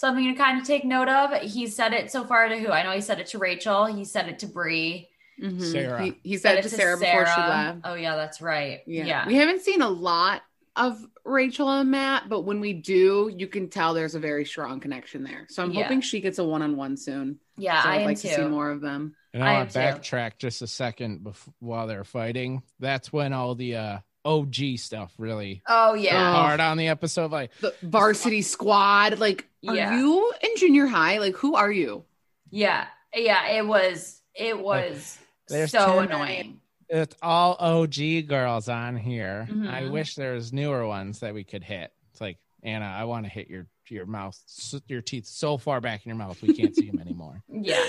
something 0.00 0.24
to 0.24 0.34
kind 0.34 0.60
of 0.60 0.66
take 0.66 0.84
note 0.84 1.08
of. 1.08 1.32
He 1.42 1.66
said 1.66 1.92
it 1.92 2.10
so 2.10 2.24
far 2.24 2.48
to 2.48 2.58
who? 2.58 2.68
I 2.68 2.82
know 2.82 2.92
he 2.92 3.00
said 3.00 3.20
it 3.20 3.26
to 3.28 3.38
Rachel. 3.38 3.84
He 3.86 4.04
said 4.04 4.28
it 4.28 4.38
to 4.40 4.46
Bri. 4.46 5.08
Mhm. 5.40 5.62
Sarah. 5.62 6.02
He, 6.04 6.14
he 6.22 6.36
said 6.36 6.58
it 6.58 6.62
to 6.62 6.68
Sarah, 6.68 6.98
before 6.98 7.26
she 7.26 7.40
left. 7.40 7.80
Oh 7.84 7.94
yeah, 7.94 8.16
that's 8.16 8.42
right. 8.42 8.80
Yeah. 8.86 9.26
We 9.26 9.36
haven't 9.36 9.62
seen 9.62 9.80
a 9.80 9.88
lot 9.88 10.42
of 10.76 10.98
Rachel 11.24 11.68
and 11.70 11.90
Matt, 11.90 12.28
but 12.28 12.42
when 12.42 12.60
we 12.60 12.72
do, 12.74 13.30
you 13.34 13.46
can 13.46 13.68
tell 13.68 13.92
there's 13.94 14.14
a 14.14 14.20
very 14.20 14.44
strong 14.44 14.80
connection 14.80 15.24
there. 15.24 15.46
So 15.48 15.62
I'm 15.62 15.72
Yeah. 15.72 15.82
hoping 15.84 16.00
she 16.00 16.20
gets 16.20 16.38
a 16.38 16.44
one 16.44 16.62
on 16.62 16.76
one 16.76 16.96
soon. 16.96 17.38
Yeah, 17.56 17.82
so 17.82 17.88
I 17.88 17.94
I'd 17.94 18.00
am 18.00 18.06
like 18.06 18.18
to 18.20 18.28
see 18.28 18.42
more 18.44 18.70
of 18.70 18.80
them. 18.80 19.14
And 19.32 19.42
I 19.42 19.52
I 19.54 19.58
want 19.58 19.70
to 19.70 19.74
too. 19.74 19.80
backtrack 19.80 20.32
just 20.38 20.60
a 20.62 20.66
second 20.66 21.22
before, 21.24 21.54
while 21.60 21.86
they're 21.86 22.04
fighting. 22.04 22.62
That's 22.78 23.12
when 23.12 23.32
all 23.32 23.54
the 23.54 23.76
uh, 23.76 23.98
OG 24.24 24.76
stuff 24.78 25.12
really 25.18 25.62
Oh 25.66 25.94
yeah. 25.94 26.34
hard 26.34 26.60
on 26.60 26.76
the 26.76 26.88
episode. 26.88 27.30
Like, 27.30 27.50
The 27.60 27.74
varsity 27.82 28.42
squad, 28.42 29.18
like, 29.18 29.46
are 29.66 29.74
Yeah. 29.74 29.96
you 29.98 30.32
in 30.42 30.50
junior 30.56 30.86
high? 30.86 31.18
Like, 31.18 31.36
who 31.36 31.54
are 31.54 31.70
you? 31.72 32.04
Yeah. 32.50 32.86
Yeah. 33.14 33.48
It 33.48 33.66
was 33.66 34.20
it 34.34 34.58
was 34.58 35.18
There's 35.48 35.70
so 35.72 35.86
too 35.86 35.94
many- 35.96 36.06
annoying. 36.12 36.60
it's 36.88 37.16
all 37.22 37.56
OG 37.58 38.22
girls 38.22 38.68
on 38.68 38.96
here. 38.96 39.46
I 39.50 39.82
Mhm. 39.82 39.90
wish 39.90 40.14
there 40.14 40.34
was 40.34 40.52
newer 40.52 40.86
ones 40.86 41.20
that 41.20 41.34
we 41.34 41.44
could 41.44 41.64
hit. 41.64 41.92
It's 42.10 42.20
like 42.20 42.38
Anna, 42.62 42.84
I 42.86 43.04
want 43.04 43.24
to 43.26 43.30
hit 43.30 43.48
your 43.48 43.66
your 43.88 44.06
mouth, 44.06 44.38
your 44.86 45.02
teeth 45.02 45.26
so 45.26 45.58
far 45.58 45.80
back 45.80 46.06
in 46.06 46.10
your 46.10 46.16
mouth 46.16 46.40
we 46.42 46.54
can't 46.54 46.76
see 46.76 46.88
them 46.88 47.00
anymore. 47.00 47.42
Yeah. 47.52 47.82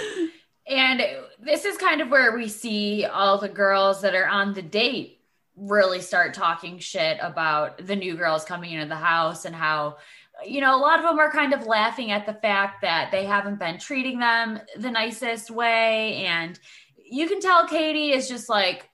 And 0.67 1.03
this 1.39 1.63
is 1.65 1.77
kind 1.77 2.01
of 2.01 2.09
where 2.09 2.35
we 2.35 2.47
see 2.47 3.05
all 3.05 3.37
the 3.37 3.49
girls 3.49 4.01
that 4.01 4.15
are 4.15 4.27
on 4.27 4.53
the 4.53 4.61
date 4.63 5.19
really 5.61 6.01
start 6.01 6.33
talking 6.33 6.79
shit 6.79 7.17
about 7.21 7.85
the 7.85 7.95
new 7.95 8.15
girls 8.15 8.43
coming 8.43 8.71
into 8.71 8.87
the 8.87 8.95
house 8.95 9.45
and 9.45 9.55
how, 9.55 9.97
you 10.45 10.59
know, 10.59 10.75
a 10.75 10.81
lot 10.81 10.97
of 10.97 11.05
them 11.05 11.19
are 11.19 11.31
kind 11.31 11.53
of 11.53 11.67
laughing 11.67 12.09
at 12.09 12.25
the 12.25 12.33
fact 12.33 12.81
that 12.81 13.11
they 13.11 13.25
haven't 13.25 13.59
been 13.59 13.77
treating 13.77 14.17
them 14.17 14.59
the 14.75 14.89
nicest 14.89 15.51
way. 15.51 16.25
And 16.25 16.59
you 17.05 17.27
can 17.27 17.41
tell 17.41 17.67
Katie 17.67 18.11
is 18.11 18.27
just 18.27 18.49
like 18.49 18.89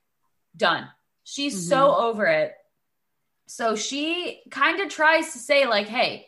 done. 0.57 0.87
She's 1.23 1.55
mm-hmm. 1.55 1.69
so 1.69 1.95
over 1.95 2.25
it. 2.25 2.53
So 3.45 3.77
she 3.77 4.41
kind 4.51 4.81
of 4.81 4.89
tries 4.89 5.31
to 5.31 5.39
say, 5.39 5.65
like, 5.67 5.87
hey, 5.87 6.27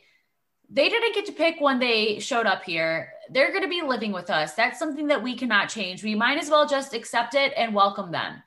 they 0.69 0.87
didn't 0.87 1.15
get 1.15 1.25
to 1.25 1.33
pick 1.33 1.59
when 1.59 1.79
they 1.79 2.19
showed 2.19 2.45
up 2.45 2.63
here. 2.63 3.11
They're 3.29 3.51
going 3.51 3.63
to 3.63 3.69
be 3.69 3.81
living 3.81 4.13
with 4.13 4.29
us. 4.29 4.53
That's 4.53 4.79
something 4.79 5.07
that 5.07 5.21
we 5.21 5.35
cannot 5.35 5.67
change. 5.67 6.01
We 6.01 6.15
might 6.15 6.37
as 6.37 6.49
well 6.49 6.65
just 6.65 6.93
accept 6.93 7.35
it 7.35 7.51
and 7.57 7.75
welcome 7.75 8.11
them. 8.11 8.41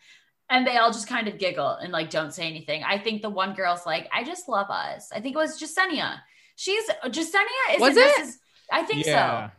And 0.53 0.67
they 0.67 0.77
all 0.77 0.93
just 0.93 1.09
kind 1.09 1.29
of 1.29 1.39
giggle 1.39 1.71
and 1.83 1.93
like 1.93 2.11
don't 2.11 2.33
say 2.33 2.47
anything. 2.47 2.83
I 2.85 2.99
think 2.99 3.23
the 3.23 3.31
one 3.31 3.55
girl's 3.55 3.87
like, 3.87 4.09
I 4.13 4.23
just 4.23 4.49
love 4.49 4.69
us. 4.71 5.11
I 5.13 5.21
think 5.21 5.35
it 5.35 5.39
was 5.39 5.59
Jessenia. 5.61 6.19
She's 6.57 6.85
Jessenia 7.07 7.75
is 7.75 7.81
Was 7.81 7.95
this 7.95 8.19
it? 8.19 8.23
is- 8.23 8.39
I 8.71 8.83
think 8.83 9.07
yeah. 9.07 9.49
so. 9.49 9.53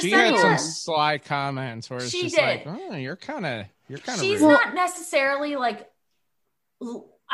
She 0.00 0.10
had 0.10 0.36
some 0.36 0.58
sly 0.58 1.18
comments 1.18 1.88
where 1.90 1.98
it's 2.00 2.10
She 2.10 2.22
just 2.22 2.36
did. 2.36 2.42
like, 2.42 2.64
oh, 2.66 2.96
you're 2.96 3.16
kind 3.16 3.44
of, 3.46 3.66
you're 3.88 3.98
kind 3.98 4.18
of. 4.18 4.24
she's 4.24 4.40
rude. 4.40 4.48
not 4.50 4.74
necessarily 4.74 5.56
like 5.56 5.88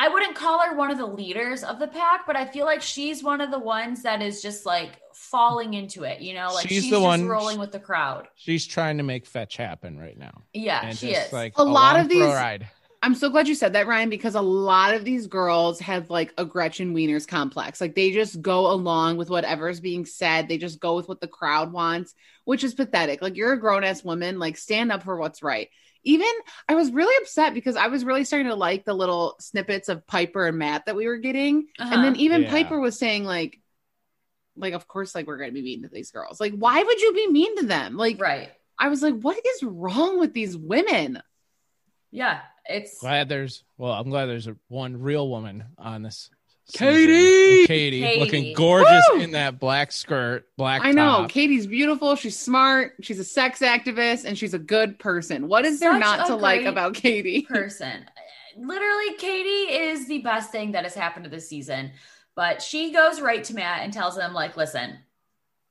I 0.00 0.08
wouldn't 0.08 0.36
call 0.36 0.60
her 0.64 0.76
one 0.76 0.90
of 0.90 0.98
the 0.98 1.06
leaders 1.06 1.64
of 1.64 1.78
the 1.80 1.88
pack, 1.88 2.26
but 2.26 2.36
I 2.36 2.44
feel 2.46 2.64
like 2.66 2.82
she's 2.82 3.22
one 3.24 3.40
of 3.40 3.50
the 3.50 3.58
ones 3.58 4.02
that 4.04 4.22
is 4.22 4.40
just 4.42 4.64
like 4.64 5.00
falling 5.12 5.74
into 5.74 6.04
it, 6.04 6.20
you 6.20 6.34
know, 6.34 6.52
like 6.54 6.68
She's 6.68 6.82
she's, 6.84 6.90
the 6.90 6.96
just 6.98 7.02
one- 7.02 7.26
rolling 7.26 7.58
with 7.58 7.72
the 7.72 7.80
crowd. 7.80 8.28
She's 8.36 8.64
trying 8.66 8.98
to 8.98 9.02
make 9.02 9.26
fetch 9.26 9.56
happen 9.56 9.98
right 9.98 10.16
now. 10.16 10.42
Yeah, 10.52 10.80
and 10.84 10.96
she 10.96 11.10
just 11.12 11.28
is. 11.28 11.32
like 11.32 11.54
A 11.58 11.64
lot 11.64 11.98
of 11.98 12.08
these- 12.08 12.22
ride. 12.24 12.68
I'm 13.00 13.14
so 13.14 13.30
glad 13.30 13.46
you 13.46 13.54
said 13.54 13.74
that, 13.74 13.86
Ryan, 13.86 14.10
because 14.10 14.34
a 14.34 14.40
lot 14.40 14.92
of 14.92 15.04
these 15.04 15.28
girls 15.28 15.78
have 15.80 16.10
like 16.10 16.34
a 16.36 16.44
Gretchen 16.44 16.94
Wieners 16.94 17.28
complex. 17.28 17.80
Like 17.80 17.94
they 17.94 18.10
just 18.10 18.42
go 18.42 18.72
along 18.72 19.18
with 19.18 19.30
whatever's 19.30 19.78
being 19.80 20.04
said. 20.04 20.48
They 20.48 20.58
just 20.58 20.80
go 20.80 20.96
with 20.96 21.08
what 21.08 21.20
the 21.20 21.28
crowd 21.28 21.72
wants, 21.72 22.14
which 22.44 22.64
is 22.64 22.74
pathetic. 22.74 23.22
Like 23.22 23.36
you're 23.36 23.52
a 23.52 23.60
grown 23.60 23.84
ass 23.84 24.02
woman, 24.02 24.40
like 24.40 24.56
stand 24.56 24.90
up 24.90 25.04
for 25.04 25.16
what's 25.16 25.44
right. 25.44 25.68
Even 26.02 26.26
I 26.68 26.74
was 26.74 26.90
really 26.90 27.14
upset 27.22 27.54
because 27.54 27.76
I 27.76 27.86
was 27.86 28.04
really 28.04 28.24
starting 28.24 28.48
to 28.48 28.54
like 28.56 28.84
the 28.84 28.94
little 28.94 29.36
snippets 29.38 29.88
of 29.88 30.06
Pieper 30.06 30.46
and 30.48 30.58
Matt 30.58 30.86
that 30.86 30.96
we 30.96 31.06
were 31.06 31.18
getting. 31.18 31.68
And 31.78 32.02
then 32.02 32.14
Uh-huh. 32.14 32.22
even 32.22 32.42
Yeah. 32.42 32.50
Pieper 32.50 32.80
was 32.80 32.98
saying, 32.98 33.24
like, 33.24 33.60
like, 34.56 34.74
of 34.74 34.88
course, 34.88 35.14
like 35.14 35.26
we're 35.28 35.38
gonna 35.38 35.52
be 35.52 35.62
mean 35.62 35.82
to 35.82 35.88
these 35.88 36.10
girls. 36.10 36.40
Like, 36.40 36.54
why 36.54 36.82
would 36.82 37.00
you 37.00 37.12
be 37.14 37.28
mean 37.28 37.56
to 37.58 37.66
them? 37.66 37.96
Like, 37.96 38.20
right. 38.20 38.50
I 38.78 38.88
was 38.88 39.02
like, 39.02 39.14
what 39.20 39.38
is 39.54 39.62
wrong 39.62 40.18
with 40.18 40.32
these 40.34 40.56
women? 40.56 41.22
Yeah, 42.10 42.40
it's 42.68 43.00
Glad 43.00 43.28
there's, 43.28 43.64
well, 43.76 43.92
I'm 43.92 44.10
glad 44.10 44.26
there's 44.26 44.46
a, 44.46 44.56
one 44.68 45.00
real 45.00 45.28
woman 45.28 45.64
on 45.78 46.02
this. 46.02 46.30
Katie! 46.72 47.66
Katie, 47.66 48.02
Katie. 48.02 48.20
looking 48.20 48.54
gorgeous 48.54 49.02
Woo! 49.12 49.20
in 49.20 49.30
that 49.30 49.58
black 49.58 49.90
skirt, 49.90 50.46
black. 50.58 50.82
I 50.84 50.92
know 50.92 51.22
top. 51.22 51.30
Katie's 51.30 51.66
beautiful. 51.66 52.14
She's 52.14 52.38
smart. 52.38 52.92
She's 53.00 53.18
a 53.18 53.24
sex 53.24 53.60
activist, 53.60 54.26
and 54.26 54.36
she's 54.36 54.52
a 54.52 54.58
good 54.58 54.98
person. 54.98 55.48
What 55.48 55.64
is 55.64 55.80
there 55.80 55.92
Such 55.92 56.00
not 56.00 56.26
to 56.26 56.36
like 56.36 56.66
about 56.66 56.92
Katie? 56.92 57.42
person. 57.48 58.04
Literally, 58.58 59.14
Katie 59.14 59.72
is 59.72 60.08
the 60.08 60.18
best 60.18 60.52
thing 60.52 60.72
that 60.72 60.84
has 60.84 60.94
happened 60.94 61.24
to 61.24 61.30
this 61.30 61.48
season. 61.48 61.92
But 62.34 62.60
she 62.60 62.92
goes 62.92 63.20
right 63.20 63.42
to 63.44 63.54
Matt 63.54 63.82
and 63.82 63.92
tells 63.92 64.18
him, 64.18 64.34
like, 64.34 64.56
listen, 64.56 64.98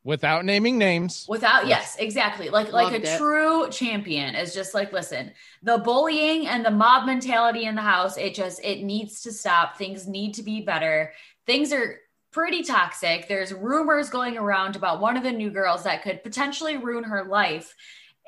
without 0.03 0.45
naming 0.45 0.77
names. 0.77 1.25
Without 1.27 1.67
yes, 1.67 1.97
exactly. 1.99 2.49
Like 2.49 2.71
like 2.71 2.93
a 2.93 3.01
it. 3.01 3.17
true 3.17 3.69
champion 3.69 4.35
is 4.35 4.53
just 4.53 4.73
like 4.73 4.93
listen, 4.93 5.31
the 5.63 5.77
bullying 5.77 6.47
and 6.47 6.65
the 6.65 6.71
mob 6.71 7.05
mentality 7.05 7.65
in 7.65 7.75
the 7.75 7.81
house, 7.81 8.17
it 8.17 8.33
just 8.33 8.63
it 8.63 8.83
needs 8.83 9.21
to 9.23 9.31
stop. 9.31 9.77
Things 9.77 10.07
need 10.07 10.33
to 10.35 10.43
be 10.43 10.61
better. 10.61 11.11
Things 11.45 11.73
are 11.73 11.99
pretty 12.31 12.63
toxic. 12.63 13.27
There's 13.27 13.51
rumors 13.51 14.09
going 14.09 14.37
around 14.37 14.75
about 14.75 15.01
one 15.01 15.17
of 15.17 15.23
the 15.23 15.31
new 15.31 15.49
girls 15.49 15.83
that 15.83 16.03
could 16.03 16.23
potentially 16.23 16.77
ruin 16.77 17.03
her 17.03 17.25
life. 17.25 17.73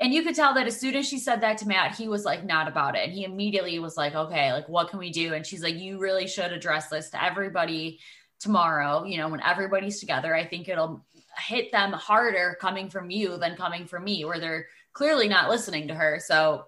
And 0.02 0.14
you 0.14 0.24
could 0.24 0.36
tell 0.36 0.54
that 0.54 0.66
as 0.66 0.80
soon 0.80 0.96
as 0.96 1.08
she 1.08 1.20
said 1.20 1.42
that 1.42 1.58
to 1.60 1.68
Matt, 1.68 1.96
he 1.96 2.08
was 2.08 2.24
like 2.24 2.46
not 2.46 2.68
about 2.68 2.96
it. 2.96 3.04
And 3.04 3.14
he 3.14 3.26
immediately 3.26 3.78
was 3.80 3.98
like, 3.98 4.16
okay, 4.16 4.52
like 4.54 4.68
what 4.70 4.90
can 4.90 5.00
we 5.00 5.12
do? 5.12 5.34
And 5.34 5.46
she's 5.46 5.62
like, 5.62 5.76
you 5.76 6.00
really 6.00 6.26
should 6.26 6.52
address 6.54 6.88
this 6.88 7.10
to 7.10 7.24
everybody 7.24 8.00
tomorrow. 8.40 9.04
You 9.04 9.18
know, 9.18 9.28
when 9.28 9.42
everybody's 9.42 10.00
together, 10.00 10.34
I 10.34 10.46
think 10.46 10.70
it'll 10.70 11.06
hit 11.40 11.72
them 11.72 11.92
harder 11.94 12.58
coming 12.60 12.90
from 12.90 13.10
you 13.10 13.38
than 13.38 13.56
coming 13.56 13.86
from 13.86 14.04
me, 14.04 14.26
where 14.26 14.40
they're 14.40 14.68
clearly 14.94 15.28
not 15.28 15.50
listening 15.50 15.88
to 15.88 15.96
her. 15.96 16.20
So 16.24 16.66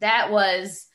that 0.00 0.30
was 0.30 0.86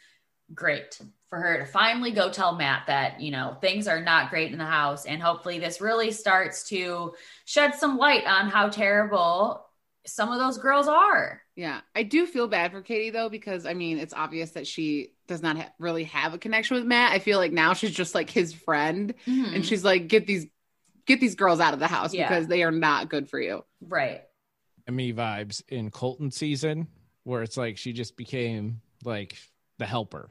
great 0.54 1.00
for 1.28 1.40
her 1.40 1.58
to 1.60 1.66
finally 1.66 2.12
go 2.12 2.30
tell 2.30 2.56
Matt 2.56 2.84
that, 2.88 3.20
you 3.20 3.32
know, 3.32 3.58
things 3.60 3.88
are 3.88 4.02
not 4.02 4.30
great 4.30 4.52
in 4.52 4.60
the 4.60 4.66
house. 4.66 5.06
And 5.06 5.22
hopefully 5.22 5.60
this 5.60 5.82
really 5.82 6.12
starts 6.12 6.68
to 6.70 7.14
shed 7.46 7.76
some 7.76 7.98
light 7.98 8.26
on 8.26 8.50
how 8.50 8.70
terrible 8.70 9.66
some 10.06 10.32
of 10.32 10.38
those 10.38 10.60
girls 10.60 10.88
are. 10.88 11.42
Yeah, 11.56 11.82
I 11.96 12.04
do 12.04 12.28
feel 12.28 12.48
bad 12.48 12.72
for 12.72 12.82
Katie 12.84 13.10
though 13.10 13.30
because 13.30 13.66
I 13.66 13.74
mean 13.74 13.98
it's 13.98 14.14
obvious 14.14 14.52
that 14.52 14.68
she 14.68 15.14
does 15.28 15.42
not 15.42 15.58
ha- 15.58 15.72
really 15.80 16.04
have 16.04 16.36
a 16.36 16.38
connection 16.38 16.76
with 16.78 16.86
Matt. 16.86 17.12
I 17.14 17.20
feel 17.20 17.40
like 17.40 17.52
now 17.52 17.74
she's 17.74 17.92
just 17.96 18.14
like 18.14 18.30
his 18.30 18.54
friend, 18.54 19.16
Mhm. 19.26 19.56
and 19.56 19.66
she's 19.66 19.84
like, 19.84 20.08
get 20.08 20.28
these 20.28 20.46
get 21.06 21.20
these 21.20 21.36
girls 21.36 21.60
out 21.60 21.74
of 21.74 21.80
the 21.80 21.88
house 21.88 22.14
Yeah. 22.14 22.28
because 22.28 22.48
they 22.48 22.64
are 22.64 22.72
not 22.72 23.10
good 23.10 23.30
for 23.30 23.40
you. 23.40 23.64
Right. 23.82 24.22
me 24.90 25.14
vibes 25.14 25.64
in 25.68 25.90
Colton 25.92 26.30
season 26.32 26.88
where 27.24 27.42
it's 27.42 27.58
like 27.58 27.78
she 27.78 27.92
just 27.94 28.16
became 28.18 28.82
like 29.04 29.36
the 29.80 29.86
helper. 29.86 30.30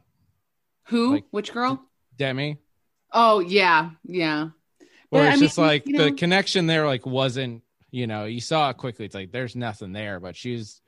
Who? 0.86 1.14
Like- 1.14 1.24
Which 1.30 1.52
girl? 1.52 1.82
Demi. 2.16 2.58
Oh 3.12 3.40
yeah, 3.40 3.90
yeah. 4.04 4.48
Where 5.10 5.22
But, 5.24 5.32
it's 5.34 5.36
I 5.42 5.44
just 5.46 5.58
mean, 5.58 5.66
like 5.66 5.86
you 5.86 5.98
the 5.98 6.12
connection 6.12 6.66
there 6.66 6.86
like 6.86 7.04
wasn't, 7.06 7.62
you 7.90 8.06
know, 8.06 8.24
you 8.24 8.40
saw 8.40 8.70
it 8.70 8.76
quickly. 8.76 9.04
It's 9.04 9.14
like 9.14 9.32
there's 9.32 9.54
nothing 9.56 9.92
there, 9.92 10.18
but 10.20 10.36
she's 10.36 10.80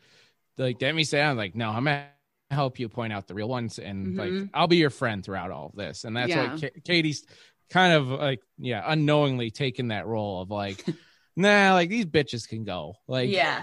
like 0.59 0.79
Demi 0.79 1.05
said, 1.05 1.25
I'm 1.25 1.37
like, 1.37 1.55
no, 1.55 1.71
I'm 1.71 1.85
gonna 1.85 2.07
help 2.51 2.79
you 2.79 2.89
point 2.89 3.13
out 3.13 3.27
the 3.27 3.35
real 3.35 3.49
ones 3.49 3.79
and 3.81 4.17
like 4.17 4.31
Mhm. 4.31 4.51
I'll 4.55 4.69
be 4.69 4.77
your 4.77 4.91
friend 4.91 5.25
throughout 5.25 5.51
all 5.51 5.67
of 5.67 5.75
this. 5.77 6.05
And 6.05 6.17
that's 6.17 6.31
Yeah. 6.31 6.53
what 6.53 6.61
Ka- 6.61 6.81
Katie's 6.85 7.27
kind 7.71 7.93
of 7.93 8.07
like, 8.09 8.41
yeah, 8.59 8.83
unknowingly 8.87 9.51
taking 9.51 9.89
that 9.89 10.07
role 10.07 10.41
of 10.43 10.51
like, 10.51 10.85
nah, 11.37 11.73
like 11.75 11.89
these 11.91 12.07
bitches 12.07 12.49
can 12.49 12.65
go. 12.65 12.95
Like 13.07 13.31
yeah. 13.31 13.63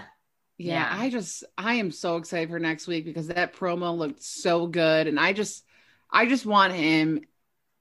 Yeah, 0.56 0.74
Yeah. 0.74 0.88
I 1.02 1.10
just 1.10 1.44
I 1.58 1.74
am 1.74 1.90
so 1.90 2.16
excited 2.16 2.48
for 2.50 2.58
next 2.58 2.86
week 2.86 3.04
because 3.04 3.28
that 3.28 3.54
promo 3.54 3.96
looked 3.96 4.22
so 4.22 4.66
good 4.66 5.06
and 5.08 5.18
I 5.18 5.32
just 5.32 5.64
I 6.10 6.26
just 6.26 6.46
want 6.46 6.72
him 6.74 7.22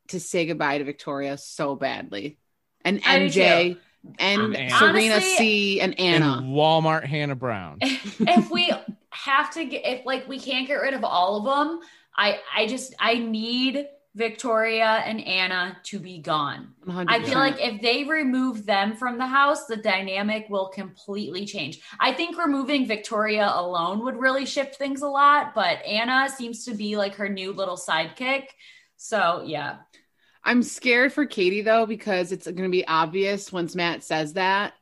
to 0.08 0.20
say 0.20 0.46
goodbye 0.48 0.80
to 0.80 0.84
Victoria 0.84 1.38
so 1.38 1.76
badly. 1.76 2.38
And 2.84 3.02
I 3.06 3.28
do 3.28 3.40
MJ 3.40 3.78
and 4.20 4.56
And- 4.56 4.72
Serena 4.74 5.16
Honestly- 5.16 5.36
C 5.38 5.82
and 5.82 6.00
and 6.00 6.24
Anna. 6.24 6.42
Walmart 6.44 7.06
Hannah 7.06 7.36
Brown. 7.36 7.78
if 7.82 8.50
we 8.50 8.72
have 9.12 9.52
to 9.54 9.64
get 9.66 9.86
if 9.86 10.06
like 10.06 10.28
we 10.28 10.40
can't 10.40 10.68
get 10.68 10.76
rid 10.76 10.96
of 10.96 11.04
all 11.04 11.38
of 11.38 11.44
them 11.46 11.80
i 12.18 12.40
i 12.56 12.66
just 12.66 12.96
i 13.00 13.14
need 13.14 13.86
Victoria 14.16 15.02
and 15.06 15.20
Anna 15.26 15.78
to 15.86 16.00
be 16.00 16.20
gone. 16.20 16.74
100%. 16.88 17.06
I 17.08 17.24
feel 17.24 17.40
like 17.40 17.60
if 17.60 17.82
they 17.82 18.04
remove 18.04 18.66
them 18.66 18.96
from 18.96 19.18
the 19.18 19.26
house, 19.26 19.66
the 19.66 19.78
dynamic 19.78 20.46
will 20.50 20.68
completely 20.68 21.46
change. 21.46 21.82
I 22.00 22.14
think 22.14 22.38
removing 22.38 22.86
Victoria 22.86 23.52
alone 23.54 24.04
would 24.06 24.18
really 24.18 24.46
shift 24.46 24.76
things 24.76 25.02
a 25.02 25.08
lot, 25.08 25.56
but 25.56 25.84
Anna 25.86 26.30
seems 26.30 26.66
to 26.66 26.76
be 26.76 26.96
like 26.96 27.16
her 27.16 27.28
new 27.28 27.54
little 27.54 27.76
sidekick. 27.78 28.46
So, 28.98 29.44
yeah. 29.46 29.78
I'm 30.44 30.62
scared 30.62 31.12
for 31.14 31.26
Katie 31.26 31.62
though 31.62 31.86
because 31.86 32.32
it's 32.32 32.46
going 32.46 32.64
to 32.64 32.70
be 32.70 32.86
obvious 32.88 33.52
once 33.52 33.76
Matt 33.76 34.04
says 34.04 34.34
that 34.34 34.74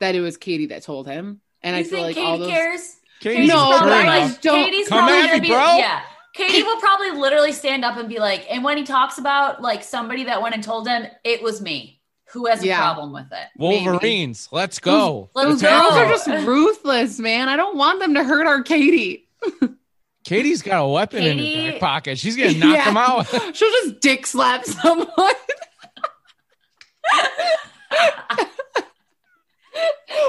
that 0.00 0.14
it 0.14 0.20
was 0.20 0.36
Katie 0.36 0.66
that 0.66 0.82
told 0.82 1.06
him, 1.06 1.40
and 1.62 1.74
you 1.76 1.80
I 1.80 1.84
feel 1.84 2.00
like 2.02 2.16
Katie 2.16 2.26
all 2.26 2.38
those. 2.38 2.50
cares? 2.50 2.96
Katie's 3.20 3.48
No, 3.48 3.78
probably 3.78 3.92
I 3.94 4.26
like- 4.26 4.40
don't- 4.42 4.64
Katie's 4.64 4.88
Come 4.88 4.98
probably 4.98 5.16
at 5.20 5.26
gonna 5.28 5.34
me, 5.34 5.40
be, 5.40 5.48
bro. 5.48 5.76
Yeah. 5.78 6.02
Katie 6.34 6.62
will 6.64 6.78
probably 6.80 7.12
literally 7.12 7.52
stand 7.52 7.84
up 7.84 7.96
and 7.96 8.08
be 8.08 8.18
like, 8.18 8.44
and 8.50 8.64
when 8.64 8.76
he 8.76 8.82
talks 8.84 9.18
about 9.18 9.62
like 9.62 9.82
somebody 9.84 10.24
that 10.24 10.42
went 10.42 10.54
and 10.54 10.64
told 10.64 10.86
him, 10.88 11.06
it 11.22 11.42
was 11.42 11.60
me. 11.62 12.00
Who 12.32 12.46
has 12.46 12.64
a 12.64 12.74
problem 12.74 13.12
with 13.12 13.30
it? 13.30 13.46
Wolverines, 13.56 14.48
let's 14.50 14.80
go. 14.80 15.30
Let's 15.34 15.48
Those 15.50 15.62
go. 15.62 15.68
girls 15.68 15.92
are 15.92 16.08
just 16.08 16.26
ruthless, 16.46 17.20
man. 17.20 17.48
I 17.48 17.56
don't 17.56 17.76
want 17.76 18.00
them 18.00 18.14
to 18.14 18.24
hurt 18.24 18.46
our 18.48 18.62
Katie. 18.62 19.28
Katie's 20.24 20.62
got 20.62 20.82
a 20.82 20.88
weapon 20.88 21.22
in 21.22 21.38
her 21.38 21.72
back 21.72 21.80
pocket. 21.80 22.18
She's 22.18 22.34
gonna 22.36 22.54
knock 22.54 22.74
Yeah. 22.74 22.84
him 22.90 22.96
out. 22.96 23.26
She'll 23.54 23.70
just 23.70 24.00
dick 24.00 24.26
slap 24.26 24.64
someone. 24.64 25.06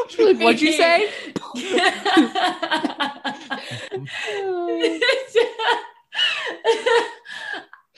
She's 0.10 0.20
like, 0.28 0.38
What'd 0.40 0.62
you 0.62 0.74
say? 0.74 1.10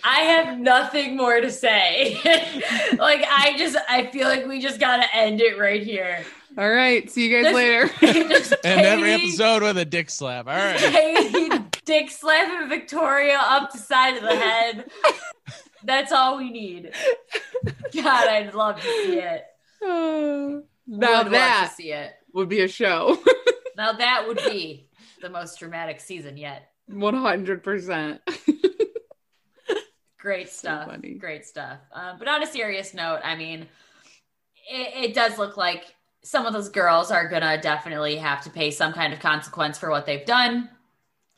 I 0.03 0.19
have 0.21 0.57
nothing 0.59 1.17
more 1.17 1.41
to 1.41 1.51
say. 1.51 2.13
like 2.97 3.23
I 3.27 3.55
just 3.57 3.75
I 3.89 4.07
feel 4.07 4.27
like 4.27 4.45
we 4.47 4.59
just 4.61 4.79
gotta 4.79 5.05
end 5.13 5.41
it 5.41 5.57
right 5.59 5.81
here. 5.83 6.23
All 6.57 6.69
right. 6.69 7.09
See 7.09 7.27
you 7.27 7.35
guys 7.35 7.53
This- 7.53 7.55
later. 8.01 8.27
Just 8.29 8.53
and 8.63 8.81
every 8.81 9.11
episode 9.13 9.61
with 9.61 9.77
a 9.77 9.85
dick 9.85 10.09
slap. 10.09 10.47
All 10.47 10.55
right. 10.55 10.79
Katie 10.79 11.49
dick 11.85 12.09
slapping 12.09 12.67
Victoria 12.67 13.37
up 13.39 13.71
the 13.71 13.77
side 13.77 14.17
of 14.17 14.23
the 14.23 14.35
head. 14.35 14.89
That's 15.83 16.11
all 16.11 16.37
we 16.37 16.49
need. 16.49 16.93
God, 17.93 18.27
I'd 18.27 18.55
love 18.55 18.77
to 18.77 18.81
see 18.81 19.19
it. 19.19 19.43
now 19.81 20.63
Would 20.87 20.87
love 20.87 21.29
that 21.31 21.67
to 21.69 21.75
see 21.75 21.91
it. 21.91 22.13
would 22.33 22.49
be 22.49 22.61
a 22.61 22.67
show. 22.67 23.19
Now 23.75 23.91
that 23.93 24.25
would 24.27 24.37
be 24.37 24.87
the 25.21 25.29
most 25.29 25.59
dramatic 25.59 25.99
season 25.99 26.37
yet. 26.37 26.71
100%. 26.91 28.19
Great 30.19 30.49
stuff. 30.49 30.87
funny. 30.87 31.13
Great 31.13 31.45
stuff. 31.45 31.79
Um, 31.93 32.17
but 32.19 32.27
on 32.27 32.43
a 32.43 32.47
serious 32.47 32.93
note, 32.93 33.19
I 33.23 33.35
mean, 33.35 33.67
it, 34.69 35.09
it 35.09 35.13
does 35.13 35.37
look 35.37 35.55
like 35.57 35.95
some 36.23 36.45
of 36.45 36.53
those 36.53 36.67
girls 36.69 37.11
are 37.11 37.29
gonna 37.29 37.61
definitely 37.61 38.17
have 38.17 38.43
to 38.43 38.49
pay 38.49 38.71
some 38.71 38.91
kind 38.91 39.13
of 39.13 39.19
consequence 39.19 39.77
for 39.77 39.89
what 39.89 40.05
they've 40.05 40.25
done. 40.25 40.69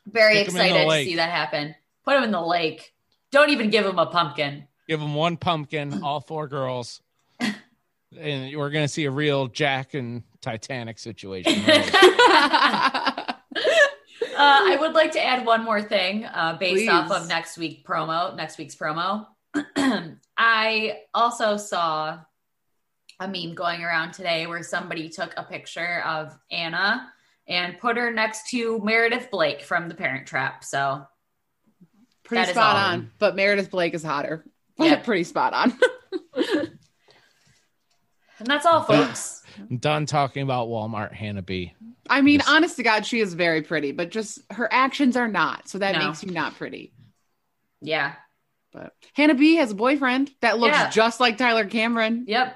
Very 0.08 0.44
Stick 0.44 0.50
'em 0.50 0.56
in 0.56 0.74
the 0.74 0.82
excited 0.82 1.00
to 1.00 1.06
see 1.06 1.16
that 1.18 1.30
happen. 1.30 1.76
Put 2.04 2.16
them 2.16 2.24
in 2.24 2.32
the 2.32 2.42
lake. 2.42 2.94
Don't 3.32 3.52
even 3.52 3.70
give 3.70 3.84
them 3.84 4.00
a 4.00 4.08
pumpkin. 4.08 4.68
Give 4.88 5.00
them 5.00 5.14
one 5.14 5.38
pumpkin, 5.38 6.02
all 6.02 6.20
four 6.22 6.48
girls, 6.48 7.02
and 8.18 8.58
we're 8.58 8.72
gonna 8.72 8.88
see 8.88 9.06
a 9.06 9.12
real 9.12 9.48
Jack 9.48 9.94
and 9.94 10.24
Titanic 10.42 10.98
situation. 10.98 11.62
uh, 11.68 13.09
I 14.42 14.78
would 14.80 14.94
like 14.94 15.12
to 15.14 15.24
add 15.24 15.46
one 15.46 15.64
more 15.64 15.82
thing 15.82 16.26
uh, 16.26 16.58
based 16.60 16.90
off 16.90 17.12
of 17.12 17.28
next 17.28 17.58
week 17.58 17.86
promo, 17.86 18.36
next 18.36 18.58
week's 18.58 18.76
promo. 18.76 19.28
I 20.38 21.00
also 21.14 21.58
saw 21.58 22.20
a 23.20 23.28
meme 23.28 23.54
going 23.54 23.84
around 23.84 24.14
today 24.14 24.48
where 24.48 24.64
somebody 24.64 25.10
took 25.10 25.34
a 25.36 25.44
picture 25.44 26.02
of 26.06 26.38
Anna 26.52 27.12
and 27.48 27.78
put 27.80 27.98
her 27.98 28.12
next 28.12 28.50
to 28.52 28.80
Meredith 28.80 29.30
Blake 29.32 29.62
from 29.62 29.90
The 29.90 29.96
Parent 29.96 30.28
Trap. 30.28 30.64
So 30.64 31.06
Pretty 32.24 32.52
spot 32.52 32.76
all. 32.76 32.94
on. 32.94 33.12
But 33.18 33.36
Meredith 33.36 33.72
Blake 33.72 33.94
is 33.94 34.04
hotter. 34.04 34.46
Yeah. 34.78 34.96
Pretty 35.04 35.24
spot 35.24 35.54
on. 35.54 35.80
And 38.40 38.48
that's 38.48 38.66
all, 38.66 38.84
folks. 38.84 39.39
I'm 39.70 39.78
done 39.78 40.06
talking 40.06 40.44
about 40.44 40.68
Walmart 40.70 41.12
Hannah 41.14 41.42
B. 41.42 41.74
I 42.10 42.22
mean, 42.22 42.40
Yes. 42.40 42.48
honest 42.50 42.76
to 42.78 42.84
God, 42.84 43.06
she 43.06 43.20
is 43.20 43.34
very 43.34 43.62
pretty, 43.62 43.92
but 43.92 44.10
just 44.12 44.40
her 44.52 44.68
actions 44.72 45.16
are 45.16 45.28
not. 45.28 45.68
So 45.68 45.78
that 45.80 45.96
No. 45.96 46.08
makes 46.08 46.24
you 46.24 46.32
not 46.32 46.56
pretty. 46.56 46.92
Yeah. 47.82 48.14
But 48.72 48.94
Hannah 49.14 49.36
B 49.36 49.56
has 49.56 49.72
a 49.72 49.76
boyfriend 49.76 50.32
that 50.42 50.60
looks 50.60 50.78
Yeah. 50.78 50.90
just 50.90 51.20
like 51.20 51.38
Tyler 51.38 51.66
Cameron. 51.66 52.26
Yep. 52.28 52.56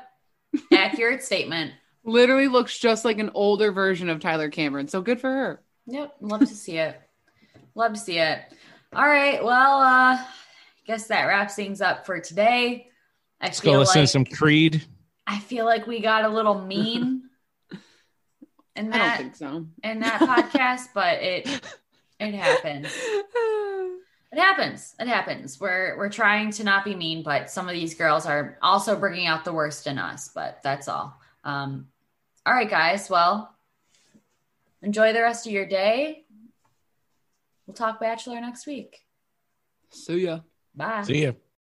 Accurate 0.74 1.24
statement. 1.24 1.72
Literally 2.04 2.48
looks 2.48 2.78
just 2.78 3.06
like 3.06 3.20
an 3.20 3.32
older 3.34 3.72
version 3.72 4.10
of 4.10 4.20
Tyler 4.20 4.50
Cameron. 4.50 4.88
So 4.88 5.02
good 5.02 5.20
for 5.22 5.30
her. 5.32 5.64
Yep. 5.88 6.16
Love 6.22 6.42
to 6.42 6.48
see 6.48 6.78
it. 6.78 7.00
Love 7.76 7.94
to 7.94 8.00
see 8.00 8.20
it. 8.20 8.40
All 8.94 9.06
right. 9.08 9.44
Well, 9.44 9.80
uh, 9.82 10.24
guess 10.86 11.08
that 11.08 11.26
wraps 11.26 11.56
things 11.56 11.82
up 11.82 12.06
for 12.06 12.20
today. 12.20 12.90
I 13.42 13.46
Let's 13.48 13.60
go 13.60 13.72
feel 13.72 13.80
listen 13.80 14.02
like 14.02 14.08
to 14.08 14.12
some 14.12 14.26
Creed. 14.26 14.86
I 15.26 15.40
feel 15.40 15.66
like 15.66 15.88
we 15.88 16.00
got 16.00 16.26
a 16.26 16.30
little 16.30 16.62
mean 16.62 17.24
in 17.72 17.80
I 18.76 18.82
don't 18.82 18.92
that 18.92 19.18
think 19.18 19.36
so. 19.36 19.66
in 19.84 20.00
that 20.00 20.20
podcast, 20.20 20.90
but 20.94 21.22
it 21.22 21.48
it 22.20 22.34
happens. 22.34 22.88
It 24.32 24.40
happens. 24.40 24.96
It 25.00 25.08
happens. 25.08 25.60
We're 25.60 25.96
we're 25.98 26.10
trying 26.10 26.52
to 26.54 26.64
not 26.64 26.84
be 26.84 26.96
mean, 26.96 27.24
but 27.24 27.50
some 27.50 27.68
of 27.70 27.74
these 27.74 27.94
girls 27.96 28.26
are 28.26 28.58
also 28.62 28.98
bringing 29.00 29.28
out 29.28 29.46
the 29.46 29.54
worst 29.54 29.86
in 29.88 29.98
us. 30.00 30.30
But 30.34 30.60
that's 30.64 30.88
all. 30.88 31.20
Um, 31.44 31.88
all 32.46 32.54
right, 32.54 32.70
guys. 32.70 33.10
Well, 33.10 33.56
enjoy 34.82 35.14
the 35.14 35.22
rest 35.22 35.46
of 35.46 35.54
your 35.54 35.68
day. 35.68 36.26
We'll 37.68 37.76
talk 37.76 38.00
Bachelor 38.00 38.42
next 38.42 38.66
week. 38.66 38.98
See 39.92 40.26
ya. 40.26 40.40
Bye. 40.76 41.04
See 41.04 41.24
ya. 41.24 41.34